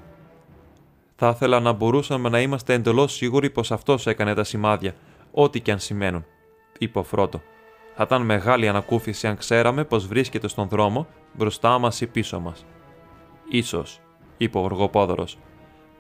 Θα 1.16 1.30
ήθελα 1.30 1.60
να 1.60 1.72
μπορούσαμε 1.72 2.30
να 2.30 2.42
είμαστε 2.42 2.74
εντελώς 2.74 3.14
σίγουροι 3.14 3.50
πως 3.50 3.72
αυτός 3.72 4.08
έκανε 4.08 4.34
τα 4.34 4.44
σημάδια, 4.44 4.96
ό,τι 5.32 5.60
και 5.60 5.72
αν 5.72 5.80
σημαίνουν, 5.80 6.26
είπε 6.78 7.00
ο 7.00 7.04
Φρόντο. 7.04 7.42
Θα 7.96 8.04
ήταν 8.04 8.22
μεγάλη 8.22 8.68
ανακούφιση 8.68 9.28
αν 9.28 9.38
ξέραμε 9.38 9.84
πως 9.84 10.08
βρίσκεται 10.08 10.48
στον 10.48 10.68
δρόμο 10.68 11.08
μπροστά 11.34 11.80
μας 11.80 12.02
ή 12.02 12.08
πίσω 12.08 12.40
μας. 12.40 12.66
σω, 13.64 13.84
είπε 14.38 14.58
ο 14.58 14.62
Γοργοπόδωρος. 14.62 15.38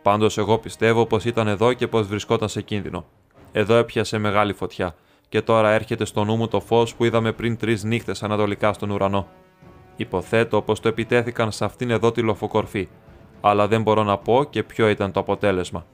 Πάντως, 0.01 0.38
εγώ 0.38 0.57
πιστεύω 0.57 1.05
πως 1.05 1.25
ήταν 1.25 1.47
εδώ 1.47 1.73
και 1.73 1.88
πως 1.88 2.07
βρισκόταν 2.07 2.49
σε 2.49 2.61
κίνδυνο. 2.61 3.05
Εδώ 3.51 3.75
έπιασε 3.75 4.17
μεγάλη 4.17 4.53
φωτιά, 4.53 4.95
και 5.30 5.41
τώρα 5.41 5.71
έρχεται 5.71 6.05
στο 6.05 6.23
νου 6.23 6.36
μου 6.36 6.47
το 6.47 6.59
φως 6.59 6.95
που 6.95 7.05
είδαμε 7.05 7.32
πριν 7.32 7.57
τρεις 7.57 7.84
νύχτες 7.84 8.23
ανατολικά 8.23 8.73
στον 8.73 8.89
ουρανό. 8.89 9.28
Υποθέτω 9.95 10.61
πως 10.61 10.80
το 10.80 10.88
επιτέθηκαν 10.88 11.51
σε 11.51 11.65
αυτήν 11.65 11.89
εδώ 11.89 12.11
τη 12.11 12.21
λοφοκορφή, 12.21 12.88
αλλά 13.41 13.67
δεν 13.67 13.82
μπορώ 13.82 14.03
να 14.03 14.17
πω 14.17 14.43
και 14.49 14.63
ποιο 14.63 14.89
ήταν 14.89 15.11
το 15.11 15.19
αποτέλεσμα. 15.19 15.86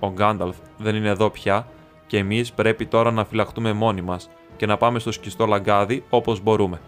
Ο 0.00 0.10
Γκάνταλφ 0.10 0.56
δεν 0.76 0.94
είναι 0.94 1.08
εδώ 1.08 1.30
πια 1.30 1.66
και 2.06 2.18
εμείς 2.18 2.52
πρέπει 2.52 2.86
τώρα 2.86 3.10
να 3.10 3.24
φυλαχτούμε 3.24 3.72
μόνοι 3.72 4.00
μας 4.00 4.30
και 4.56 4.66
να 4.66 4.76
πάμε 4.76 4.98
στο 4.98 5.12
σκιστό 5.12 5.46
λαγκάδι 5.46 6.04
όπως 6.10 6.40
μπορούμε. 6.40 6.80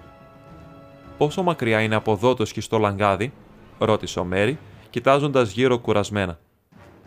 Πόσο 1.19 1.43
μακριά 1.43 1.81
είναι 1.81 1.95
από 1.95 2.13
εδώ 2.13 2.35
το 2.35 2.45
σκιστό 2.45 2.79
λαγκάδι, 2.79 3.33
ρώτησε 3.79 4.21
ο 4.21 4.25
Μέρι, 4.25 4.59
κοιτάζοντας 4.91 5.51
γύρω 5.53 5.79
κουρασμένα. 5.79 6.39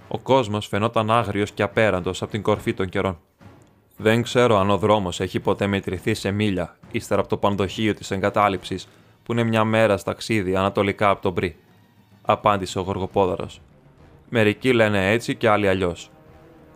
Ο 0.08 0.20
κόσμος 0.20 0.68
φαινόταν 0.68 1.12
άγριος 1.12 1.52
και 1.52 1.64
απέραντος 1.64 2.22
από 2.22 2.32
την 2.32 2.42
κορφή 2.42 2.74
των 2.74 2.90
καιρών. 2.90 3.20
Δεν 3.98 4.22
ξέρω 4.22 4.58
αν 4.58 4.70
ο 4.70 4.78
δρόμος 4.78 5.20
έχει 5.20 5.40
ποτέ 5.40 5.68
μετρηθεί 5.68 6.14
σε 6.14 6.32
μίλια 6.32 6.78
ύστερα 6.92 7.20
από 7.20 7.30
το 7.30 7.38
πανδοχείο 7.38 7.94
της 7.94 8.12
εγκατάλειψης 8.12 8.88
που 9.24 9.32
είναι 9.32 9.44
μια 9.44 9.64
μέρα 9.64 9.98
ταξίδι 9.98 10.56
ανατολικά 10.56 11.10
από 11.10 11.22
τον 11.22 11.34
Πρι, 11.34 11.56
απάντησε 12.22 12.80
ο 12.80 12.82
Γοργοπόδαρος. 12.82 13.62
Μερικοί 14.30 14.74
λένε 14.74 15.12
έτσι 15.12 15.36
και 15.36 15.50
άλλοι 15.50 15.68
αλλιώς. 15.68 16.12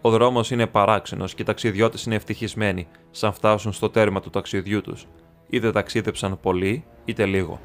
Ο 0.01 0.09
δρόμος 0.09 0.51
είναι 0.51 0.67
παράξενος 0.67 1.33
και 1.33 1.41
οι 1.41 1.45
ταξιδιώτες 1.45 2.03
είναι 2.03 2.15
ευτυχισμένοι 2.15 2.87
σαν 3.11 3.33
φτάσουν 3.33 3.73
στο 3.73 3.89
τέρμα 3.89 4.19
του 4.19 4.29
ταξιδιού 4.29 4.81
τους. 4.81 5.07
Είτε 5.49 5.71
ταξίδεψαν 5.71 6.39
πολύ, 6.41 6.85
είτε 7.05 7.25
λίγο. 7.25 7.59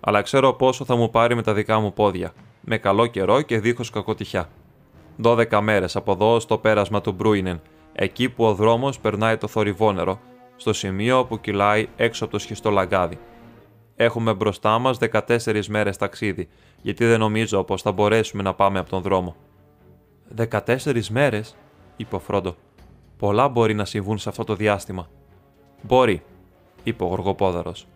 Αλλά 0.00 0.22
ξέρω 0.22 0.52
πόσο 0.52 0.84
θα 0.84 0.96
μου 0.96 1.10
πάρει 1.10 1.34
με 1.34 1.42
τα 1.42 1.54
δικά 1.54 1.80
μου 1.80 1.92
πόδια, 1.92 2.32
με 2.60 2.78
καλό 2.78 3.06
καιρό 3.06 3.42
και 3.42 3.58
δίχως 3.58 3.90
κακοτυχιά. 3.90 4.48
12 5.22 5.60
μέρες 5.60 5.96
από 5.96 6.12
εδώ 6.12 6.40
στο 6.40 6.58
πέρασμα 6.58 7.00
του 7.00 7.12
Μπρούινεν, 7.12 7.60
εκεί 8.02 8.28
που 8.28 8.44
ο 8.44 8.54
δρόμος 8.54 8.98
περνάει 8.98 9.36
το 9.36 9.46
θορυβόνερο, 9.46 10.20
στο 10.56 10.72
σημείο 10.72 11.24
που 11.24 11.40
κυλάει 11.40 11.88
έξω 11.96 12.24
από 12.24 12.32
το 12.32 12.38
σχιστό 12.38 12.70
λαγκάδι. 12.70 13.18
Έχουμε 13.96 14.34
μπροστά 14.34 14.78
μας 14.78 14.98
14 14.98 15.66
μέρες 15.68 15.96
ταξίδι, 15.96 16.48
γιατί 16.82 17.04
δεν 17.04 17.18
νομίζω 17.18 17.64
πως 17.64 17.82
θα 17.82 17.92
μπορέσουμε 17.92 18.42
να 18.42 18.54
πάμε 18.54 18.78
από 18.78 18.90
τον 18.90 19.02
δρόμο. 19.02 19.36
14 20.36 21.08
μέρες, 21.10 21.56
είπε 21.96 22.16
ο 22.16 22.18
Φρόντο. 22.18 22.56
Πολλά 23.18 23.48
μπορεί 23.48 23.74
να 23.74 23.84
συμβούν 23.84 24.18
σε 24.18 24.28
αυτό 24.28 24.44
το 24.44 24.54
διάστημα. 24.54 25.08
Μπορεί, 25.82 26.22
είπε 26.82 27.04
ο 27.04 27.06
Γοργοπόδαρος. 27.06 27.86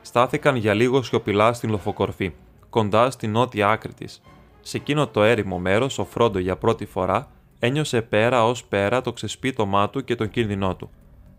Στάθηκαν 0.00 0.56
για 0.56 0.74
λίγο 0.74 1.02
σιωπηλά 1.02 1.52
στην 1.52 1.70
λοφοκορφή, 1.70 2.32
κοντά 2.70 3.10
στην 3.10 3.30
νότια 3.30 3.68
άκρη 3.68 3.92
της. 3.92 4.22
Σε 4.60 4.76
εκείνο 4.76 5.06
το 5.06 5.22
έρημο 5.22 5.58
μέρος, 5.58 5.98
ο 5.98 6.04
Φρόντο 6.04 6.38
για 6.38 6.56
πρώτη 6.56 6.86
φορά 6.86 7.28
ένιωσε 7.58 8.02
πέρα 8.02 8.44
ως 8.44 8.64
πέρα 8.64 9.00
το 9.00 9.12
ξεσπίτωμά 9.12 9.90
του 9.90 10.04
και 10.04 10.14
τον 10.14 10.30
κίνδυνό 10.30 10.76
του. 10.76 10.90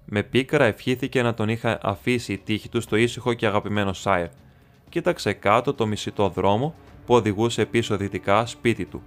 Με 0.06 0.24
πίκρα 0.24 0.66
ευχήθηκε 0.66 1.22
να 1.22 1.34
τον 1.34 1.50
είχα 1.50 1.80
αφήσει 1.82 2.34
η 2.34 2.38
τύχη 2.38 2.70
του 2.70 2.82
στο 2.82 2.96
ήσυχο 2.96 3.34
και 3.34 3.46
αγαπημένο 3.46 3.94
Σάιρ. 3.94 4.28
Κοίταξε 4.90 5.34
κάτω 5.34 5.74
το 5.74 5.86
μισητό 5.86 6.30
δρόμο 6.30 6.76
που 7.06 7.14
οδηγούσε 7.14 7.66
πίσω 7.66 7.98
δυτικά 7.98 8.46
σπίτι 8.46 8.86
του. 8.86 9.02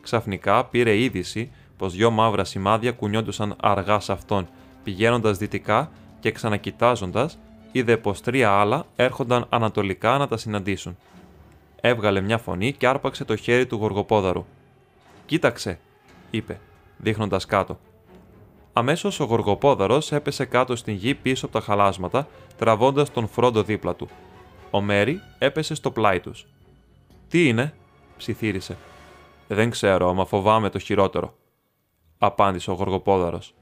Ξαφνικά 0.00 0.64
πήρε 0.64 0.96
είδηση 0.96 1.50
πως 1.76 1.94
δυο 1.94 2.10
μαύρα 2.10 2.44
σημάδια 2.44 2.92
κουνιόντουσαν 2.92 3.56
αργά 3.60 4.00
σε 4.00 4.12
αυτόν, 4.12 4.48
πηγαίνοντας 4.84 5.38
δυτικά 5.38 5.90
και 6.20 6.30
ξανακοιτάζοντας, 6.30 7.38
είδε 7.72 7.96
πως 7.96 8.20
τρία 8.20 8.50
άλλα 8.50 8.86
έρχονταν 8.96 9.46
ανατολικά 9.48 10.18
να 10.18 10.28
τα 10.28 10.36
συναντήσουν. 10.36 10.96
Έβγαλε 11.80 12.20
μια 12.20 12.38
φωνή 12.38 12.72
και 12.72 12.86
άρπαξε 12.86 13.24
το 13.24 13.36
χέρι 13.36 13.66
του 13.66 13.76
γοργοπόδαρου. 13.76 14.46
Κοίταξε, 15.26 15.78
είπε, 16.30 16.60
δείχνοντας 16.96 17.46
κάτω. 17.46 17.78
Αμέσως 18.72 19.20
ο 19.20 19.24
γοργοπόδαρος 19.24 20.12
έπεσε 20.12 20.44
κάτω 20.44 20.76
στην 20.76 20.94
γη 20.94 21.14
πίσω 21.14 21.44
από 21.46 21.54
τα 21.54 21.60
χαλάσματα, 21.60 22.28
τραβώντας 22.56 23.12
τον 23.12 23.28
φρόντο 23.28 23.62
δίπλα 23.62 23.94
του. 23.94 24.08
Ο 24.70 24.80
Μέρι 24.80 25.20
έπεσε 25.38 25.74
στο 25.74 25.90
πλάι 25.90 26.20
τους. 26.20 26.46
Τι 27.28 27.48
είναι, 27.48 27.74
ψιθύρισε. 28.16 28.76
Δεν 29.48 29.70
ξέρω, 29.70 30.14
μα 30.14 30.24
φοβάμαι 30.24 30.70
το 30.70 30.78
χειρότερο, 30.78 31.34
απάντησε 32.18 32.70
ο 32.70 32.74
γοργοπόδαρος. 32.74 33.54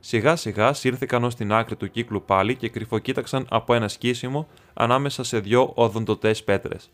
Σιγά 0.00 0.36
σιγά 0.36 0.72
σύρθηκαν 0.72 1.24
ως 1.24 1.34
την 1.34 1.52
άκρη 1.52 1.76
του 1.76 1.90
κύκλου 1.90 2.22
πάλι 2.22 2.56
και 2.56 2.68
κρυφοκοίταξαν 2.68 3.46
από 3.50 3.74
ένα 3.74 3.88
σκίσιμο 3.88 4.48
ανάμεσα 4.74 5.24
σε 5.24 5.38
δυο 5.38 5.72
οδοντοτέ 5.74 6.34
πέτρες. 6.44 6.90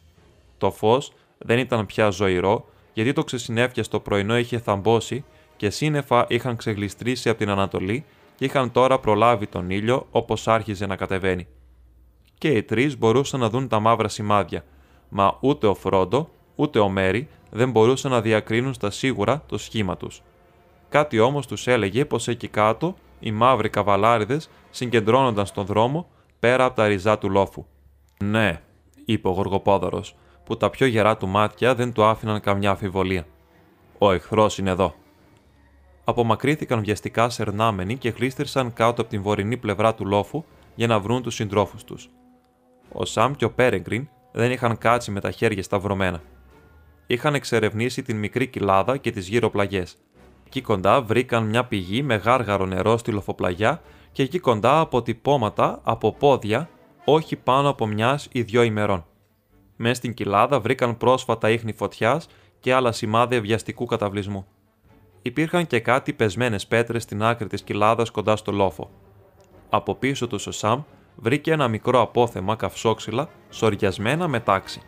Το 0.58 0.70
φως 0.70 1.12
δεν 1.38 1.58
ήταν 1.58 1.86
πια 1.86 2.10
ζωηρό, 2.10 2.68
γιατί 2.94 3.12
το 3.12 3.24
ξεσυνέφια 3.24 3.84
πρωινό 4.02 4.38
είχε 4.38 4.58
θαμπώσει 4.58 5.24
και 5.56 5.70
σύννεφα 5.70 6.26
είχαν 6.28 6.56
ξεγλιστρήσει 6.56 7.28
από 7.28 7.38
την 7.38 7.48
Ανατολή 7.48 8.04
και 8.36 8.44
είχαν 8.44 8.70
τώρα 8.70 8.98
προλάβει 8.98 9.46
τον 9.46 9.70
ήλιο 9.70 10.06
όπως 10.10 10.48
άρχιζε 10.48 10.86
να 10.86 10.96
κατεβαίνει. 10.96 11.46
Και 12.38 12.48
οι 12.48 12.62
τρεις 12.62 12.98
μπορούσαν 12.98 13.40
να 13.40 13.50
δουν 13.50 13.68
τα 13.68 13.80
μαύρα 13.80 14.08
σημάδια, 14.08 14.64
μα 15.08 15.38
ούτε 15.40 15.66
ο 15.66 15.74
Φρόντο 15.74 16.28
ούτε 16.54 16.78
ο 16.78 16.88
Μέρι 16.88 17.28
δεν 17.50 17.70
μπορούσαν 17.70 18.10
να 18.10 18.20
διακρίνουν 18.20 18.74
στα 18.74 18.90
σίγουρα 18.90 19.42
το 19.46 19.58
σχήμα 19.58 19.96
τους. 19.96 20.22
Κάτι 20.88 21.18
όμως 21.18 21.46
τους 21.46 21.66
έλεγε 21.66 22.04
πως 22.04 22.28
εκεί 22.28 22.48
κάτω 22.48 22.94
οι 23.20 23.32
μαύροι 23.32 23.68
καβαλάριδες 23.68 24.50
συγκεντρώνονταν 24.70 25.46
στον 25.46 25.66
δρόμο 25.66 26.08
πέρα 26.38 26.64
από 26.64 26.76
τα 26.76 26.86
ριζά 26.86 27.18
του 27.18 27.30
λόφου. 27.30 27.66
Ναι, 28.24 28.60
είπε 29.04 29.28
ο 29.28 29.30
Γοργοπόδωρος, 29.30 30.16
που 30.44 30.56
τα 30.56 30.70
πιο 30.70 30.86
γερά 30.86 31.16
του 31.16 31.28
μάτια 31.28 31.74
δεν 31.74 31.92
του 31.92 32.04
άφηναν 32.04 32.40
καμιά 32.40 32.70
αμφιβολία. 32.70 33.26
Ο 33.98 34.12
εχθρός 34.12 34.58
είναι 34.58 34.70
εδώ 34.70 34.94
απομακρύθηκαν 36.04 36.80
βιαστικά 36.80 37.28
σερνάμενοι 37.28 37.96
και 37.96 38.08
γλίστρησαν 38.08 38.72
κάτω 38.72 39.00
από 39.00 39.10
την 39.10 39.22
βορεινή 39.22 39.56
πλευρά 39.56 39.94
του 39.94 40.06
λόφου 40.06 40.44
για 40.74 40.86
να 40.86 41.00
βρουν 41.00 41.22
τους 41.22 41.34
συντρόφους 41.34 41.84
τους. 41.84 42.10
Ο 42.92 43.04
Σαμ 43.04 43.32
και 43.32 43.44
ο 43.44 43.50
Πέρεγκριν 43.50 44.08
δεν 44.32 44.50
είχαν 44.50 44.78
κάτσει 44.78 45.10
με 45.10 45.20
τα 45.20 45.30
χέρια 45.30 45.62
σταυρωμένα. 45.62 46.22
Είχαν 47.06 47.34
εξερευνήσει 47.34 48.02
την 48.02 48.16
μικρή 48.16 48.46
κοιλάδα 48.46 48.96
και 48.96 49.10
τις 49.10 49.28
γύρω 49.28 49.50
πλαγιέ. 49.50 49.84
Εκεί 50.46 50.60
κοντά 50.60 51.02
βρήκαν 51.02 51.44
μια 51.44 51.64
πηγή 51.64 52.02
με 52.02 52.14
γάργαρο 52.14 52.66
νερό 52.66 52.96
στη 52.96 53.10
λοφοπλαγιά 53.10 53.82
και 54.12 54.22
εκεί 54.22 54.38
κοντά 54.38 54.80
αποτυπώματα 54.80 55.80
από 55.82 56.12
πόδια, 56.12 56.68
όχι 57.04 57.36
πάνω 57.36 57.68
από 57.68 57.86
μιας 57.86 58.28
ή 58.32 58.42
δυο 58.42 58.62
ημερών. 58.62 59.04
Μες 59.76 59.96
στην 59.96 60.14
κοιλάδα 60.14 60.60
βρήκαν 60.60 60.96
πρόσφατα 60.96 61.50
ίχνη 61.50 61.72
φωτιάς 61.72 62.26
και 62.60 62.74
άλλα 62.74 62.92
σημάδια 62.92 63.40
βιαστικού 63.40 63.84
καταβλισμού 63.84 64.46
υπήρχαν 65.26 65.66
και 65.66 65.80
κάτι 65.80 66.12
πεσμένες 66.12 66.66
πέτρες 66.66 67.02
στην 67.02 67.22
άκρη 67.22 67.46
της 67.46 67.62
κοιλάδας 67.62 68.10
κοντά 68.10 68.36
στο 68.36 68.52
λόφο. 68.52 68.90
Από 69.70 69.94
πίσω 69.94 70.26
τους 70.26 70.46
ο 70.46 70.50
Σαμ 70.50 70.82
βρήκε 71.16 71.52
ένα 71.52 71.68
μικρό 71.68 72.00
απόθεμα 72.00 72.56
καυσόξυλα 72.56 73.28
σοριασμένα 73.50 74.28
με 74.28 74.40
τάξη. 74.40 74.82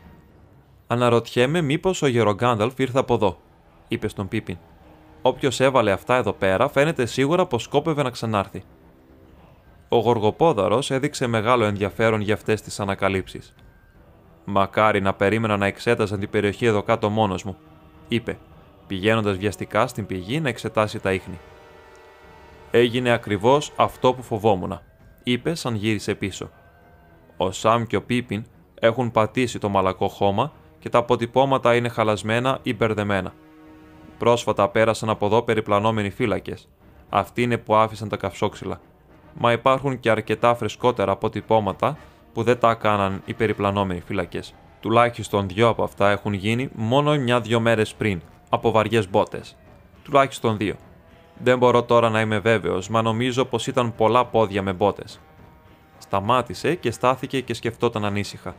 Αναρωτιέμαι 0.86 1.60
μήπως 1.60 2.02
ο 2.02 2.06
Γερογκάνταλφ 2.06 2.78
ήρθε 2.78 2.98
από 2.98 3.14
εδώ, 3.14 3.38
είπε 3.88 4.08
στον 4.08 4.28
Πίπιν. 4.28 4.56
Όποιος 5.22 5.60
έβαλε 5.60 5.92
αυτά 5.92 6.16
εδώ 6.16 6.32
πέρα 6.32 6.68
φαίνεται 6.68 7.06
σίγουρα 7.06 7.46
πως 7.46 7.62
σκόπευε 7.62 8.02
να 8.02 8.10
ξανάρθει. 8.10 8.62
Ο 9.88 9.96
Γοργοπόδαρος 9.96 10.90
έδειξε 10.90 11.26
μεγάλο 11.26 11.64
ενδιαφέρον 11.64 12.20
για 12.20 12.34
αυτές 12.34 12.60
τις 12.62 12.80
ανακαλύψεις. 12.80 13.54
Μακάρι 14.48 15.00
να 15.00 15.14
περίμενα 15.14 15.56
να 15.56 15.66
εξέταζαν 15.66 16.18
την 16.18 16.30
περιοχή 16.30 16.66
εδώ 16.66 16.82
κάτω 16.82 17.10
μόνος 17.10 17.44
μου, 17.44 17.56
είπε 18.08 18.38
πηγαίνοντας 18.86 19.36
βιαστικά 19.36 19.86
στην 19.86 20.06
πηγή 20.06 20.40
να 20.40 20.48
εξετάσει 20.48 20.98
τα 20.98 21.12
ίχνη. 21.12 21.38
Έγινε 22.70 23.10
ακριβώς 23.10 23.72
αυτό 23.76 24.14
που 24.14 24.22
φοβόμουν, 24.22 24.80
είπε 25.22 25.54
σαν 25.54 25.74
γύρισε 25.74 26.14
πίσω. 26.14 26.50
Ο 27.36 27.50
Σαμ 27.50 27.82
και 27.82 27.96
ο 27.96 28.02
Πίπιν 28.02 28.44
έχουν 28.80 29.10
πατήσει 29.10 29.58
το 29.58 29.68
μαλακό 29.68 30.08
χώμα 30.08 30.52
και 30.78 30.88
τα 30.88 30.98
αποτυπώματα 30.98 31.74
είναι 31.74 31.88
χαλασμένα 31.88 32.58
ή 32.62 32.74
μπερδεμένα. 32.74 33.32
Πρόσφατα 34.18 34.68
πέρασαν 34.68 35.08
από 35.08 35.26
εδώ 35.26 35.42
περιπλανόμενοι 35.42 36.10
φύλακες. 36.10 36.68
Αυτοί 37.08 37.42
είναι 37.42 37.58
που 37.58 37.74
άφησαν 37.74 38.08
τα 38.08 38.16
καυσόξυλα. 38.16 38.80
Μα 39.34 39.52
υπάρχουν 39.52 40.00
και 40.00 40.10
αρκετά 40.10 40.54
φρεσκότερα 40.54 41.12
αποτυπώματα 41.12 41.96
που 42.36 42.42
δεν 42.42 42.58
τα 42.58 42.70
έκαναν 42.70 43.22
οι 43.24 43.34
περιπλανόμενοι 43.34 44.00
φύλακε. 44.00 44.40
Τουλάχιστον 44.80 45.48
δυο 45.48 45.68
από 45.68 45.82
αυτά 45.82 46.10
έχουν 46.10 46.32
γίνει 46.32 46.70
μόνο 46.74 47.16
μια-δυο 47.16 47.60
μέρες 47.60 47.94
πριν, 47.94 48.20
από 48.48 48.70
βαριές 48.70 49.10
μπότες. 49.10 49.56
Τουλάχιστον 50.04 50.56
δύο. 50.56 50.74
Δεν 51.38 51.58
μπορώ 51.58 51.82
τώρα 51.82 52.10
να 52.10 52.20
είμαι 52.20 52.38
βέβαιος, 52.38 52.88
μα 52.88 53.02
νομίζω 53.02 53.44
πως 53.44 53.66
ήταν 53.66 53.94
πολλά 53.94 54.24
πόδια 54.24 54.62
με 54.62 54.72
μπότες. 54.72 55.20
Σταμάτησε 55.98 56.74
και 56.74 56.90
στάθηκε 56.90 57.40
και 57.40 57.54
σκεφτόταν 57.54 58.04
ανήσυχα. 58.04 58.54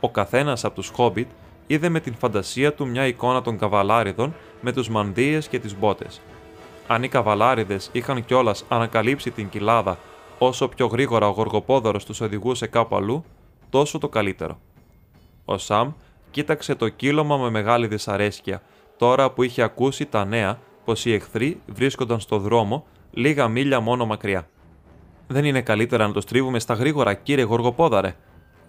Ο 0.00 0.10
καθένας 0.10 0.64
από 0.64 0.74
τους 0.74 0.88
Χόμπιτ 0.88 1.28
είδε 1.66 1.88
με 1.88 2.00
την 2.00 2.14
φαντασία 2.14 2.74
του 2.74 2.86
μια 2.86 3.06
εικόνα 3.06 3.42
των 3.42 3.58
καβαλάριδων 3.58 4.34
με 4.60 4.72
τους 4.72 4.88
μανδύες 4.88 5.48
και 5.48 5.58
τις 5.58 5.78
μπότες. 5.78 6.20
Αν 6.86 7.02
οι 7.02 7.08
καβαλάριδες 7.08 7.88
είχαν 7.92 8.24
κιόλας 8.24 8.64
ανακαλύψει 8.68 9.30
την 9.30 9.48
κοιλάδα 9.48 9.98
όσο 10.38 10.68
πιο 10.68 10.86
γρήγορα 10.86 11.28
ο 11.28 11.30
γοργοπόδωρος 11.30 12.04
τους 12.04 12.20
οδηγούσε 12.20 12.66
κάπου 12.66 12.96
αλλού, 12.96 13.24
τόσο 13.70 13.98
το 13.98 14.08
καλύτερο. 14.08 14.58
Ο 15.44 15.58
Σαμ 15.58 15.92
κοίταξε 16.30 16.74
το 16.74 16.88
κύλωμα 16.88 17.36
με 17.36 17.50
μεγάλη 17.50 17.86
δυσαρέσκεια 17.86 18.62
τώρα 18.96 19.30
που 19.30 19.42
είχε 19.42 19.62
ακούσει 19.62 20.06
τα 20.06 20.24
νέα 20.24 20.58
πως 20.84 21.04
οι 21.04 21.12
εχθροί 21.12 21.60
βρίσκονταν 21.66 22.20
στο 22.20 22.38
δρόμο 22.38 22.86
λίγα 23.10 23.48
μίλια 23.48 23.80
μόνο 23.80 24.06
μακριά. 24.06 24.48
Δεν 25.26 25.44
είναι 25.44 25.62
καλύτερα 25.62 26.06
να 26.06 26.12
το 26.12 26.20
στρίβουμε 26.20 26.58
στα 26.58 26.74
γρήγορα, 26.74 27.14
κύριε 27.14 27.44
Γοργοπόδαρε, 27.44 28.16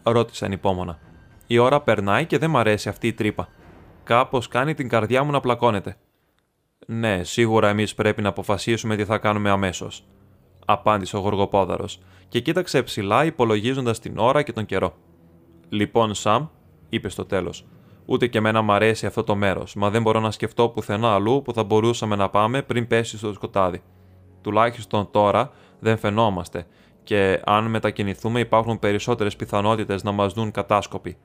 ρώτησε 0.03 0.45
ανυπόμονα. 0.45 0.99
Η 1.47 1.57
ώρα 1.57 1.81
περνάει 1.81 2.25
και 2.25 2.37
δεν 2.37 2.49
μ' 2.49 2.57
αρέσει 2.57 2.89
αυτή 2.89 3.07
η 3.07 3.13
τρύπα. 3.13 3.47
Κάπως 4.03 4.47
κάνει 4.47 4.73
την 4.73 4.89
καρδιά 4.89 5.23
μου 5.23 5.31
να 5.31 5.39
πλακώνεται. 5.39 5.97
Ναι, 6.85 7.23
σίγουρα 7.23 7.69
εμείς 7.69 7.95
πρέπει 7.95 8.21
να 8.21 8.29
αποφασίσουμε 8.29 8.95
τι 8.95 9.05
θα 9.05 9.17
κάνουμε 9.17 9.49
αμέσως, 9.49 10.03
απάντησε 10.71 11.17
ο 11.17 11.19
Γοργοπόδαρος 11.19 11.99
και 12.27 12.39
κοίταξε 12.39 12.83
ψηλά 12.83 13.25
υπολογίζοντας 13.25 13.99
την 13.99 14.17
ώρα 14.17 14.41
και 14.41 14.53
τον 14.53 14.65
καιρό. 14.65 14.93
Λοιπόν, 15.69 16.13
Σαμ, 16.13 16.47
είπε 16.89 17.09
στο 17.09 17.25
τέλος, 17.25 17.65
Ούτε 18.05 18.27
και 18.27 18.37
εμένα 18.37 18.61
μ' 18.61 18.71
αρέσει 18.71 19.05
αυτό 19.05 19.23
το 19.23 19.35
μέρος, 19.35 19.75
μα 19.75 19.89
δεν 19.89 20.01
μπορώ 20.01 20.19
να 20.19 20.31
σκεφτώ 20.31 20.69
πουθενά 20.69 21.13
αλλού 21.13 21.41
που 21.41 21.53
θα 21.53 21.63
μπορούσαμε 21.63 22.15
να 22.15 22.29
πάμε 22.29 22.61
πριν 22.61 22.87
πέσει 22.87 23.17
στο 23.17 23.33
σκοτάδι. 23.33 23.81
Τουλάχιστον 24.41 25.11
τώρα 25.11 25.51
δεν 25.79 25.97
φαινόμαστε, 25.97 26.65
και 27.03 27.41
αν 27.45 27.65
μετακινηθούμε 27.65 28.39
υπάρχουν 28.39 28.79
περισσότερες 28.79 29.35
πιθανότητες 29.35 30.03
να 30.03 30.11
μας 30.11 30.33
δουν 30.33 30.51
κατάσκοποι. 30.51 31.17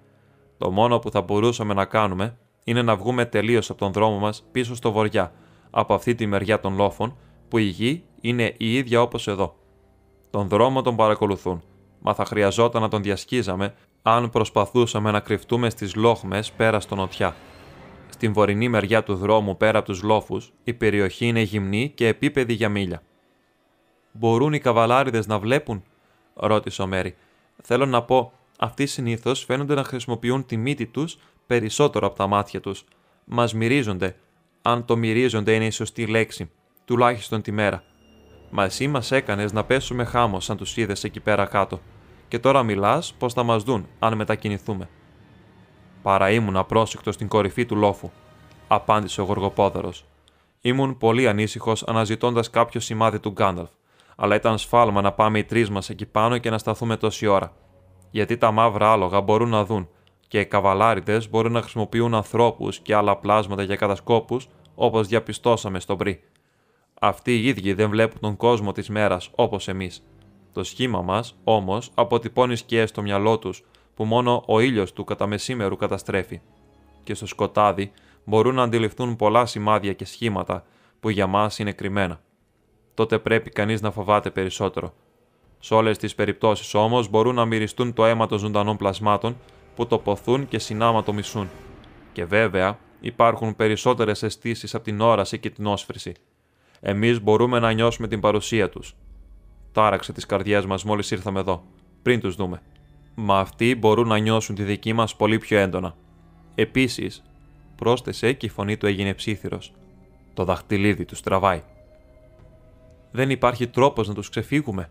Το 0.59 0.71
μόνο 0.71 0.99
που 0.99 1.11
θα 1.11 1.23
μπορούσαμε 1.23 1.75
να 1.75 1.85
κάνουμε 1.85 2.37
είναι 2.65 2.83
να 2.83 2.97
βγούμε 2.97 3.25
τελείως 3.25 3.71
από 3.71 3.79
τον 3.79 3.93
δρόμο 3.93 4.19
μας 4.19 4.45
πίσω 4.53 4.75
στο 4.75 4.93
βορειά, 4.93 5.33
από 5.71 5.95
αυτή 5.95 6.15
τη 6.15 6.27
μεριά 6.27 6.61
των 6.61 6.77
λόφων, 6.77 7.17
που 7.55 7.61
η 7.61 7.65
γη 7.65 8.05
είναι 8.21 8.55
η 8.57 8.77
ίδια 8.77 9.03
όπως 9.03 9.29
εδώ. 9.29 9.57
Τον 10.31 10.49
δρόμο 10.49 10.83
τον 10.83 10.97
παρακολουθούν, 10.97 11.63
μα 12.01 12.15
θα 12.15 12.25
χρειαζόταν 12.25 12.83
να 12.83 12.89
τον 12.89 13.03
διασκίζαμε 13.03 13.75
αν 14.03 14.31
προσπαθούσαμε 14.31 15.11
να 15.11 15.21
κρυφτούμε 15.21 15.71
στις 15.71 15.95
λόχμες 15.95 16.53
πέρα 16.53 16.81
στο 16.81 16.95
νοτιά. 16.95 17.37
Στην 18.09 18.33
βορεινή 18.33 18.69
μεριά 18.69 19.03
του 19.03 19.15
δρόμου 19.15 19.57
πέρα 19.57 19.79
από 19.79 19.87
τους 19.87 20.03
λόφους, 20.03 20.53
η 20.65 20.73
περιοχή 20.73 21.27
είναι 21.27 21.41
γυμνή 21.41 21.93
και 21.95 22.07
επίπεδη 22.07 22.53
για 22.53 22.69
μίλια. 22.69 23.03
Μπορούν 24.13 24.53
οι 24.53 24.59
καβαλάριδες 24.59 25.27
να 25.27 25.39
βλέπουν, 25.39 25.83
ρώτησε 26.35 26.83
ο 26.83 26.87
Μέρι. 26.87 27.17
Θέλω 27.63 27.87
να 27.87 28.03
πω, 28.03 28.33
αυτοί 28.59 28.87
συνήθως 28.87 29.45
φαίνονται 29.45 29.75
να 29.75 29.85
χρησιμοποιούν 29.85 30.47
τη 30.47 30.57
μύτη 30.57 30.87
τους 30.87 31.19
περισσότερο 31.47 32.07
από 32.07 32.17
τα 32.17 32.27
μάτια 32.27 32.61
τους. 32.61 32.85
Μας 33.25 33.55
μυρίζονται, 33.55 34.17
αν 34.63 34.85
το 34.85 34.97
μυρίζονται 34.97 35.55
είναι 35.55 35.67
η 35.67 35.71
σωστή 35.71 36.07
λέξη, 36.07 36.51
τουλάχιστον 36.85 37.43
τη 37.43 37.53
μέρα. 37.53 37.83
Μας 38.51 38.67
εσύ 38.67 38.89
μα 38.89 39.03
έκανες 39.11 39.53
να 39.53 39.65
πέσουμε 39.65 40.05
χάμο 40.05 40.41
σαν 40.41 40.57
τους 40.57 40.77
είδες 40.77 41.05
εκεί 41.05 41.21
πέρα 41.21 41.45
κάτω. 41.45 41.81
Και 42.29 42.39
τώρα 42.39 42.63
μιλάς 42.63 43.15
πως 43.19 43.33
θα 43.33 43.43
μας 43.43 43.63
δουν 43.63 43.87
αν 43.99 44.17
μετακινηθούμε. 44.17 44.89
Παρά 46.03 46.31
ήμουν 46.31 46.57
απρόσεκτος 46.57 47.15
στην 47.15 47.29
κορυφή 47.29 47.67
του 47.67 47.77
λόφου, 47.77 48.11
απάντησε 48.69 49.21
ο 49.21 49.25
Γοργοπόδαρο. 49.25 49.93
Ήμουν 50.61 50.99
πολύ 50.99 51.29
ανήσυχος 51.29 51.83
αναζητώντας 51.83 52.51
κάποιο 52.51 52.81
σημάδι 52.81 53.19
του 53.19 53.31
Γκάνταλφ, 53.31 53.71
αλλά 54.17 54.35
ήταν 54.35 54.59
σφάλμα 54.59 55.01
να 55.01 55.13
πάμε 55.13 55.39
οι 55.39 55.45
τρεις 55.45 55.71
μας 55.71 55.91
εκεί 55.91 56.07
πάνω 56.07 56.39
και 56.39 56.51
να 56.51 56.59
σταθούμε 56.59 56.97
τόση 56.97 57.27
ώρα. 57.27 57.53
Γιατί 58.11 58.37
τα 58.37 58.51
μαύρα 58.51 58.93
άλογα 58.93 59.21
μπορούν 59.21 59.49
να 59.49 59.65
δουν 59.65 59.89
και 60.29 60.41
οι 60.41 60.47
καβαλάριδες 60.47 61.31
μπορούν 61.31 61.53
να 61.53 61.61
χρησιμοποιούν 61.61 62.15
ανθρώπους 62.15 62.79
και 62.79 62.95
άλλα 62.95 63.17
πλάσματα 63.17 63.63
για 63.63 63.77
κατασκόπους, 63.77 64.49
όπως 64.75 65.07
διαπιστώσαμε 65.07 65.81
στο 65.81 65.95
Μπρι. 65.95 66.23
Αυτοί 67.01 67.37
οι 67.37 67.47
ίδιοι 67.47 67.73
δεν 67.73 67.91
βλέπουν 67.91 68.21
τον 68.21 68.37
κόσμο 68.37 68.73
της 68.73 68.89
μέρας 68.89 69.31
όπως 69.35 69.69
εμείς. 69.69 70.05
Το 70.53 70.65
σχήμα 70.65 71.03
μας, 71.03 71.39
όμως, 71.45 71.91
αποτυπώνει 71.95 72.57
σκιές 72.57 72.89
στο 72.89 73.03
μυαλό 73.03 73.39
τους 73.39 73.65
που 73.95 74.05
μόνο 74.05 74.43
ο 74.47 74.61
ήλιος 74.61 74.93
του 74.93 75.05
κατά 75.05 75.27
μεσήμερου 75.27 75.77
καταστρέφει. 75.77 76.41
Και 77.03 77.15
στο 77.15 77.27
σκοτάδι 77.27 77.93
μπορούν 78.25 78.55
να 78.55 78.63
αντιληφθούν 78.63 79.17
πολλά 79.17 79.47
σημάδια 79.47 79.93
και 79.93 80.05
σχήματα 80.05 80.65
που 81.01 81.11
για 81.11 81.27
μας 81.27 81.59
είναι 81.59 81.73
κρυμμένα. 81.73 82.21
Τότε 82.95 83.19
πρέπει 83.19 83.51
κανείς 83.51 83.81
να 83.81 83.91
φοβάται 83.91 84.31
περισσότερο. 84.31 84.95
Σε 85.59 85.75
όλες 85.75 85.99
τις 85.99 86.15
περιπτώσεις 86.15 86.75
όμως 86.75 87.09
μπορούν 87.09 87.35
να 87.35 87.45
μυριστούν 87.45 87.93
το 87.93 88.05
αίμα 88.05 88.27
των 88.27 88.39
ζωντανών 88.39 88.77
πλασμάτων 88.77 89.37
που 89.77 89.87
το 89.87 89.99
ποθούν 89.99 90.49
και 90.49 90.59
συνάμα 90.59 91.03
το 91.03 91.13
μισούν. 91.13 91.49
Και 92.13 92.25
βέβαια 92.25 92.79
υπάρχουν 93.01 93.57
περισσότερες 93.57 94.23
αισθήσεις 94.23 94.75
από 94.75 94.85
την 94.85 95.01
όραση 95.01 95.39
και 95.39 95.51
την 95.51 95.67
όσφρηση. 95.67 96.15
Εμείς 96.87 97.23
μπορούμε 97.23 97.59
να 97.59 97.73
νιώσουμε 97.73 98.09
την 98.09 98.21
παρουσία 98.21 98.69
τους. 98.69 98.97
Τάραξε 99.73 100.13
τις 100.13 100.27
καρδιές 100.27 100.67
μας 100.67 100.85
μόλις 100.85 101.11
ήρθαμε 101.11 101.41
εδώ, 101.41 101.65
πριν 102.03 102.21
τους 102.21 102.35
δούμε. 102.35 102.63
Μα 103.15 103.39
αυτοί 103.39 103.75
μπορούν 103.75 104.09
να 104.09 104.19
νιώσουν 104.19 104.55
τη 104.55 104.63
δική 104.63 104.93
μας 104.93 105.17
πολύ 105.17 105.39
πιο 105.39 105.59
έντονα. 105.59 105.95
Επίσης, 106.55 107.23
πρόσθεσε 107.77 108.33
και 108.33 108.47
η 108.47 108.49
φωνή 108.49 108.77
του 108.77 108.87
έγινε 108.87 109.15
ψήθυρος. 109.15 109.73
Το 110.35 110.45
δαχτυλίδι 110.45 111.05
του 111.05 111.17
τραβάει. 111.23 111.63
Δεν 113.11 113.31
υπάρχει 113.31 113.67
τρόπος 113.67 114.09
να 114.09 114.15
τους 114.15 114.29
ξεφύγουμε, 114.29 114.91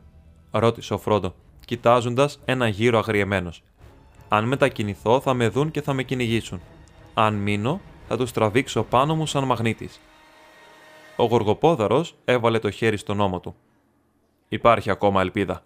ρώτησε 0.51 0.93
ο 0.93 0.97
Φρόντο, 0.97 1.35
κοιτάζοντας 1.65 2.39
ένα 2.45 2.67
γύρο 2.67 2.97
αγριεμένος. 2.97 3.63
Αν 4.27 4.47
μετακινηθώ, 4.47 5.19
θα 5.19 5.33
με 5.33 5.47
δουν 5.47 5.71
και 5.71 5.81
θα 5.81 5.93
με 5.93 6.03
κυνηγήσουν. 6.03 6.61
Αν 7.13 7.33
μείνω, 7.35 7.81
θα 8.07 8.17
τους 8.17 8.31
τραβήξω 8.31 8.83
πάνω 8.83 9.15
μου 9.15 9.25
σαν 9.25 9.43
μαγνήτης. 9.43 9.99
Ο 11.15 11.23
Γοργοπόδαρος 11.23 12.15
έβαλε 12.25 12.59
το 12.59 12.71
χέρι 12.71 12.97
στον 12.97 13.19
ώμο 13.19 13.39
του. 13.39 13.55
Υπάρχει 14.47 14.89
ακόμα 14.89 15.21
ελπίδα, 15.21 15.63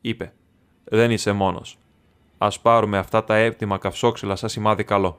είπε. 0.00 0.32
Δεν 0.84 1.10
είσαι 1.10 1.32
μόνος. 1.32 1.78
Α 2.38 2.48
πάρουμε 2.62 2.98
αυτά 2.98 3.24
τα 3.24 3.36
έπτυμα 3.36 3.78
καυσόξυλα 3.78 4.36
σαν 4.36 4.48
σημάδι 4.48 4.84
καλό. 4.84 5.18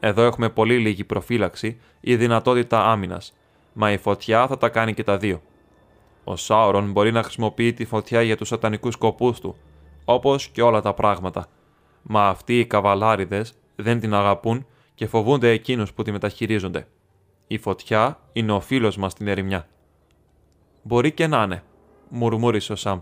Εδώ 0.00 0.22
έχουμε 0.22 0.48
πολύ 0.48 0.78
λίγη 0.78 1.04
προφύλαξη 1.04 1.80
ή 2.00 2.16
δυνατότητα 2.16 2.84
άμυνας, 2.84 3.36
μα 3.72 3.92
η 3.92 3.96
φωτιά 3.96 4.46
θα 4.46 4.58
τα 4.58 4.68
κάνει 4.68 4.94
και 4.94 5.04
τα 5.04 5.16
δύο. 5.16 5.42
Ο 6.24 6.36
Σάουρον 6.36 6.90
μπορεί 6.90 7.12
να 7.12 7.22
χρησιμοποιεί 7.22 7.72
τη 7.72 7.84
φωτιά 7.84 8.22
για 8.22 8.36
τους 8.36 8.48
σατανικούς 8.48 8.94
σκοπούς 8.94 9.40
του, 9.40 9.56
όπως 10.04 10.48
και 10.48 10.62
όλα 10.62 10.80
τα 10.80 10.94
πράγματα. 10.94 11.46
Μα 12.02 12.28
αυτοί 12.28 12.58
οι 12.58 12.66
καβαλάριδες 12.66 13.52
δεν 13.76 14.00
την 14.00 14.14
αγαπούν 14.14 14.66
και 14.94 15.06
φοβούνται 15.06 15.50
εκείνους 15.50 15.92
που 15.92 16.02
τη 16.02 16.12
μεταχειρίζονται. 16.12 16.86
Η 17.46 17.58
φωτιά 17.58 18.18
είναι 18.32 18.52
ο 18.52 18.60
φίλος 18.60 18.96
μας 18.96 19.12
στην 19.12 19.28
ερημιά. 19.28 19.68
Μπορεί 20.82 21.12
και 21.12 21.26
να 21.26 21.42
είναι, 21.42 21.62
μουρμούρισε 22.08 22.72
ο 22.72 22.76
Σαμ. 22.76 23.00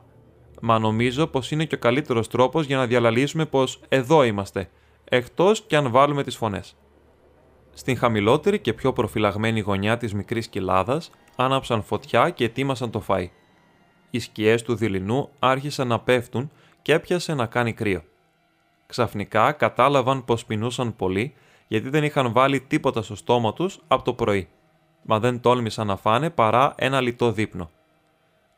Μα 0.61 0.79
νομίζω 0.79 1.27
πως 1.27 1.51
είναι 1.51 1.65
και 1.65 1.75
ο 1.75 1.79
καλύτερος 1.79 2.29
τρόπος 2.29 2.67
για 2.67 2.77
να 2.77 2.87
διαλαλήσουμε 2.87 3.47
πως 3.47 3.81
εδώ 3.89 4.23
είμαστε, 4.23 4.71
εκτός 5.05 5.61
και 5.61 5.77
αν 5.77 5.91
βάλουμε 5.91 6.23
τις 6.23 6.37
φωνές. 6.37 6.77
Στην 7.75 7.97
χαμηλότερη 7.97 8.59
και 8.59 8.73
πιο 8.73 8.93
προφυλαγμένη 8.93 9.61
γωνιά 9.61 9.97
της 9.97 10.15
μικρής 10.15 10.49
κοιλάδας 10.49 11.11
άναψαν 11.37 11.83
φωτιά 11.83 12.31
και 12.31 12.45
ετοίμασαν 12.45 12.91
το 12.91 13.03
φαΐ. 13.09 13.27
Οι 14.11 14.19
σκιές 14.19 14.63
του 14.63 14.75
δειλινού 14.75 15.29
άρχισαν 15.39 15.89
να 15.89 16.01
πέφτουν 16.01 16.51
και 16.83 16.93
έπιασε 16.93 17.35
να 17.35 17.47
κάνει 17.47 17.73
κρύο. 17.73 18.03
Ξαφνικά 18.87 19.53
κατάλαβαν 19.53 20.25
πως 20.25 20.45
πεινούσαν 20.45 20.97
πολύ 20.97 21.35
γιατί 21.73 21.89
δεν 21.89 22.05
είχαν 22.05 22.33
βάλει 22.33 22.61
τίποτα 22.61 23.03
στο 23.03 23.17
στόμα 23.17 23.53
τους 23.53 23.81
από 23.89 24.05
το 24.05 24.15
πρωί, 24.15 24.49
μα 25.03 25.19
δεν 25.19 25.41
τόλμησαν 25.41 25.87
να 25.87 25.97
φάνε 25.97 26.31
παρά 26.31 26.75
ένα 26.77 27.01
λιτό 27.01 27.33
δείπνο. 27.33 27.71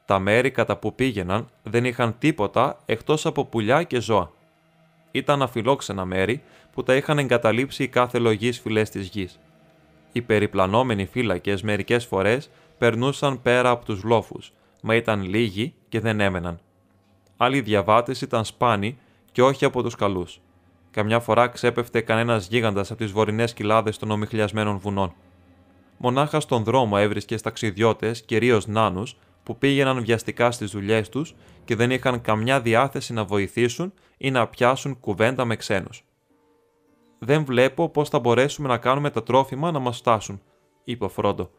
Τα 0.04 0.18
μέρη 0.18 0.50
κατά 0.50 0.76
που 0.76 0.94
πήγαιναν 0.94 1.48
δεν 1.62 1.84
είχαν 1.84 2.18
τίποτα 2.18 2.78
εκτός 2.86 3.26
από 3.26 3.44
πουλιά 3.44 3.82
και 3.82 4.00
ζώα. 4.00 4.30
Ήταν 5.10 5.42
αφιλόξενα 5.42 6.04
μέρη 6.04 6.42
που 6.72 6.82
τα 6.82 6.94
είχαν 6.96 7.18
εγκαταλείψει 7.18 7.82
οι 7.82 7.88
κάθε 7.88 8.18
λογής 8.18 8.60
φυλές 8.60 8.90
της 8.90 9.08
γης. 9.08 9.40
Οι 10.12 10.22
περιπλανόμενοι 10.22 11.06
φύλακες 11.06 11.62
μερικές 11.62 12.06
φορές 12.06 12.50
περνούσαν 12.78 13.42
πέρα 13.42 13.70
από 13.70 13.84
τους 13.84 14.02
λόφους, 14.02 14.52
μα 14.82 14.94
ήταν 14.94 15.22
λίγοι 15.22 15.74
και 15.88 16.00
δεν 16.00 16.20
έμεναν. 16.20 16.60
Άλλοι 17.36 17.60
διαβάτες 17.60 18.20
ήταν 18.20 18.44
σπάνιοι 18.44 18.98
και 19.32 19.42
όχι 19.42 19.64
από 19.64 19.82
τους 19.82 19.94
καλούς. 19.94 20.40
Καμιά 20.94 21.20
φορά 21.20 21.48
ξέπεφτε 21.48 22.00
κανένας 22.00 22.48
γίγαντας 22.48 22.90
από 22.90 23.00
τις 23.00 23.12
βορεινές 23.12 23.54
κοιλάδες 23.54 23.98
των 23.98 24.10
ομιχλιασμένων 24.10 24.78
βουνών. 24.78 25.14
Μονάχα 25.96 26.40
στον 26.40 26.64
δρόμο 26.64 26.96
έβρισκες 26.98 27.42
ταξιδιώτες, 27.42 28.22
κυρίως 28.22 28.66
νάνους, 28.66 29.16
που 29.42 29.58
πήγαιναν 29.58 30.04
βιαστικά 30.04 30.50
στις 30.50 30.70
δουλειές 30.70 31.08
τους 31.08 31.34
και 31.64 31.76
δεν 31.76 31.90
είχαν 31.90 32.20
καμιά 32.20 32.60
διάθεση 32.60 33.12
να 33.12 33.24
βοηθήσουν 33.24 33.92
ή 34.16 34.30
να 34.30 34.46
πιάσουν 34.46 35.00
κουβέντα 35.00 35.44
με 35.44 35.56
ξένους. 35.56 36.04
Δεν 37.18 37.44
βλέπω 37.44 37.88
πώς 37.88 38.08
θα 38.08 38.18
μπορέσουμε 38.18 38.68
να 38.68 38.78
κάνουμε 38.78 39.10
τα 39.10 39.22
τρόφιμα 39.22 39.70
να 39.70 39.78
μας 39.78 39.96
φτάσουν, 39.96 40.40
είπε 40.84 41.04
ο 41.04 41.08
Φρόντο. 41.08 41.50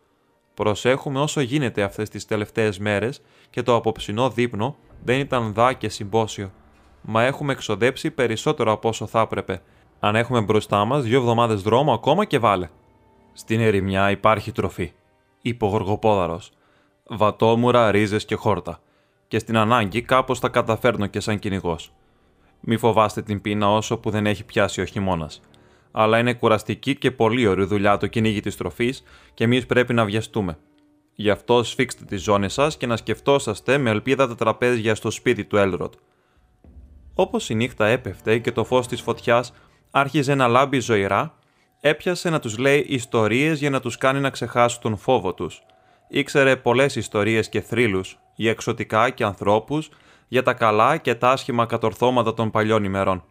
Προσέχουμε 0.54 1.20
όσο 1.20 1.42
γίνεται 1.42 1.84
αυτές 1.84 2.10
τις 2.10 2.26
τελευταίες 2.26 2.80
μέρες 2.80 3.22
και 3.50 3.62
το 3.62 3.76
απόψινό 3.76 4.30
δείπνο 4.30 4.76
δεν 5.04 5.20
ήταν 5.20 5.54
δά 5.54 5.74
και 5.74 5.90
συμπόσιο 5.90 6.52
μα 7.06 7.24
έχουμε 7.24 7.52
εξοδέψει 7.52 8.12
περισσότερο 8.12 8.72
από 8.72 8.90
όσο 8.90 9.06
θα 9.06 9.20
έπρεπε. 9.20 9.62
Αν 10.00 10.16
έχουμε 10.16 10.42
μπροστά 10.42 10.86
μας 10.86 11.04
δύο 11.04 11.20
εβδομάδες 11.20 11.62
δρόμο 11.62 11.94
ακόμα 11.94 12.26
και 12.26 12.40
βάλε. 12.40 12.70
Στην 13.34 13.60
ερημιά 13.60 14.12
υπάρχει 14.12 14.52
τροφή, 14.52 14.92
είπε 15.42 15.66
ο 15.66 15.68
Γοργοπόδαρο. 15.68 16.42
Βατόμουρα, 17.08 17.92
ρίζες 17.92 18.26
και 18.26 18.36
χόρτα. 18.36 18.80
Και 19.28 19.40
στην 19.40 19.58
ανάγκη 19.58 20.02
κάπως 20.02 20.40
θα 20.40 20.50
καταφέρνω 20.50 21.08
και 21.08 21.20
σαν 21.20 21.40
κυνηγός. 21.40 21.92
Μη 22.60 22.78
φοβάστε 22.78 23.22
την 23.22 23.42
πείνα 23.42 23.72
όσο 23.74 23.98
που 23.98 24.10
δεν 24.10 24.26
έχει 24.26 24.44
πιάσει 24.44 24.82
ο 24.82 24.86
χειμώνας. 24.86 25.42
Αλλά 25.92 26.20
είναι 26.20 26.34
κουραστική 26.34 26.96
και 26.96 27.12
πολύ 27.12 27.48
ωραία 27.48 27.66
δουλειά 27.66 27.98
το 27.98 28.08
κυνήγι 28.08 28.40
της 28.40 28.58
τροφής 28.58 29.04
και 29.34 29.44
εμείς 29.44 29.66
πρέπει 29.66 29.94
να 29.94 30.06
βιαστούμε. 30.06 30.58
Γι' 31.16 31.30
αυτό 31.30 31.64
σφίξτε 31.64 32.06
τις 32.06 32.22
ζώνες 32.24 32.54
σας 32.54 32.78
και 32.78 32.88
να 32.88 32.98
σκεφτόσαστε 32.98 33.78
με 33.78 33.90
ελπίδα 33.90 34.28
τα 34.28 34.36
τραπέζια 34.36 34.96
στο 34.96 35.12
σπίτι 35.12 35.46
του 35.46 35.58
Έλροτ. 35.58 35.94
Όπως 37.18 37.50
η 37.50 37.56
νύχτα 37.56 37.88
έπεφτε 37.88 38.38
και 38.38 38.52
το 38.52 38.64
φως 38.64 38.88
της 38.88 39.02
φωτιάς 39.02 39.54
άρχιζε 39.92 40.36
να 40.36 40.48
λάμπει 40.48 40.80
ζωηρά, 40.80 41.34
έπιασε 41.80 42.30
να 42.30 42.40
τους 42.40 42.58
λέει 42.58 42.86
ιστορίες 42.88 43.60
για 43.60 43.70
να 43.70 43.80
τους 43.80 43.98
κάνει 43.98 44.20
να 44.20 44.30
ξεχάσουν 44.30 44.82
τον 44.82 44.98
φόβο 44.98 45.34
τους. 45.34 45.62
Ήξερε 46.08 46.56
πολλές 46.56 46.96
ιστορίες 46.96 47.50
και 47.50 47.62
θρύλους, 47.62 48.20
για 48.36 48.52
εξωτικά 48.52 49.10
και 49.10 49.24
ανθρώπους, 49.24 49.90
για 50.28 50.44
τα 50.44 50.54
καλά 50.54 50.98
και 50.98 51.16
τα 51.16 51.30
άσχημα 51.30 51.66
κατορθώματα 51.66 52.34
των 52.34 52.52
παλιών 52.52 52.84
ημερών. 52.84 53.24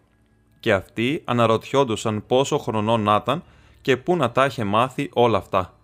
Και 0.61 0.72
αυτοί 0.72 1.22
αναρωτιόντουσαν 1.24 2.26
πόσο 2.26 2.59
χρονών 2.59 3.01
να 3.01 3.20
ήταν 3.22 3.43
και 3.80 3.97
πού 3.97 4.16
να 4.16 4.30
τα 4.30 4.45
είχε 4.45 4.64
μάθει 4.64 5.11
όλα 5.12 5.39
αυτά. 5.39 5.78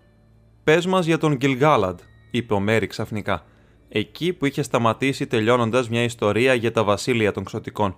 Πες 0.65 0.87
μας 0.87 1.07
για 1.07 1.19
τον 1.19 1.35
Γκυλγάλαντ, 1.37 1.99
είπε 2.31 2.55
ο 2.55 2.61
Μέρι 2.61 2.87
ξαφνικά 2.87 3.45
εκεί 3.93 4.33
που 4.33 4.47
είχε 4.47 4.63
σταματήσει 4.63 5.27
τελειώνοντας 5.27 5.89
μια 5.89 6.03
ιστορία 6.03 6.55
για 6.55 6.73
τα 6.73 6.85
βασίλεια 6.85 7.33
των 7.33 7.45
ξωτικών. 7.45 7.95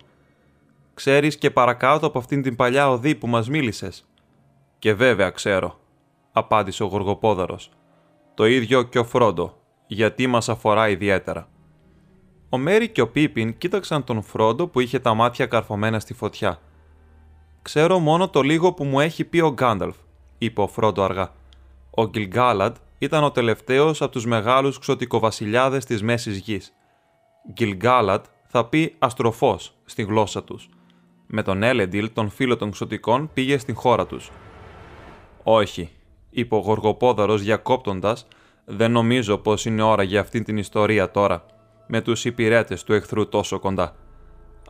«Ξέρεις 0.94 1.38
και 1.38 1.50
παρακάτω 1.50 2.06
από 2.06 2.18
αυτήν 2.18 2.42
την 2.42 2.56
παλιά 2.56 2.90
οδή 2.90 3.14
που 3.14 3.26
μας 3.26 3.48
μίλησες». 3.48 4.04
Και 4.78 4.94
βέβαια 4.94 5.30
ξέρω, 5.30 5.80
απάντησε 6.32 6.82
ο 6.82 6.86
Γοργοπόδαρος. 6.86 7.70
Το 8.34 8.46
ίδιο 8.46 8.82
και 8.82 8.98
ο 8.98 9.04
Φρόντο, 9.04 9.58
γιατί 9.86 10.26
μας 10.26 10.48
αφορά 10.48 10.88
ιδιαίτερα. 10.88 11.48
Ο 12.48 12.58
Μέρι 12.58 12.88
και 12.88 13.00
ο 13.00 13.08
Πίπιν 13.08 13.58
κοίταξαν 13.58 14.04
τον 14.04 14.22
Φρόντο 14.22 14.66
που 14.66 14.80
είχε 14.80 14.98
τα 14.98 15.14
μάτια 15.14 15.46
καρφωμένα 15.46 16.00
στη 16.00 16.14
φωτιά. 16.14 16.60
«Ξέρω 17.62 17.98
μόνο 17.98 18.28
το 18.28 18.42
λίγο 18.42 18.72
που 18.72 18.84
μου 18.84 19.00
έχει 19.00 19.24
πει 19.24 19.40
ο 19.40 19.52
Γκάνταλφ», 19.52 19.96
είπε 20.38 20.60
ο 20.60 20.66
Φρόντο 20.66 21.02
αργά. 21.02 21.32
Ο 21.90 22.08
Γκυλγκάλαντ 22.08 22.76
ήταν 23.02 23.24
ο 23.24 23.30
τελευταίος 23.30 24.02
από 24.02 24.12
τους 24.12 24.26
μεγάλους 24.26 24.78
ξωτικοβασιλιάδες 24.78 25.84
της 25.84 26.02
Μέσης 26.02 26.38
Γης. 26.38 26.72
Γκυλγκάλαντ 27.52 28.24
θα 28.46 28.64
πει 28.64 28.94
αστροφός 28.98 29.74
στη 29.84 30.02
γλώσσα 30.02 30.44
τους. 30.44 30.68
Με 31.26 31.42
τον 31.42 31.62
Έλεντιλ, 31.62 32.12
τον 32.12 32.30
φίλο 32.30 32.56
των 32.56 32.70
ξωτικών, 32.70 33.30
πήγε 33.34 33.58
στην 33.58 33.74
χώρα 33.74 34.06
τους. 34.06 34.30
«Όχι», 35.42 35.90
είπε 36.30 36.54
ο 36.54 36.58
Γοργοπόδαρος 36.58 37.42
διακόπτοντας, 37.42 38.26
«δεν 38.64 38.90
νομίζω 38.90 39.38
πως 39.38 39.64
είναι 39.64 39.82
ώρα 39.82 40.02
για 40.02 40.20
αυτή 40.20 40.42
την 40.42 40.56
ιστορία 40.56 41.10
τώρα, 41.10 41.44
με 41.86 42.00
τους 42.00 42.24
υπηρέτες 42.24 42.84
του 42.84 42.92
εχθρού 42.92 43.28
τόσο 43.28 43.58
κοντά. 43.58 43.96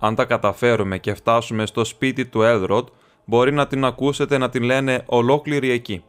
Αν 0.00 0.14
τα 0.14 0.24
καταφέρουμε 0.24 0.98
και 0.98 1.14
φτάσουμε 1.14 1.66
στο 1.66 1.84
σπίτι 1.84 2.26
του 2.26 2.42
Έλροντ, 2.42 2.88
μπορεί 3.24 3.52
να 3.52 3.66
την 3.66 3.84
ακούσετε 3.84 4.38
να 4.38 4.48
την 4.48 4.62
λένε 4.62 5.02
ολόκληρη 5.06 5.70
εκεί. 5.70 6.04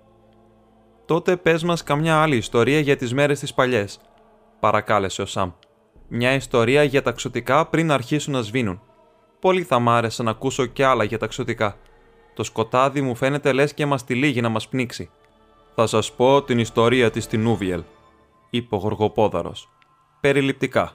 Τότε 1.05 1.37
πες 1.37 1.63
μας 1.63 1.83
καμιά 1.83 2.21
άλλη 2.21 2.35
ιστορία 2.35 2.79
για 2.79 2.95
τις 2.95 3.13
μέρες 3.13 3.39
τις 3.39 3.53
παλιές, 3.53 3.99
παρακάλεσε 4.59 5.21
ο 5.21 5.25
Σαμ. 5.25 5.51
Μια 6.07 6.33
ιστορία 6.33 6.83
για 6.83 7.01
τα 7.01 7.11
ξωτικά 7.11 7.65
πριν 7.65 7.91
αρχίσουν 7.91 8.33
να 8.33 8.41
σβήνουν. 8.41 8.81
Πολύ 9.39 9.63
θα 9.63 9.79
μ' 9.79 9.89
άρεσε 9.89 10.23
να 10.23 10.31
ακούσω 10.31 10.65
κι 10.65 10.83
άλλα 10.83 11.03
για 11.03 11.17
τα 11.17 11.27
ξωτικά. 11.27 11.77
Το 12.35 12.43
σκοτάδι 12.43 13.01
μου 13.01 13.15
φαίνεται 13.15 13.51
λες 13.51 13.73
και 13.73 13.85
μας 13.85 14.03
τυλίγει 14.03 14.41
να 14.41 14.49
μας 14.49 14.67
πνίξει. 14.67 15.09
Θα 15.75 15.87
σας 15.87 16.11
πω 16.11 16.43
την 16.43 16.59
ιστορία 16.59 17.11
της 17.11 17.27
Τινούβιελ, 17.27 17.83
είπε 18.49 18.75
ο 18.75 18.77
Γοργοπόδαρος. 18.77 19.69
Περιληπτικά. 20.21 20.93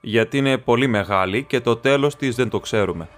Γιατί 0.00 0.38
είναι 0.38 0.58
πολύ 0.58 0.86
μεγάλη 0.86 1.44
και 1.44 1.60
το 1.60 1.76
τέλος 1.76 2.16
της 2.16 2.34
δεν 2.34 2.48
το 2.48 2.60
ξέρουμε. 2.60 3.08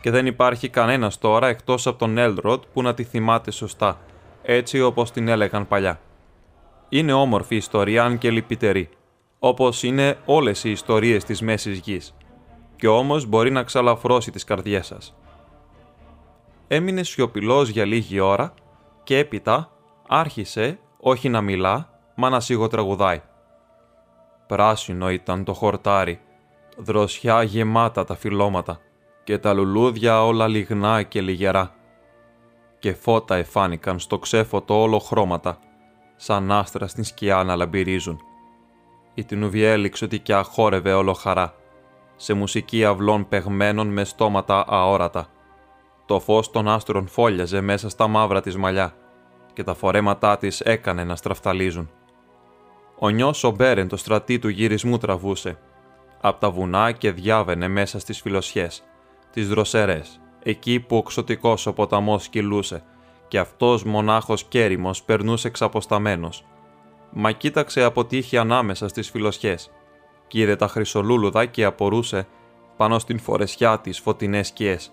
Και 0.00 0.10
δεν 0.10 0.26
υπάρχει 0.26 0.68
κανένας 0.68 1.18
τώρα 1.18 1.48
εκτός 1.48 1.86
από 1.86 1.98
τον 1.98 2.18
Έλροτ 2.18 2.62
που 2.72 2.82
να 2.82 2.94
τη 2.94 3.04
θυμάται 3.04 3.50
σωστά, 3.50 4.00
έτσι 4.42 4.80
όπως 4.80 5.10
την 5.10 5.28
έλεγαν 5.28 5.68
παλιά. 5.68 6.00
Είναι 6.88 7.12
όμορφη 7.12 7.56
ιστορία 7.56 8.04
αν 8.04 8.18
και 8.18 8.30
λυπητερή, 8.30 8.88
όπως 9.38 9.82
είναι 9.82 10.18
όλες 10.24 10.64
οι 10.64 10.70
ιστορίες 10.70 11.24
της 11.24 11.40
Μέσης 11.42 11.78
Γης. 11.78 12.14
Και 12.76 12.88
όμως 12.88 13.26
μπορεί 13.26 13.50
να 13.50 13.62
ξαλαφρώσει 13.62 14.30
τις 14.30 14.44
καρδιές 14.44 14.86
σας. 14.86 15.16
Έμεινε 16.68 17.02
σιωπηλός 17.02 17.68
για 17.68 17.84
λίγη 17.84 18.20
ώρα 18.20 18.54
και 19.02 19.18
έπειτα 19.18 19.70
άρχισε 20.08 20.78
όχι 21.00 21.28
να 21.28 21.40
μιλά, 21.40 21.88
μα 22.14 22.28
να 22.28 22.40
σιγοτραγουδάει. 22.40 23.22
Πράσινο 24.46 25.10
ήταν 25.10 25.44
το 25.44 25.52
χορτάρι, 25.52 26.20
δροσιά 26.76 27.42
γεμάτα 27.42 28.04
τα 28.04 28.14
φυλώματα 28.14 28.80
και 29.24 29.38
τα 29.38 29.52
λουλούδια 29.52 30.24
όλα 30.24 30.48
λιγνά 30.48 31.02
και 31.02 31.20
λιγερά. 31.20 31.74
Και 32.82 32.94
φώτα 32.94 33.36
εφάνηκαν 33.36 33.98
στο 33.98 34.18
ξέφωτο 34.18 34.80
όλο 34.80 34.98
χρώματα, 34.98 35.58
σαν 36.16 36.52
άστρα 36.52 36.86
στην 36.86 37.04
σκιά 37.04 37.42
να 37.42 37.56
λαμπυρίζουν. 37.56 38.20
Η 39.14 39.24
Τινουβιέλη 39.24 39.88
ξωτικιά 39.88 40.42
χόρευε 40.42 40.92
όλο 40.92 41.12
χαρά, 41.12 41.54
σε 42.16 42.32
μουσική 42.32 42.84
αυλών 42.84 43.28
πεγμένων 43.28 43.88
με 43.88 44.04
στόματα 44.04 44.64
αόρατα. 44.68 45.26
Το 46.06 46.20
φως 46.20 46.50
των 46.50 46.68
άστρων 46.68 47.06
φόλιαζε 47.06 47.60
μέσα 47.60 47.88
στα 47.88 48.08
μαύρα 48.08 48.40
της 48.40 48.56
μαλλιά 48.56 48.94
και 49.52 49.64
τα 49.64 49.74
φορέματά 49.74 50.36
της 50.38 50.60
έκανε 50.60 51.04
να 51.04 51.16
στραφταλίζουν. 51.16 51.90
Ο 52.98 53.08
νιός 53.08 53.44
ο 53.44 53.50
Μπέρεν 53.50 53.88
το 53.88 53.96
στρατή 53.96 54.38
του 54.38 54.48
γυρισμού 54.48 54.98
τραβούσε. 54.98 55.58
Απ' 56.20 56.40
τα 56.40 56.50
βουνά 56.50 56.92
και 56.92 57.12
διάβαινε 57.12 57.68
μέσα 57.68 57.98
στις 57.98 58.20
φιλοσιές, 58.20 58.82
τις 59.30 59.48
δροσερές, 59.48 60.21
εκεί 60.42 60.80
που 60.80 60.96
ο 60.96 61.02
ξωτικός 61.02 61.66
ο 61.66 61.72
ποταμός 61.72 62.28
κυλούσε 62.28 62.82
και 63.28 63.38
αυτός 63.38 63.84
μονάχος 63.84 64.44
κέριμος 64.44 65.02
περνούσε 65.02 65.48
εξαποσταμένος. 65.48 66.44
Μα 67.12 67.32
κοίταξε 67.32 67.82
από 67.82 68.04
τύχη 68.04 68.36
ανάμεσα 68.36 68.88
στις 68.88 69.10
φιλοσιές 69.10 69.70
κι 70.26 70.40
είδε 70.40 70.56
τα 70.56 70.68
χρυσολούλουδα 70.68 71.46
και 71.46 71.64
απορούσε 71.64 72.26
πάνω 72.76 72.98
στην 72.98 73.18
φορεσιά 73.18 73.78
της 73.80 73.98
φωτεινές 74.00 74.46
σκιές 74.46 74.92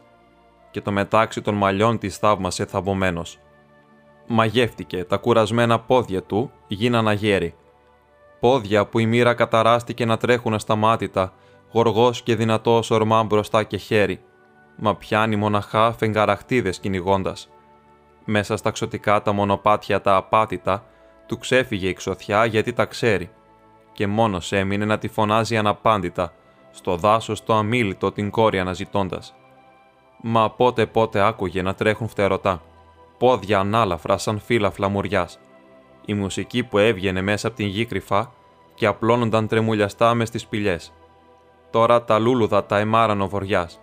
και 0.71 0.81
το 0.81 0.91
μετάξι 0.91 1.41
των 1.41 1.55
μαλλιών 1.55 1.97
της 1.97 2.17
θαύμασε 2.17 2.65
θαμπομένος. 2.65 3.39
Μαγεύτηκε, 4.27 5.03
τα 5.03 5.17
κουρασμένα 5.17 5.79
πόδια 5.79 6.23
του 6.23 6.51
γίναν 6.67 7.07
αγέρι 7.07 7.55
πόδια 8.39 8.85
που 8.85 8.99
η 8.99 9.05
μοίρα 9.05 9.33
καταράστηκε 9.33 10.05
να 10.05 10.17
τρέχουν 10.17 10.53
ασταμάτητα, 10.53 11.33
γοργός 11.71 12.21
και 12.21 12.35
δυνατός 12.35 12.91
ορμά 12.91 13.23
μπροστά 13.23 13.63
και 13.63 13.77
χέρι, 13.77 14.21
μα 14.79 14.95
πιάνει 14.95 15.35
μοναχά 15.35 15.93
φεγγαραχτίδες 15.93 16.79
κυνηγώντας. 16.79 17.49
Μέσα 18.25 18.57
στα 18.57 18.71
ξωτικά 18.71 19.21
τα 19.21 19.31
μονοπάτια 19.31 20.01
τα 20.01 20.15
απάτητα, 20.15 20.83
του 21.25 21.37
ξέφυγε 21.37 21.87
η 21.87 21.93
ξωθιά 21.93 22.45
γιατί 22.45 22.73
τα 22.73 22.85
ξέρει 22.85 23.29
και 23.91 24.07
μόνος 24.07 24.51
έμεινε 24.51 24.85
να 24.85 24.97
τη 24.97 25.07
φωνάζει 25.07 25.57
αναπάντητα, 25.57 26.33
στο 26.71 26.95
δάσος 26.95 27.43
το 27.43 27.53
αμήλυτο 27.53 28.11
την 28.11 28.29
κόρη 28.29 28.59
αναζητώντας. 28.59 29.35
Μα 30.21 30.49
πότε 30.49 30.85
πότε 30.85 31.21
άκουγε 31.21 31.61
να 31.61 31.73
τρέχουν 31.73 32.07
φτερωτά, 32.07 32.61
πόδια 33.17 33.59
ανάλαφρα 33.59 34.17
σαν 34.17 34.39
φύλλα 34.39 34.71
φλαμουριάς 34.71 35.39
η 36.09 36.13
μουσική 36.13 36.63
που 36.63 36.77
έβγαινε 36.77 37.21
μέσα 37.21 37.47
από 37.47 37.55
την 37.55 37.67
γη 37.67 37.85
κρυφά 37.85 38.31
και 38.75 38.85
απλώνονταν 38.85 39.47
τρεμουλιαστά 39.47 40.13
μες 40.13 40.27
στις 40.27 40.41
σπηλιές. 40.41 40.93
Τώρα 41.69 42.03
τα 42.03 42.19
λούλουδα 42.19 42.65
τα 42.65 42.77
εμάραν 42.77 43.21
ο 43.21 43.27
βοριάς 43.27 43.79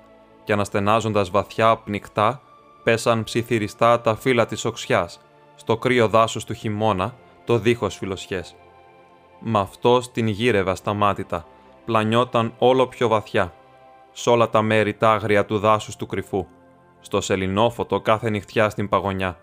και 0.46 0.52
αναστενάζοντας 0.52 1.30
βαθιά 1.30 1.76
πνικτά 1.76 2.40
πέσαν 2.82 3.24
ψιθυριστά 3.24 4.00
τα 4.00 4.16
φύλλα 4.16 4.46
της 4.46 4.64
οξιάς 4.64 5.20
στο 5.54 5.76
κρύο 5.76 6.08
δάσος 6.08 6.44
του 6.44 6.54
χειμώνα 6.54 7.14
το 7.44 7.58
δίχως 7.58 7.96
φιλοσιές. 7.96 8.56
Μ' 9.40 9.56
αυτό 9.56 10.10
την 10.12 10.26
γύρευα 10.26 10.74
σταμάτητα, 10.74 11.46
πλανιόταν 11.84 12.54
όλο 12.58 12.86
πιο 12.86 13.08
βαθιά, 13.08 13.54
σ' 14.12 14.26
όλα 14.26 14.48
τα 14.48 14.62
μέρη 14.62 14.94
τα 14.94 15.10
άγρια 15.10 15.44
του 15.44 15.58
δάσους 15.58 15.96
του 15.96 16.06
κρυφού, 16.06 16.46
στο 17.00 17.20
σελινόφωτο 17.20 18.00
κάθε 18.00 18.30
νυχτιά 18.30 18.70
στην 18.70 18.88
παγωνιά, 18.88 19.38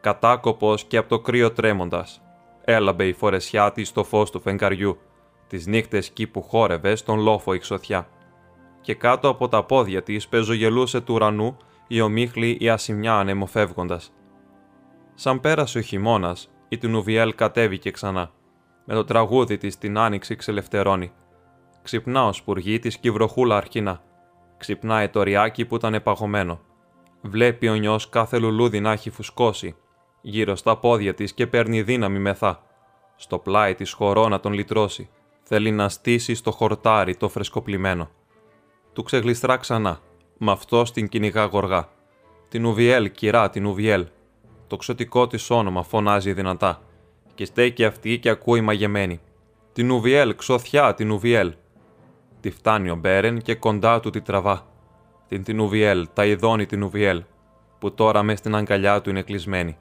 κατάκοπος 0.00 0.84
και 0.84 0.96
από 0.96 1.08
το 1.08 1.20
κρύο 1.20 1.52
τρέμοντας, 1.52 2.22
έλαμπε 2.64 3.06
η 3.06 3.12
φορεσιά 3.12 3.72
της 3.72 3.88
στο 3.88 4.04
φως 4.04 4.30
του 4.30 4.40
φεγγαριού, 4.40 4.98
τις 5.46 5.66
νύχτες 5.66 6.08
εκεί 6.08 6.26
που 6.26 6.42
χόρευε 6.42 6.94
στον 6.94 7.18
λόφο 7.18 7.54
η 7.54 7.58
ξωθιά. 7.58 8.08
Και 8.80 8.94
κάτω 8.94 9.28
από 9.28 9.48
τα 9.48 9.64
πόδια 9.64 10.02
της 10.02 10.28
πεζογελούσε 10.28 11.00
του 11.00 11.14
ουρανού 11.14 11.56
η 11.86 12.00
ομίχλη 12.00 12.56
η 12.60 12.68
ασημιά 12.68 13.14
ανεμοφεύγοντας. 13.14 14.12
Σαν 15.14 15.40
πέρασε 15.40 15.78
ο 15.78 15.80
χειμώνας, 15.80 16.50
η 16.68 16.78
Τινουβιέλ 16.78 17.34
κατέβηκε 17.34 17.90
ξανά. 17.90 18.30
Με 18.84 18.94
το 18.94 19.04
τραγούδι 19.04 19.56
της 19.56 19.78
την 19.78 19.98
άνοιξη 19.98 20.36
ξελευθερώνει. 20.36 21.12
Ξυπνά 21.82 22.26
ο 22.26 22.32
σπουργή 22.32 22.78
της 22.78 22.98
κυβροχούλα 22.98 23.56
αρχινά. 23.56 24.02
Ξυπνάει 24.56 25.08
το 25.08 25.22
ριάκι 25.22 25.64
που 25.64 25.76
ήταν 25.76 25.94
επαγωμένο. 25.94 26.60
Βλέπει 27.22 27.68
ο 27.68 27.74
νιός 27.74 28.08
κάθε 28.08 28.38
λουλούδι 28.38 28.80
να 28.80 28.92
έχει 28.92 29.10
φουσκώσει 29.10 29.76
γύρω 30.20 30.56
στα 30.56 30.76
πόδια 30.76 31.14
της 31.14 31.32
και 31.32 31.46
παίρνει 31.46 31.82
δύναμη 31.82 32.18
μεθά. 32.18 32.62
Στο 33.16 33.38
πλάι 33.38 33.74
της 33.74 33.92
χωρώ 33.92 34.28
να 34.28 34.40
τον 34.40 34.52
λυτρώσει. 34.52 35.10
Θέλει 35.42 35.70
να 35.70 35.88
στήσει 35.88 36.34
στο 36.34 36.50
χορτάρι 36.50 37.16
το 37.16 37.28
φρεσκοπλημένο. 37.28 38.10
Του 38.98 39.04
ξεγλιστρά 39.04 39.56
ξανά. 39.56 40.00
Μ' 40.38 40.50
αυτό 40.50 40.82
την 40.82 41.08
κυνηγά 41.08 41.44
γοργά. 41.44 41.88
Την 42.48 42.64
Ουβιέλ, 42.64 43.10
κυρά, 43.10 43.50
την 43.50 43.66
Ουβιέλ. 43.66 44.06
Το 44.66 44.76
ξωτικό 44.76 45.26
της 45.26 45.50
όνομα 45.50 45.82
φωνάζει 45.82 46.32
δυνατά. 46.32 46.82
Και 47.34 47.44
στέκει 47.44 47.84
αυτή 47.84 48.18
και 48.18 48.28
ακούει 48.28 48.60
μαγεμένη. 48.60 49.20
Την 49.72 49.90
Ουβιέλ, 49.90 50.34
ξωθιά, 50.34 50.94
την 50.94 51.10
Ουβιέλ. 51.10 51.54
Τη 52.40 52.50
φτάνει 52.50 52.90
ο 52.90 52.94
Μπέρεν 52.94 53.42
και 53.42 53.54
κοντά 53.54 54.00
του 54.00 54.10
τη 54.10 54.20
τραβά. 54.20 54.66
Την 55.28 55.42
την 55.42 55.60
Ουβιέλ, 55.60 56.08
τα 56.12 56.26
ειδώνει 56.26 56.66
την 56.66 56.82
Ουβιέλ, 56.82 57.22
που 57.78 57.94
τώρα 57.94 58.22
μες 58.22 58.38
στην 58.38 58.54
αγκαλιά 58.54 59.00
του 59.00 59.10
είναι 59.10 59.22
κλεισμένη. 59.22 59.76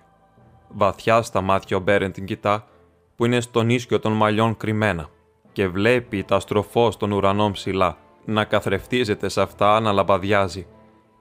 Βαθιά 0.67 1.21
στα 1.21 1.41
μάτια 1.41 1.77
ο 1.77 1.79
Μπέρεν 1.79 2.11
την 2.11 2.25
κοιτά, 2.25 2.67
που 3.15 3.25
είναι 3.25 3.41
στον 3.41 3.69
ίσιο 3.69 3.99
των 3.99 4.11
μαλλιών 4.11 4.57
κρυμμένα, 4.57 5.09
και 5.51 5.67
βλέπει 5.67 6.23
τα 6.23 6.39
στροφό 6.39 6.91
των 6.97 7.11
ουρανών 7.11 7.51
ψηλά, 7.51 7.97
να 8.27 8.43
καθρεφτίζεται 8.43 9.29
σε 9.29 9.41
αυτά 9.41 9.79
να 9.79 9.91
λαμπαδιάζει. 9.91 10.67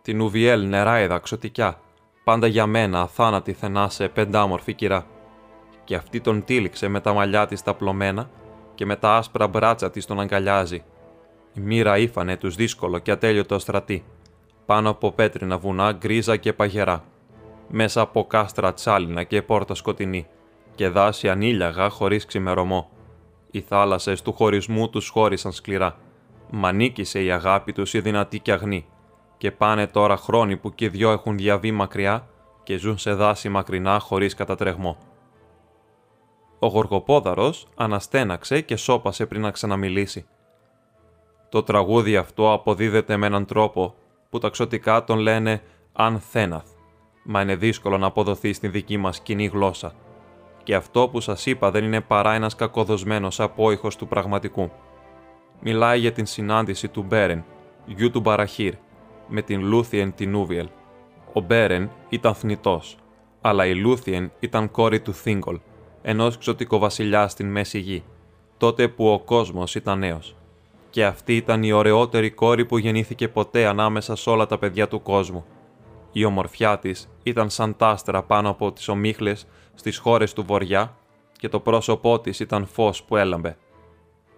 Την 0.02 0.20
Ουβιέλ 0.20 0.68
νεράιδα 0.68 1.18
ξωτικιά, 1.18 1.80
πάντα 2.24 2.46
για 2.46 2.66
μένα 2.66 3.00
αθάνατη 3.00 3.52
θενά 3.52 3.88
σε 3.88 4.08
πεντάμορφη 4.08 4.74
κυρά. 4.74 5.06
Και 5.84 5.94
αυτή 5.94 6.20
τον 6.20 6.44
τύλιξε 6.44 6.88
με 6.88 7.00
τα 7.00 7.12
μαλλιά 7.12 7.46
της 7.46 7.62
τα 7.62 7.74
πλωμένα 7.74 8.30
και 8.74 8.86
με 8.86 8.96
τα 8.96 9.16
άσπρα 9.16 9.46
μπράτσα 9.46 9.90
της 9.90 10.06
τον 10.06 10.20
αγκαλιάζει. 10.20 10.84
Η 11.54 11.60
μοίρα 11.60 11.98
ήφανε 11.98 12.36
τους 12.36 12.54
δύσκολο 12.54 12.98
και 12.98 13.10
ατέλειωτο 13.10 13.58
στρατή, 13.58 14.04
πάνω 14.66 14.90
από 14.90 15.12
πέτρινα 15.12 15.58
βουνά 15.58 15.92
γκρίζα 15.92 16.36
και 16.36 16.52
παγερά 16.52 17.04
μέσα 17.68 18.00
από 18.00 18.24
κάστρα 18.24 18.74
τσάλινα 18.74 19.22
και 19.22 19.42
πόρτα 19.42 19.74
σκοτεινή, 19.74 20.26
και 20.74 20.88
δάση 20.88 21.28
ανήλιαγα 21.28 21.88
χωρίς 21.88 22.26
ξημερωμό. 22.26 22.90
Οι 23.50 23.60
θάλασσες 23.60 24.22
του 24.22 24.32
χωρισμού 24.32 24.90
τους 24.90 25.08
χώρισαν 25.08 25.52
σκληρά. 25.52 25.96
Μα 26.50 26.72
νίκησε 26.72 27.22
η 27.22 27.30
αγάπη 27.30 27.72
τους 27.72 27.94
η 27.94 28.00
δυνατή 28.00 28.40
και 28.40 28.52
αγνή. 28.52 28.86
Και 29.36 29.50
πάνε 29.50 29.86
τώρα 29.86 30.16
χρόνοι 30.16 30.56
που 30.56 30.74
και 30.74 30.84
οι 30.84 30.88
δυο 30.88 31.10
έχουν 31.10 31.36
διαβεί 31.36 31.72
μακριά 31.72 32.28
και 32.62 32.76
ζουν 32.76 32.98
σε 32.98 33.14
δάση 33.14 33.48
μακρινά 33.48 33.98
χωρίς 33.98 34.34
κατατρεγμό. 34.34 34.96
Ο 36.58 36.66
Γοργοπόδαρος 36.66 37.66
αναστέναξε 37.74 38.60
και 38.60 38.76
σώπασε 38.76 39.26
πριν 39.26 39.40
να 39.40 39.50
ξαναμιλήσει. 39.50 40.26
Το 41.48 41.62
τραγούδι 41.62 42.16
αυτό 42.16 42.52
αποδίδεται 42.52 43.16
με 43.16 43.26
έναν 43.26 43.46
τρόπο 43.46 43.94
που 44.30 44.38
τα 44.38 44.48
ξωτικά 44.48 45.04
τον 45.04 45.18
λένε 45.18 45.62
«ανν-θέναθ», 45.92 46.68
μα 47.24 47.40
είναι 47.40 47.56
δύσκολο 47.56 47.98
να 47.98 48.06
αποδοθεί 48.06 48.52
στην 48.52 48.70
δική 48.70 48.96
μας 48.96 49.20
κοινή 49.20 49.46
γλώσσα. 49.46 49.94
Και 50.62 50.74
αυτό 50.74 51.08
που 51.08 51.20
σας 51.20 51.46
είπα 51.46 51.70
δεν 51.70 51.84
είναι 51.84 52.00
παρά 52.00 52.32
ένας 52.32 52.54
κακοδοσμένος 52.54 53.40
απόηχος 53.40 53.96
του 53.96 54.08
πραγματικού. 54.08 54.70
Μιλάει 55.60 55.98
για 55.98 56.12
την 56.12 56.26
συνάντηση 56.26 56.88
του 56.88 57.02
Μπέρεν, 57.02 57.44
γιου 57.86 58.10
του 58.10 58.20
Μπαραχίρ, 58.20 58.74
με 59.28 59.42
την 59.42 59.64
Λούθιεν 59.64 60.14
Τινούβιελ. 60.14 60.68
Ο 61.32 61.40
Μπέρεν 61.40 61.90
ήταν 62.08 62.34
θνητός, 62.34 62.96
αλλά 63.40 63.66
η 63.66 63.74
Λούθιεν 63.74 64.32
ήταν 64.40 64.70
κόρη 64.70 65.00
του 65.00 65.14
Θίγκολ, 65.14 65.58
ενός 66.02 66.38
ξωτικοβασιλιά 66.38 67.28
στην 67.28 67.50
Μέση 67.50 67.78
Γη, 67.78 68.04
τότε 68.56 68.88
που 68.88 69.08
ο 69.08 69.18
κόσμος 69.18 69.74
ήταν 69.74 69.98
νέος. 69.98 70.36
Και 70.90 71.04
αυτή 71.04 71.36
ήταν 71.36 71.62
η 71.62 71.72
ωραιότερη 71.72 72.30
κόρη 72.30 72.64
που 72.64 72.78
γεννήθηκε 72.78 73.28
ποτέ 73.28 73.66
ανάμεσα 73.66 74.16
σε 74.16 74.30
όλα 74.30 74.46
τα 74.46 74.58
παιδιά 74.58 74.88
του 74.88 75.02
κόσμου. 75.02 75.44
Η 76.12 76.24
ομορφιά 76.24 76.78
της 76.78 77.08
ήταν 77.22 77.50
σαν 77.50 77.76
τάστρα 77.76 78.22
πάνω 78.22 78.48
από 78.48 78.72
τις 78.72 78.88
ομίχλες 78.88 79.46
στις 79.74 79.98
χώρες 79.98 80.32
του 80.32 80.44
βοριά 80.44 80.96
και 81.38 81.48
το 81.48 81.60
πρόσωπό 81.60 82.20
της 82.20 82.40
ήταν 82.40 82.66
φως 82.66 83.02
που 83.02 83.16
έλαμπε. 83.16 83.56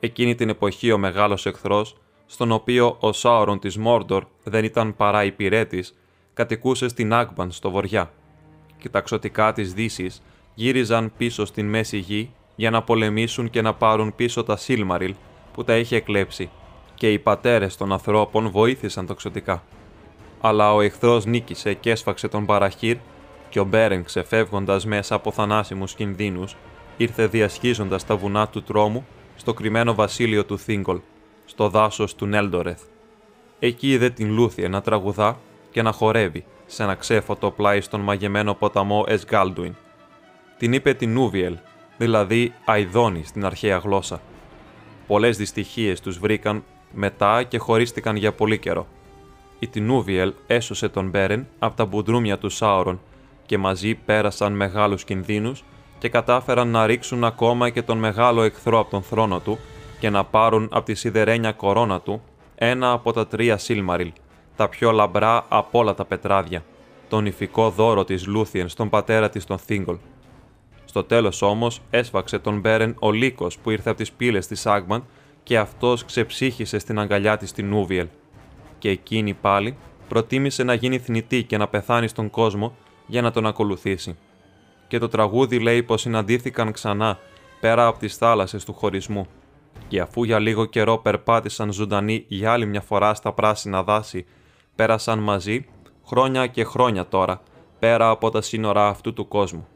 Εκείνη 0.01 0.34
την 0.34 0.49
εποχή 0.49 0.92
ο 0.92 0.99
μεγάλος 0.99 1.46
εχθρός, 1.46 1.96
στον 2.26 2.53
οποίο 2.53 2.96
ο 3.01 3.12
Σάουρον 3.12 3.59
της 3.59 3.76
Μόρντορ 3.76 4.24
δεν 4.44 4.64
ήταν 4.64 4.96
παρά 4.96 5.24
υπηρέτης, 5.24 5.94
κατοικούσε 6.34 6.88
στην 6.88 7.12
Άγμπαν 7.12 7.51
στο 7.51 7.70
βοριά 7.70 8.11
και 8.78 8.88
τα 8.88 9.01
ξωτικά 9.01 9.53
της 9.53 9.72
δύσης 9.72 10.22
γύριζαν 10.55 11.12
πίσω 11.16 11.44
στην 11.44 11.68
μέση 11.68 11.96
γη 11.96 12.30
για 12.57 12.70
να 12.70 12.82
πολεμήσουν 12.82 13.51
και 13.51 13.62
να 13.62 13.74
πάρουν 13.74 14.14
πίσω 14.14 14.42
τα 14.42 14.57
Σίλμαριλ 14.57 15.14
που 15.53 15.64
τα 15.64 15.76
είχε 15.76 15.96
εκλέψει 15.96 16.51
και 16.94 17.12
οι 17.12 17.18
πατέρες 17.18 17.76
των 17.76 17.92
ανθρώπων 17.92 18.51
βοήθησαν 18.51 19.07
τοξωτικά. 19.07 19.62
Αλλά 20.40 20.74
ο 20.74 20.80
εχθρός 20.80 21.24
νίκησε 21.24 21.74
και 21.74 21.90
έσφαξε 21.90 22.28
τον 22.28 22.46
Παραχύρ 22.46 22.96
και 23.49 23.61
ο 23.61 23.64
Μπέρεν 23.64 24.05
ξεφεύγοντας 24.05 24.86
μέσα 24.86 25.14
από 25.14 25.30
θανάσιμους 25.30 25.94
κινδύνους 25.94 26.57
ήρθε 26.96 27.26
διασχίζοντας 27.26 28.07
τα 28.07 28.16
βουνά 28.16 28.49
του 28.49 28.62
τρόμου 28.62 29.07
στο 29.39 29.55
κρυμμένο 29.55 29.95
βασίλειο 29.95 30.45
του 30.45 30.59
Θίγκολ, 30.59 31.01
στο 31.45 31.68
δάσος 31.68 32.14
του 32.14 32.26
Νέλντορεθ. 32.26 32.82
Εκεί 33.59 33.91
είδε 33.93 34.11
την 34.11 34.32
Λούθια 34.32 34.68
να 34.68 34.80
τραγουδά 34.80 35.39
και 35.70 35.82
να 35.82 35.93
χορεύει 35.93 36.45
σε 36.66 36.82
ένα 36.82 36.95
ξέφωτο 36.95 37.51
πλάι 37.51 37.80
στον 37.80 38.01
μαγεμένο 38.01 38.55
ποταμό 38.55 39.05
Εσγκάλντουιν. 39.09 39.74
Την 40.59 40.72
είπε 40.72 40.95
την 40.95 41.12
Νούβιελ, 41.12 41.57
δηλαδή 41.99 42.53
Αϊδόνη 42.64 43.24
στην 43.24 43.45
αρχαία 43.45 43.76
γλώσσα. 43.76 44.20
Πολλές 45.07 45.36
δυστυχίες 45.36 46.01
τους 46.01 46.18
βρήκαν 46.18 46.64
μετά 46.93 47.43
και 47.43 47.59
χωρίστηκαν 47.59 48.16
για 48.16 48.32
πολύ 48.32 48.59
καιρό. 48.59 48.86
Η 49.59 49.66
Τινούβιελ 49.66 50.32
έσωσε 50.47 50.89
τον 50.89 51.09
Μπέρεν 51.09 51.47
από 51.59 51.76
τα 51.76 51.84
μπουντρούμια 51.84 52.39
του 52.39 52.49
Σάουρον 52.49 53.01
και 53.47 53.59
μαζί 53.59 53.95
πέρασαν 53.95 54.53
μεγάλους 54.53 55.05
κινδύνους 55.05 55.64
και 55.99 56.09
κατάφεραν 56.09 56.68
να 56.68 56.86
ρίξουν 56.86 57.24
ακόμα 57.24 57.70
και 57.70 57.82
τον 57.82 57.99
μεγάλο 57.99 58.42
εχθρό 58.42 58.78
από 58.78 58.90
τον 58.90 59.03
θρόνο 59.03 59.40
του 59.40 59.59
και 60.01 60.11
να 60.11 60.24
πάρουν 60.24 60.68
από 60.72 60.84
τη 60.84 60.94
σιδερένια 60.94 61.53
κορώνα 61.53 62.01
του 62.01 62.22
ένα 62.55 62.92
από 62.92 63.12
τα 63.12 63.26
τρία 63.26 63.57
Σίλμαριλ, 63.57 64.12
τα 64.57 64.68
πιο 64.68 64.90
λαμπρά 64.90 65.44
από 65.49 65.78
όλα 65.78 65.94
τα 65.94 66.05
πετράδια, 66.05 66.64
τον 67.09 67.26
ηφικό 67.26 67.70
δώρο 67.70 68.05
της 68.05 68.26
Λούθιεν 68.26 68.68
στον 68.68 68.88
πατέρα 68.88 69.28
της 69.30 69.44
τον 69.44 69.59
Θίγκολ. 69.59 69.96
Στο 70.84 71.05
τέλος 71.05 71.42
όμως 71.42 71.80
έσφαξε 71.90 72.38
τον 72.38 72.61
Μπέρεν 72.61 72.96
ο 72.99 73.12
λύκος 73.12 73.59
που 73.59 73.70
ήρθε 73.70 73.88
από 73.88 73.99
τις 73.99 74.12
πύλες 74.12 74.46
της 74.46 74.66
Άγμαν 74.66 75.05
και 75.42 75.59
αυτός 75.59 76.05
ξεψύχησε 76.05 76.78
στην 76.78 76.99
αγκαλιά 76.99 77.36
της 77.36 77.53
την 77.53 77.72
Ούβιελ. 77.72 78.07
Και 78.78 78.90
εκείνη 78.90 79.34
πάλι 79.34 79.76
προτίμησε 80.09 80.62
να 80.62 80.74
γίνει 80.74 80.99
θνητή 80.99 81.42
και 81.42 81.57
να 81.57 81.68
πεθάνει 81.68 82.09
στον 82.09 82.30
κόσμο 82.30 82.76
για 83.07 83.22
να 83.22 83.30
τον 83.30 83.46
ακολουθήσει. 83.46 84.16
Και 84.89 84.99
το 84.99 85.09
τραγούδι 85.09 85.59
λέει 85.59 85.82
πως 85.82 86.01
συναντήθηκαν 86.01 86.72
ξανά 86.72 87.18
πέρα 87.61 87.86
από 87.86 87.99
τις 87.99 88.16
θάλασσες 88.16 88.64
του 88.64 88.72
χωρισμού. 88.72 89.26
Και 89.89 90.01
αφού 90.01 90.24
για 90.24 90.39
λίγο 90.39 90.64
καιρό 90.64 90.99
περπάτησαν 90.99 91.72
ζωντανοί 91.72 92.24
για 92.28 92.53
άλλη 92.53 92.66
μια 92.66 92.80
φορά 92.80 93.14
στα 93.14 93.32
πράσινα 93.32 93.82
δάση, 93.82 94.26
πέρασαν 94.74 95.18
μαζί 95.18 95.66
χρόνια 96.07 96.47
και 96.47 96.64
χρόνια 96.64 97.07
τώρα 97.07 97.43
πέρα 97.78 98.11
από 98.11 98.30
τα 98.30 98.41
σύνορα 98.41 98.89
αυτού 98.89 99.12
του 99.12 99.28
κόσμου. 99.28 99.66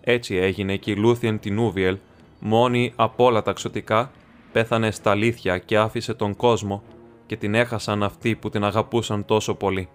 Έτσι 0.00 0.36
έγινε 0.36 0.76
και 0.76 0.90
η 0.90 0.96
Λούθιεν 0.96 1.38
Τινούβιελ, 1.38 1.98
μόνη 2.40 2.92
από 2.96 3.24
όλα 3.24 3.42
τα 3.42 3.52
ξωτικά, 3.52 4.10
πέθανε 4.52 4.90
στ' 4.90 5.10
αλήθεια 5.10 5.58
και 5.58 5.78
άφησε 5.78 6.14
τον 6.14 6.36
κόσμο 6.36 6.82
και 7.26 7.36
την 7.36 7.54
έχασαν 7.54 8.02
αυτοί 8.02 8.36
που 8.36 8.48
την 8.48 8.64
αγαπούσαν 8.64 9.24
τόσο 9.24 9.54
πολύ. 9.54 9.88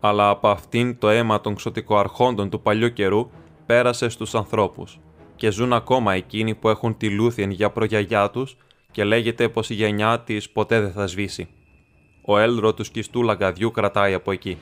Αλλά 0.00 0.28
από 0.28 0.48
αυτήν 0.48 0.98
το 0.98 1.08
αίμα 1.08 1.40
των 1.40 1.54
ξωτικοαρχόντων 1.54 2.50
του 2.50 2.60
παλιού 2.60 2.92
καιρού 2.92 3.30
πέρασε 3.72 4.08
στους 4.08 4.34
ανθρώπους 4.34 4.98
και 5.36 5.50
ζουν 5.50 5.72
ακόμα 5.72 6.14
εκείνοι 6.14 6.54
που 6.54 6.68
έχουν 6.68 6.96
τη 6.96 7.10
Λούθιεν 7.10 7.50
για 7.50 7.70
προγιαγιά 7.70 8.30
τους 8.30 8.56
και 8.90 9.04
λέγεται 9.04 9.48
πως 9.48 9.70
η 9.70 9.74
γενιά 9.74 10.20
της 10.20 10.50
ποτέ 10.50 10.80
δεν 10.80 10.92
θα 10.92 11.06
σβήσει. 11.06 11.48
Ο 12.24 12.38
έλδρο 12.38 12.74
του 12.74 12.84
σκιστού 12.84 13.22
λαγκαδιού 13.22 13.70
κρατάει 13.70 14.14
από 14.14 14.32
εκεί, 14.32 14.58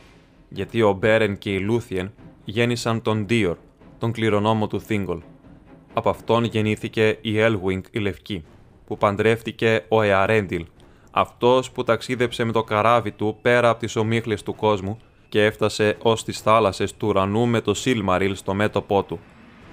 γιατί 0.48 0.82
ο 0.82 0.92
Μπέρεν 0.92 1.38
και 1.38 1.50
η 1.50 1.58
Λούθιεν 1.58 2.12
γέννησαν 2.44 3.02
τον 3.02 3.24
Ντίορ, 3.24 3.56
τον 3.98 4.12
κληρονόμο 4.12 4.66
του 4.66 4.80
Θίγκολ. 4.80 5.20
Από 5.92 6.10
αυτόν 6.10 6.44
γεννήθηκε 6.44 7.18
η 7.20 7.38
Έλγουινγκ 7.38 7.82
η 7.90 7.98
Λευκή, 7.98 8.44
που 8.86 8.98
παντρεύτηκε 8.98 9.84
ο 9.88 10.02
Εαρέντιλ, 10.02 10.66
αυτός 11.10 11.70
που 11.70 11.84
ταξίδεψε 11.84 12.44
με 12.44 12.52
το 12.52 12.62
καράβι 12.62 13.10
του 13.10 13.38
πέρα 13.42 13.68
από 13.68 13.80
τις 13.80 13.96
ομίχλες 13.96 14.42
του 14.42 14.54
κόσμου 14.54 14.98
και 15.30 15.44
έφτασε 15.44 15.96
ως 16.02 16.24
τις 16.24 16.40
θάλασσες 16.40 16.96
του 16.96 17.08
ουρανού 17.08 17.46
με 17.46 17.60
το 17.60 17.74
Σίλμαριλ 17.74 18.36
στο 18.36 18.54
μέτωπό 18.54 19.02
του. 19.02 19.20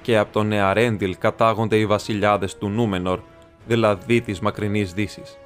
Και 0.01 0.17
από 0.17 0.33
τον 0.33 0.51
Εαρέντιλ 0.51 1.17
κατάγονται 1.17 1.77
οι 1.77 1.85
βασιλιάδες 1.85 2.57
του 2.57 2.69
Νούμενορ, 2.69 3.19
δηλαδή 3.67 4.21
της 4.21 4.39
μακρινής 4.39 4.93
δύσης. 4.93 5.37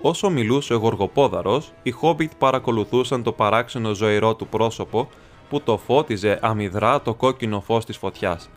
Όσο 0.00 0.30
μιλούσε 0.30 0.74
ο 0.74 0.76
Γοργοπόδαρος, 0.76 1.72
οι 1.82 1.90
Χόμπιτ 1.90 2.30
παρακολουθούσαν 2.38 3.22
το 3.22 3.32
παράξενο 3.32 3.94
ζωηρό 3.94 4.34
του 4.34 4.46
πρόσωπο 4.46 5.08
που 5.48 5.60
το 5.60 5.78
φώτιζε 5.78 6.38
αμυδρά 6.42 7.02
το 7.02 7.14
κόκκινο 7.14 7.60
φως 7.60 7.84
της 7.84 7.96
φωτιάς. 7.96 8.50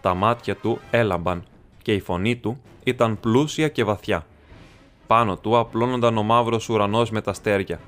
Τα 0.00 0.14
μάτια 0.14 0.56
του 0.56 0.78
έλαμπαν 0.90 1.44
και 1.82 1.94
η 1.94 2.00
φωνή 2.00 2.36
του 2.36 2.60
ήταν 2.84 3.20
πλούσια 3.20 3.68
και 3.68 3.84
βαθιά. 3.84 4.26
Πάνω 5.06 5.36
του 5.36 5.58
απλώνονταν 5.58 6.18
ο 6.18 6.22
μαύρος 6.22 6.68
ουρανός 6.68 7.10
με 7.10 7.20
τα 7.20 7.32
στέρια. 7.32 7.80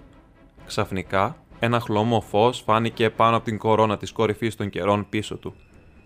Ξαφνικά, 0.66 1.36
ένα 1.66 1.80
χλωμό 1.80 2.20
φως 2.20 2.60
φάνηκε 2.60 3.10
πάνω 3.10 3.36
από 3.36 3.44
την 3.44 3.58
κορώνα 3.58 3.96
της 3.96 4.12
κορυφής 4.12 4.56
των 4.56 4.70
καιρών 4.70 5.06
πίσω 5.08 5.36
του. 5.36 5.54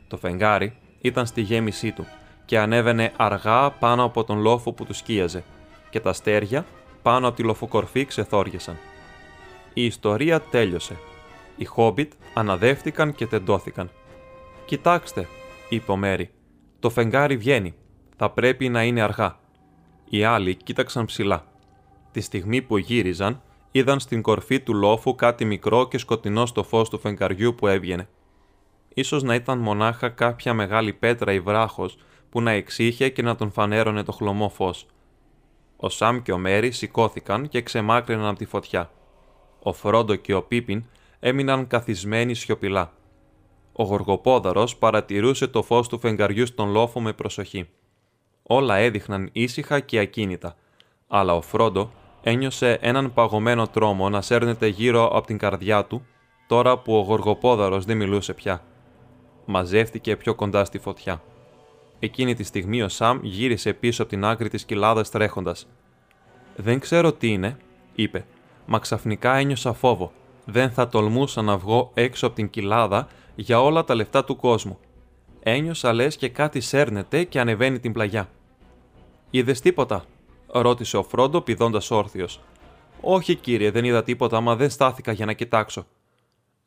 Το 0.08 0.16
φεγγάρι 0.16 0.76
ήταν 1.00 1.26
στη 1.26 1.40
γέμισή 1.40 1.92
του 1.92 2.06
και 2.44 2.58
ανέβαινε 2.58 3.12
αργά 3.16 3.70
πάνω 3.70 4.04
από 4.04 4.24
τον 4.24 4.38
λόφο 4.38 4.72
που 4.72 4.84
του 4.84 4.94
σκίαζε 4.94 5.44
και 5.90 6.00
τα 6.00 6.12
στέρια 6.12 6.66
πάνω 7.02 7.28
από 7.28 7.36
τη 7.36 7.42
λοφοκορφή 7.42 8.04
ξεθόριασαν. 8.04 8.76
Η 9.74 9.84
ιστορία 9.84 10.40
τέλειωσε 10.40 10.96
οι 11.60 11.64
Χόμπιτ 11.64 12.12
αναδεύτηκαν 12.34 13.14
και 13.14 13.26
τεντώθηκαν. 13.26 13.90
«Κοιτάξτε», 14.64 15.28
είπε 15.68 15.92
ο 15.92 15.96
Μέρι, 15.96 16.30
«το 16.78 16.90
φεγγάρι 16.90 17.36
βγαίνει. 17.36 17.74
Θα 18.16 18.30
πρέπει 18.30 18.68
να 18.68 18.82
είναι 18.82 19.00
αργά». 19.00 19.38
Οι 20.08 20.24
άλλοι 20.24 20.54
κοίταξαν 20.54 21.04
ψηλά. 21.04 21.44
Τη 22.12 22.20
στιγμή 22.20 22.62
που 22.62 22.78
γύριζαν, 22.78 23.42
είδαν 23.70 24.00
στην 24.00 24.22
κορφή 24.22 24.60
του 24.60 24.74
λόφου 24.74 25.14
κάτι 25.14 25.44
μικρό 25.44 25.88
και 25.88 25.98
σκοτεινό 25.98 26.46
στο 26.46 26.62
φως 26.62 26.88
του 26.88 26.98
φεγγαριού 26.98 27.54
που 27.54 27.66
έβγαινε. 27.66 28.08
Ίσως 28.94 29.22
να 29.22 29.34
ήταν 29.34 29.58
μονάχα 29.58 30.08
κάποια 30.08 30.54
μεγάλη 30.54 30.92
πέτρα 30.92 31.32
ή 31.32 31.40
βράχος 31.40 31.96
που 32.30 32.42
να 32.42 32.50
εξήχε 32.50 33.08
και 33.08 33.22
να 33.22 33.36
τον 33.36 33.50
φανέρωνε 33.50 34.02
το 34.02 34.12
χλωμό 34.12 34.48
φως. 34.48 34.86
Ο 35.76 35.88
Σάμ 35.88 36.22
και 36.22 36.32
ο 36.32 36.38
Μέρι 36.38 36.70
σηκώθηκαν 36.70 37.48
και 37.48 37.62
ξεμάκρυναν 37.62 38.26
από 38.26 38.38
τη 38.38 38.44
φωτιά. 38.44 38.90
Ο 39.62 39.72
Φρόντο 39.72 40.14
και 40.14 40.34
ο 40.34 40.42
Πίπιν 40.42 40.84
έμειναν 41.20 41.66
καθισμένοι 41.66 42.34
σιωπηλά. 42.34 42.92
Ο 43.72 43.82
Γοργοπόδαρος 43.82 44.76
παρατηρούσε 44.76 45.46
το 45.46 45.62
φως 45.62 45.88
του 45.88 45.98
φεγγαριού 45.98 46.46
στον 46.46 46.70
λόφο 46.70 47.00
με 47.00 47.12
προσοχή. 47.12 47.68
Όλα 48.42 48.76
έδειχναν 48.76 49.28
ήσυχα 49.32 49.80
και 49.80 49.98
ακίνητα, 49.98 50.56
αλλά 51.08 51.34
ο 51.34 51.40
Φρόντο 51.40 51.90
ένιωσε 52.22 52.78
έναν 52.80 53.12
παγωμένο 53.12 53.66
τρόμο 53.68 54.08
να 54.08 54.20
σέρνεται 54.20 54.66
γύρω 54.66 55.06
από 55.06 55.26
την 55.26 55.38
καρδιά 55.38 55.84
του 55.84 56.06
τώρα 56.46 56.78
που 56.78 56.96
ο 56.96 57.00
γοργοπόδαρος 57.00 57.84
δεν 57.84 57.96
μιλούσε 57.96 58.32
πια. 58.32 58.62
Μαζεύτηκε 59.44 60.16
πιο 60.16 60.34
κοντά 60.34 60.64
στη 60.64 60.78
φωτιά. 60.78 61.22
Εκείνη 61.98 62.34
τη 62.34 62.42
στιγμή 62.42 62.82
ο 62.82 62.88
Σαμ 62.88 63.18
γύρισε 63.22 63.72
πίσω 63.72 64.02
από 64.02 64.10
την 64.10 64.24
άκρη 64.24 64.48
της 64.48 64.64
κοιλάδας 64.64 65.10
τρέχοντας. 65.10 65.66
«Δεν 66.56 66.80
ξέρω 66.80 67.12
τι 67.12 67.28
είναι», 67.28 67.56
είπε, 67.94 68.24
«μα 68.66 68.78
ξαφνικά 68.78 69.34
ένιωσα 69.34 69.72
φόβο. 69.72 70.12
Δεν 70.44 70.70
θα 70.70 70.88
τολμούσα 70.88 71.42
να 71.42 71.56
βγω 71.56 71.90
έξω 71.94 72.26
από 72.26 72.34
την 72.34 72.50
κοιλάδα 72.50 73.08
για 73.34 73.62
όλα 73.62 73.84
τα 73.84 73.94
λεφτά 73.94 74.24
του 74.24 74.36
κόσμου. 74.36 74.78
Ένιωσα 75.42 75.92
λες 75.92 76.16
και 76.16 76.28
κάτι 76.28 76.60
σέρνεται 76.60 77.24
και 77.24 77.40
ανεβαίνει 77.40 77.78
την 77.78 77.92
πλαγιά. 77.92 78.28
«Είδες 79.30 79.60
τίποτα», 79.60 80.04
ρώτησε 80.52 80.96
ο 80.96 81.02
Φρόντο 81.02 81.40
πηδώντας 81.40 81.90
όρθιος. 81.90 82.40
Όχι, 83.00 83.34
κύριε, 83.34 83.70
δεν 83.70 83.84
είδα 83.84 84.02
τίποτα, 84.02 84.40
μα 84.40 84.56
δεν 84.56 84.70
στάθηκα 84.70 85.12
για 85.12 85.26
να 85.26 85.32
κοιτάξω. 85.32 85.86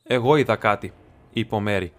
Εγώ 0.03 0.35
είδα 0.35 0.55
κάτι, 0.55 0.93
είπε 1.33 1.55
ο 1.55 1.59
Μέρι. 1.59 1.93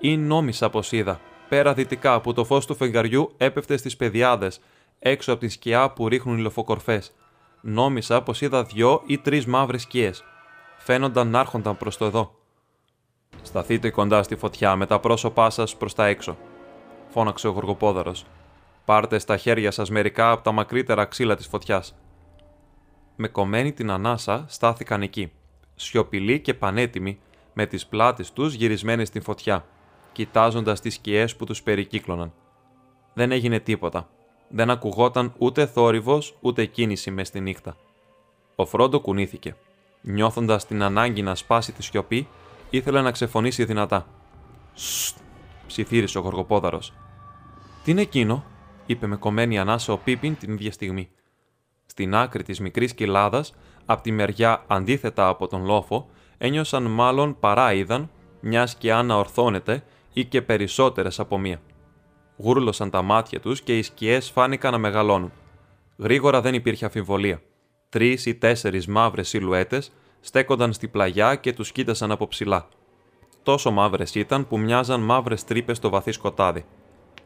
Ή 0.00 0.16
νόμισα 0.16 0.70
πως 0.70 0.92
είδα, 0.92 1.20
πέρα 1.48 1.74
δυτικά 1.74 2.20
που 2.20 2.32
το 2.32 2.44
φως 2.44 2.66
του 2.66 2.74
φεγγαριού 2.74 3.32
έπεφτε 3.36 3.76
στις 3.76 3.96
πεδιάδες, 3.96 4.60
έξω 4.98 5.32
από 5.32 5.40
τη 5.40 5.48
σκιά 5.48 5.90
που 5.90 6.08
ρίχνουν 6.08 6.38
οι 6.38 6.40
λοφοκορφές. 6.40 7.12
Νόμισα 7.60 8.22
πως 8.22 8.40
είδα 8.40 8.62
δυο 8.64 9.02
ή 9.06 9.18
τρεις 9.18 9.46
μαύρες 9.46 9.82
σκιές. 9.82 10.24
Φαίνονταν 10.76 11.28
να 11.28 11.40
έρχονταν 11.40 11.76
προς 11.76 11.96
το 11.96 12.04
εδώ. 12.04 12.34
Σταθείτε 13.42 13.90
κοντά 13.90 14.22
στη 14.22 14.36
φωτιά 14.36 14.76
με 14.76 14.86
τα 14.86 15.00
πρόσωπά 15.00 15.50
σας 15.50 15.76
προς 15.76 15.94
τα 15.94 16.06
έξω, 16.06 16.36
φώναξε 17.08 17.48
ο 17.48 17.50
Γοργοπόδαρο. 17.50 18.14
Πάρτε 18.88 19.18
στα 19.18 19.36
χέρια 19.36 19.70
σας 19.70 19.90
μερικά 19.90 20.30
από 20.30 20.42
τα 20.42 20.52
μακρύτερα 20.52 21.04
ξύλα 21.04 21.36
της 21.36 21.46
φωτιάς. 21.46 21.94
Με 23.16 23.28
κομμένη 23.28 23.72
την 23.72 23.90
ανάσα 23.90 24.44
στάθηκαν 24.48 25.02
εκεί, 25.02 25.32
σιωπηλοί 25.74 26.40
και 26.40 26.54
πανέτοιμοι, 26.54 27.18
με 27.52 27.66
τις 27.66 27.86
πλάτες 27.86 28.32
τους 28.32 28.54
γυρισμένες 28.54 29.08
στην 29.08 29.22
φωτιά, 29.22 29.66
κοιτάζοντας 30.12 30.80
τις 30.80 30.94
σκιές 30.94 31.36
που 31.36 31.44
τους 31.44 31.62
περικύκλωναν. 31.62 32.32
Δεν 33.14 33.32
έγινε 33.32 33.60
τίποτα. 33.60 34.08
Δεν 34.48 34.70
ακουγόταν 34.70 35.34
ούτε 35.38 35.66
θόρυβος 35.66 36.36
ούτε 36.40 36.64
κίνηση 36.64 37.10
μες 37.10 37.28
στη 37.28 37.40
νύχτα. 37.40 37.76
Ο 38.56 38.66
Φρόντο 38.66 39.00
κουνήθηκε. 39.00 39.56
Νιώθοντας 40.00 40.66
την 40.66 40.82
ανάγκη 40.82 41.22
να 41.22 41.34
σπάσει 41.34 41.72
τη 41.72 41.82
σιωπή, 41.82 42.28
ήθελε 42.70 43.00
να 43.00 43.10
ξεφωνήσει 43.10 43.64
δυνατά. 43.64 44.06
Σστ, 44.74 45.18
ψιθύρισε 45.66 46.18
ο 46.18 46.20
Γοργοπόδαρος. 46.20 46.92
Τι 47.84 47.90
είναι 47.90 48.00
εκείνο, 48.00 48.44
είπε 48.88 49.06
με 49.06 49.16
κομμένη 49.16 49.58
ανάσα 49.58 49.92
ο 49.92 49.98
Πίπιν 49.98 50.36
την 50.36 50.52
ίδια 50.52 50.72
στιγμή. 50.72 51.08
Στην 51.86 52.14
άκρη 52.14 52.42
της 52.42 52.60
μικρής 52.60 52.94
κοιλάδας, 52.94 53.54
από 53.84 54.02
τη 54.02 54.12
μεριά 54.12 54.64
αντίθετα 54.66 55.28
από 55.28 55.46
τον 55.46 55.64
λόφο, 55.64 56.08
ένιωσαν 56.38 56.82
μάλλον 56.82 57.38
παρά 57.40 57.72
είδαν, 57.72 58.10
μιας 58.40 58.70
σκιά 58.70 59.02
να 59.02 59.16
ορθώνεται 59.16 59.84
ή 60.12 60.24
και 60.24 60.42
περισσότερες 60.42 61.20
από 61.20 61.38
μία. 61.38 61.60
Γούρλωσαν 62.36 62.90
τα 62.90 63.02
μάτια 63.02 63.40
τους 63.40 63.60
και 63.60 63.78
οι 63.78 63.82
σκιές 63.82 64.30
φάνηκαν 64.30 64.72
να 64.72 64.78
μεγαλώνουν. 64.78 65.32
Γρήγορα 65.96 66.40
δεν 66.40 66.54
υπήρχε 66.54 66.84
αμφιβολία. 66.84 67.42
Τρεις 67.88 68.26
ή 68.26 68.34
τέσσερις 68.34 68.86
μαύρες 68.86 69.28
σιλουέτες 69.28 69.92
στέκονταν 70.20 70.72
στη 70.72 70.88
πλαγιά 70.88 71.34
και 71.34 71.52
τους 71.52 71.72
κοίτασαν 71.72 72.10
από 72.10 72.28
ψηλά. 72.28 72.68
Τόσο 73.42 73.70
μαύρες 73.70 74.14
ήταν 74.14 74.46
που 74.46 74.58
μοιάζαν 74.58 75.00
μαύρες 75.00 75.44
τρύπες 75.44 75.76
στο 75.76 75.88
βαθύ 75.88 76.12
σκοτάδι. 76.12 76.64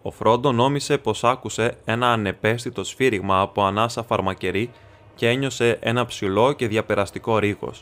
Ο 0.02 0.10
Φρόντο 0.10 0.52
νόμισε 0.52 0.98
πως 0.98 1.24
άκουσε 1.24 1.76
ένα 1.84 2.12
ανεπαίσθητο 2.12 2.84
σφύριγμα 2.84 3.40
από 3.40 3.64
ανάσα 3.64 4.02
φαρμακερή 4.02 4.70
και 5.14 5.28
ένιωσε 5.28 5.78
ένα 5.80 6.06
ψηλό 6.06 6.52
και 6.52 6.68
διαπεραστικό 6.68 7.38
ρίγο. 7.38 7.72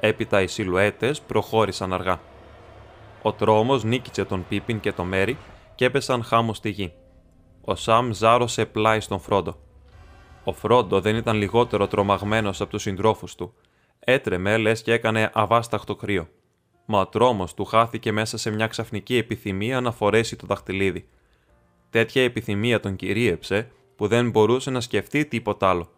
Έπειτα 0.00 0.42
οι 0.42 0.46
σιλουέτες 0.46 1.20
προχώρησαν 1.20 1.92
αργά. 1.92 2.20
Ο 3.22 3.32
τρόμος 3.32 3.84
νίκησε 3.84 4.24
τον 4.24 4.44
Πίπιν 4.48 4.80
και 4.80 4.92
τον 4.92 5.06
Μέρι 5.06 5.36
και 5.74 5.84
έπεσαν 5.84 6.22
χάμω 6.22 6.54
στη 6.54 6.70
γη. 6.70 6.92
Ο 7.64 7.74
Σαμ 7.74 8.12
ζάρωσε 8.12 8.66
πλάι 8.66 9.00
στον 9.00 9.20
Φρόντο. 9.20 9.56
Ο 10.44 10.52
Φρόντο 10.52 11.00
δεν 11.00 11.16
ήταν 11.16 11.36
λιγότερο 11.36 11.86
τρομαγμένος 11.86 12.60
από 12.60 12.70
τους 12.70 12.82
συντρόφους 12.82 13.34
του. 13.34 13.54
Έτρεμε 13.98 14.56
λες 14.56 14.82
και 14.82 14.92
έκανε 14.92 15.30
αβάσταχτο 15.34 15.96
κρύο. 15.96 16.28
Μα 16.84 17.00
ο 17.00 17.06
τρόμος 17.06 17.54
του 17.54 17.64
χάθηκε 17.64 18.12
μέσα 18.12 18.38
σε 18.38 18.50
μια 18.50 18.66
ξαφνική 18.66 19.16
επιθυμία 19.16 19.80
να 19.80 19.92
φορέσει 19.92 20.36
το 20.36 20.46
δαχτυλίδι. 20.46 21.08
Τέτοια 21.92 22.22
επιθυμία 22.22 22.80
τον 22.80 22.96
κυρίεψε 22.96 23.70
που 23.96 24.06
δεν 24.06 24.30
μπορούσε 24.30 24.70
να 24.70 24.80
σκεφτεί 24.80 25.24
τίποτα 25.24 25.68
άλλο. 25.68 25.90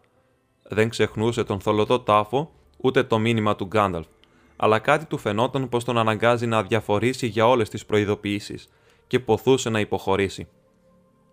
Δεν 0.63 0.89
ξεχνούσε 0.89 1.43
τον 1.43 1.59
θολωτό 1.59 1.99
τάφο 1.99 2.51
ούτε 2.77 3.03
το 3.03 3.19
μήνυμα 3.19 3.55
του 3.55 3.65
Γκάνταλφ, 3.65 4.07
αλλά 4.55 4.79
κάτι 4.79 5.05
του 5.05 5.17
φαινόταν 5.17 5.69
πως 5.69 5.83
τον 5.83 5.97
αναγκάζει 5.97 6.47
να 6.47 6.63
διαφορήσει 6.63 7.27
για 7.27 7.47
όλες 7.47 7.69
τις 7.69 7.85
προειδοποιήσεις 7.85 8.69
και 9.07 9.19
ποθούσε 9.19 9.69
να 9.69 9.79
υποχωρήσει. 9.79 10.47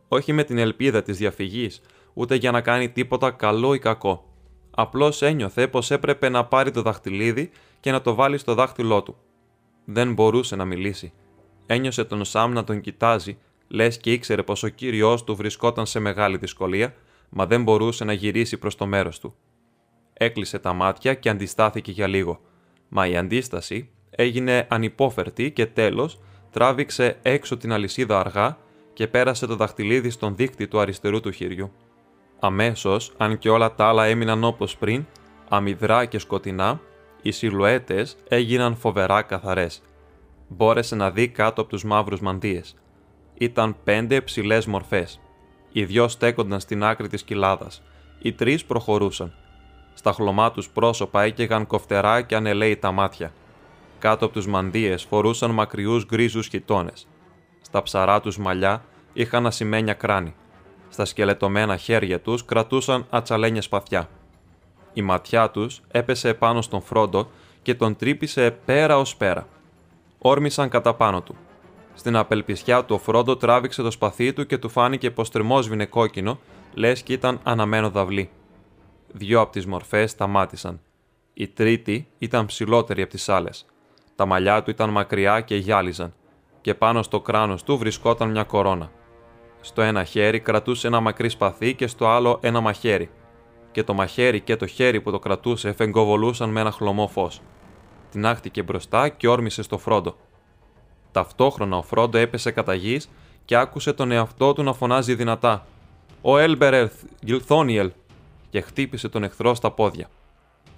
Όχι 0.08 0.32
με 0.32 0.44
την 0.44 0.58
ελπίδα 0.58 1.02
της 1.02 1.16
διαφυγής, 1.16 1.80
ούτε 2.14 2.34
για 2.34 2.50
να 2.50 2.60
κάνει 2.60 2.88
τίποτα 2.88 3.30
καλό 3.30 3.74
ή 3.74 3.78
κακό. 3.78 4.24
Απλώς 4.70 5.22
ένιωθε 5.22 5.68
πως 5.68 5.90
έπρεπε 5.90 6.28
να 6.28 6.44
πάρει 6.44 6.70
το 6.70 6.82
δαχτυλίδι 6.82 7.50
και 7.80 7.90
να 7.90 8.00
το 8.00 8.14
βάλει 8.14 8.38
στο 8.38 8.54
δάχτυλό 8.54 9.02
του. 9.02 9.16
Δεν 9.84 10.12
μπορούσε 10.12 10.56
να 10.56 10.64
μιλήσει. 10.64 11.12
Ένιωσε 11.66 12.04
τον 12.04 12.24
Σαμ 12.24 12.52
να 12.52 12.64
τον 12.64 12.80
κοιτάζει 12.80 13.38
λες 13.72 13.98
και 13.98 14.12
ήξερε 14.12 14.42
πως 14.42 14.62
ο 14.62 14.68
κύριος 14.68 15.24
του 15.24 15.36
βρισκόταν 15.36 15.86
σε 15.86 15.98
μεγάλη 15.98 16.36
δυσκολία, 16.36 16.94
μα 17.28 17.46
δεν 17.46 17.62
μπορούσε 17.62 18.04
να 18.04 18.12
γυρίσει 18.12 18.56
προς 18.56 18.74
το 18.76 18.86
μέρος 18.86 19.20
του. 19.20 19.34
Έκλεισε 20.12 20.58
τα 20.58 20.72
μάτια 20.72 21.14
και 21.14 21.28
αντιστάθηκε 21.28 21.90
για 21.90 22.06
λίγο, 22.06 22.40
μα 22.88 23.06
η 23.06 23.16
αντίσταση 23.16 23.90
έγινε 24.10 24.66
ανυπόφερτη 24.70 25.50
και 25.50 25.66
τέλος 25.66 26.20
τράβηξε 26.50 27.18
έξω 27.22 27.56
την 27.56 27.72
αλυσίδα 27.72 28.20
αργά 28.20 28.58
και 28.92 29.06
πέρασε 29.06 29.46
το 29.46 29.56
δαχτυλίδι 29.56 30.10
στον 30.10 30.36
δίκτυ 30.36 30.68
του 30.68 30.80
αριστερού 30.80 31.20
του 31.20 31.30
χειριού. 31.30 31.72
Αμέσως, 32.38 33.12
αν 33.16 33.38
και 33.38 33.50
όλα 33.50 33.74
τα 33.74 33.86
άλλα 33.86 34.04
έμειναν 34.04 34.44
όπως 34.44 34.76
πριν, 34.76 35.06
αμυδρά 35.48 36.04
και 36.04 36.18
σκοτεινά, 36.18 36.80
οι 37.22 37.30
σιλουέτες 37.30 38.16
έγιναν 38.28 38.76
φοβερά 38.76 39.22
καθαρές. 39.22 39.82
Μπόρεσε 40.48 40.94
να 40.94 41.10
δει 41.10 41.28
κάτω 41.28 41.60
από 41.60 41.70
τους 41.70 41.84
μαύρους 41.84 42.20
μαντίες 42.20 42.76
ήταν 43.44 43.76
πέντε 43.84 44.20
ψηλές 44.20 44.66
μορφές. 44.66 45.20
Οι 45.72 45.84
δυο 45.84 46.08
στέκονταν 46.08 46.60
στην 46.60 46.84
άκρη 46.84 47.08
της 47.08 47.22
κοιλάδας. 47.22 47.82
Οι 48.22 48.32
τρεις 48.32 48.64
προχωρούσαν. 48.64 49.34
Στα 49.94 50.12
χλωμά 50.12 50.52
τους 50.52 50.68
πρόσωπα 50.68 51.22
έκαιγαν 51.22 51.66
κοφτερά 51.66 52.22
και 52.22 52.36
ανελαίητα 52.36 52.92
μάτια. 52.92 53.32
Κάτω 53.98 54.24
από 54.24 54.34
τους 54.34 54.46
μανδύες 54.46 55.02
φορούσαν 55.02 55.50
μακριούς 55.50 56.06
γκρίζους 56.06 56.46
χιτώνες. 56.46 57.08
Στα 57.60 57.82
ψαρά 57.82 58.20
τους 58.20 58.38
μαλλιά 58.38 58.84
είχαν 59.12 59.46
ασημένια 59.46 59.94
κράνη. 59.94 60.34
Στα 60.88 61.04
σκελετωμένα 61.04 61.76
χέρια 61.76 62.20
τους 62.20 62.44
κρατούσαν 62.44 63.06
ατσαλένια 63.10 63.62
σπαθιά. 63.62 64.08
Η 64.92 65.02
ματιά 65.02 65.50
τους 65.50 65.80
έπεσε 65.90 66.28
επάνω 66.28 66.62
στον 66.62 66.82
φρόντο 66.82 67.30
και 67.62 67.74
τον 67.74 67.96
τρύπησε 67.96 68.50
πέρα 68.64 68.98
ως 68.98 69.16
πέρα. 69.16 69.46
Όρμησαν 70.18 70.68
κατά 70.68 70.94
πάνω 70.94 71.22
του. 71.22 71.36
Στην 71.94 72.16
απελπισιά 72.16 72.84
του 72.84 72.94
ο 72.94 72.98
Φρόντο 72.98 73.36
τράβηξε 73.36 73.82
το 73.82 73.90
σπαθί 73.90 74.32
του 74.32 74.46
και 74.46 74.58
του 74.58 74.68
φάνηκε 74.68 75.10
πως 75.10 75.30
τριμόσβηνε 75.30 75.86
κόκκινο, 75.86 76.38
λες 76.74 77.02
και 77.02 77.12
ήταν 77.12 77.40
αναμένο 77.42 77.90
δαυλί. 77.90 78.30
Δυο 79.12 79.40
από 79.40 79.52
τις 79.52 79.66
μορφές 79.66 80.10
σταμάτησαν. 80.10 80.80
Η 81.34 81.48
τρίτη 81.48 82.08
ήταν 82.18 82.46
ψηλότερη 82.46 83.02
από 83.02 83.10
τις 83.10 83.28
άλλες. 83.28 83.66
Τα 84.16 84.26
μαλλιά 84.26 84.62
του 84.62 84.70
ήταν 84.70 84.90
μακριά 84.90 85.40
και 85.40 85.56
γυάλιζαν, 85.56 86.14
και 86.60 86.74
πάνω 86.74 87.02
στο 87.02 87.20
κράνος 87.20 87.62
του 87.62 87.78
βρισκόταν 87.78 88.30
μια 88.30 88.44
κορώνα. 88.44 88.90
Στο 89.60 89.82
ένα 89.82 90.04
χέρι 90.04 90.40
κρατούσε 90.40 90.86
ένα 90.86 91.00
μακρύ 91.00 91.28
σπαθί 91.28 91.74
και 91.74 91.86
στο 91.86 92.06
άλλο 92.06 92.38
ένα 92.42 92.60
μαχαίρι, 92.60 93.10
και 93.72 93.82
το 93.82 93.94
μαχαίρι 93.94 94.40
και 94.40 94.56
το 94.56 94.66
χέρι 94.66 95.00
που 95.00 95.10
το 95.10 95.18
κρατούσε 95.18 95.72
φεγκοβολούσαν 95.72 96.50
με 96.50 96.60
ένα 96.60 96.70
χλωμό 96.70 97.08
φως. 97.08 97.40
Την 98.10 98.26
άχτηκε 98.26 98.62
μπροστά 98.62 99.08
και 99.08 99.28
όρμησε 99.28 99.62
στο 99.62 99.78
φρόντο. 99.78 100.16
Ταυτόχρονα 101.12 101.76
ο 101.76 101.82
Φρόντο 101.82 102.18
έπεσε 102.18 102.50
κατά 102.50 102.74
γης 102.74 103.08
και 103.44 103.56
άκουσε 103.56 103.92
τον 103.92 104.10
εαυτό 104.10 104.52
του 104.52 104.62
να 104.62 104.72
φωνάζει 104.72 105.14
δυνατά 105.14 105.66
«Ο 106.22 106.38
Έλμπερεθ, 106.38 106.92
Γιλθόνιελ» 107.20 107.90
και 108.50 108.60
χτύπησε 108.60 109.08
τον 109.08 109.24
εχθρό 109.24 109.54
στα 109.54 109.70
πόδια. 109.70 110.08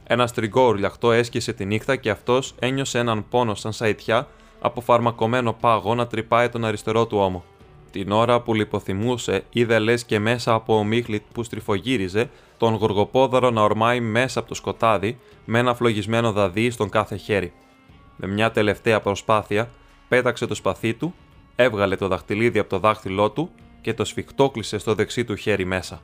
Ένα 0.06 0.28
τριγκό 0.28 0.66
ουρλιαχτό 0.68 1.12
έσκησε 1.12 1.52
τη 1.52 1.64
νύχτα 1.64 1.96
και 1.96 2.10
αυτός 2.10 2.54
ένιωσε 2.58 2.98
έναν 2.98 3.28
πόνο 3.28 3.54
σαν 3.54 3.72
σαϊτιά 3.72 4.28
από 4.60 4.80
φαρμακομένο 4.80 5.52
πάγο 5.52 5.94
να 5.94 6.06
τρυπάει 6.06 6.48
τον 6.48 6.64
αριστερό 6.64 7.06
του 7.06 7.18
ώμο. 7.18 7.44
Την 7.90 8.10
ώρα 8.10 8.40
που 8.40 8.54
λιποθυμούσε, 8.54 9.44
είδε 9.50 9.78
λες 9.78 10.04
και 10.04 10.18
μέσα 10.18 10.54
από 10.54 10.78
ομίχλη 10.78 11.22
που 11.32 11.42
στριφογύριζε 11.42 12.30
τον 12.58 12.74
γοργοπόδαρο 12.74 13.50
να 13.50 13.62
ορμάει 13.62 14.00
μέσα 14.00 14.38
από 14.38 14.48
το 14.48 14.54
σκοτάδι 14.54 15.18
με 15.44 15.58
ένα 15.58 15.74
φλογισμένο 15.74 16.32
δαδί 16.32 16.70
στον 16.70 16.88
κάθε 16.88 17.16
χέρι. 17.16 17.52
Με 18.16 18.26
μια 18.26 18.50
τελευταία 18.50 19.00
προσπάθεια, 19.00 19.70
πέταξε 20.08 20.46
το 20.46 20.54
σπαθί 20.54 20.94
του, 20.94 21.14
έβγαλε 21.56 21.96
το 21.96 22.08
δαχτυλίδι 22.08 22.58
από 22.58 22.68
το 22.68 22.78
δάχτυλό 22.78 23.30
του 23.30 23.50
και 23.80 23.94
το 23.94 24.04
σφιχτόκλεισε 24.04 24.78
στο 24.78 24.94
δεξί 24.94 25.24
του 25.24 25.36
χέρι 25.36 25.64
μέσα. 25.64 26.02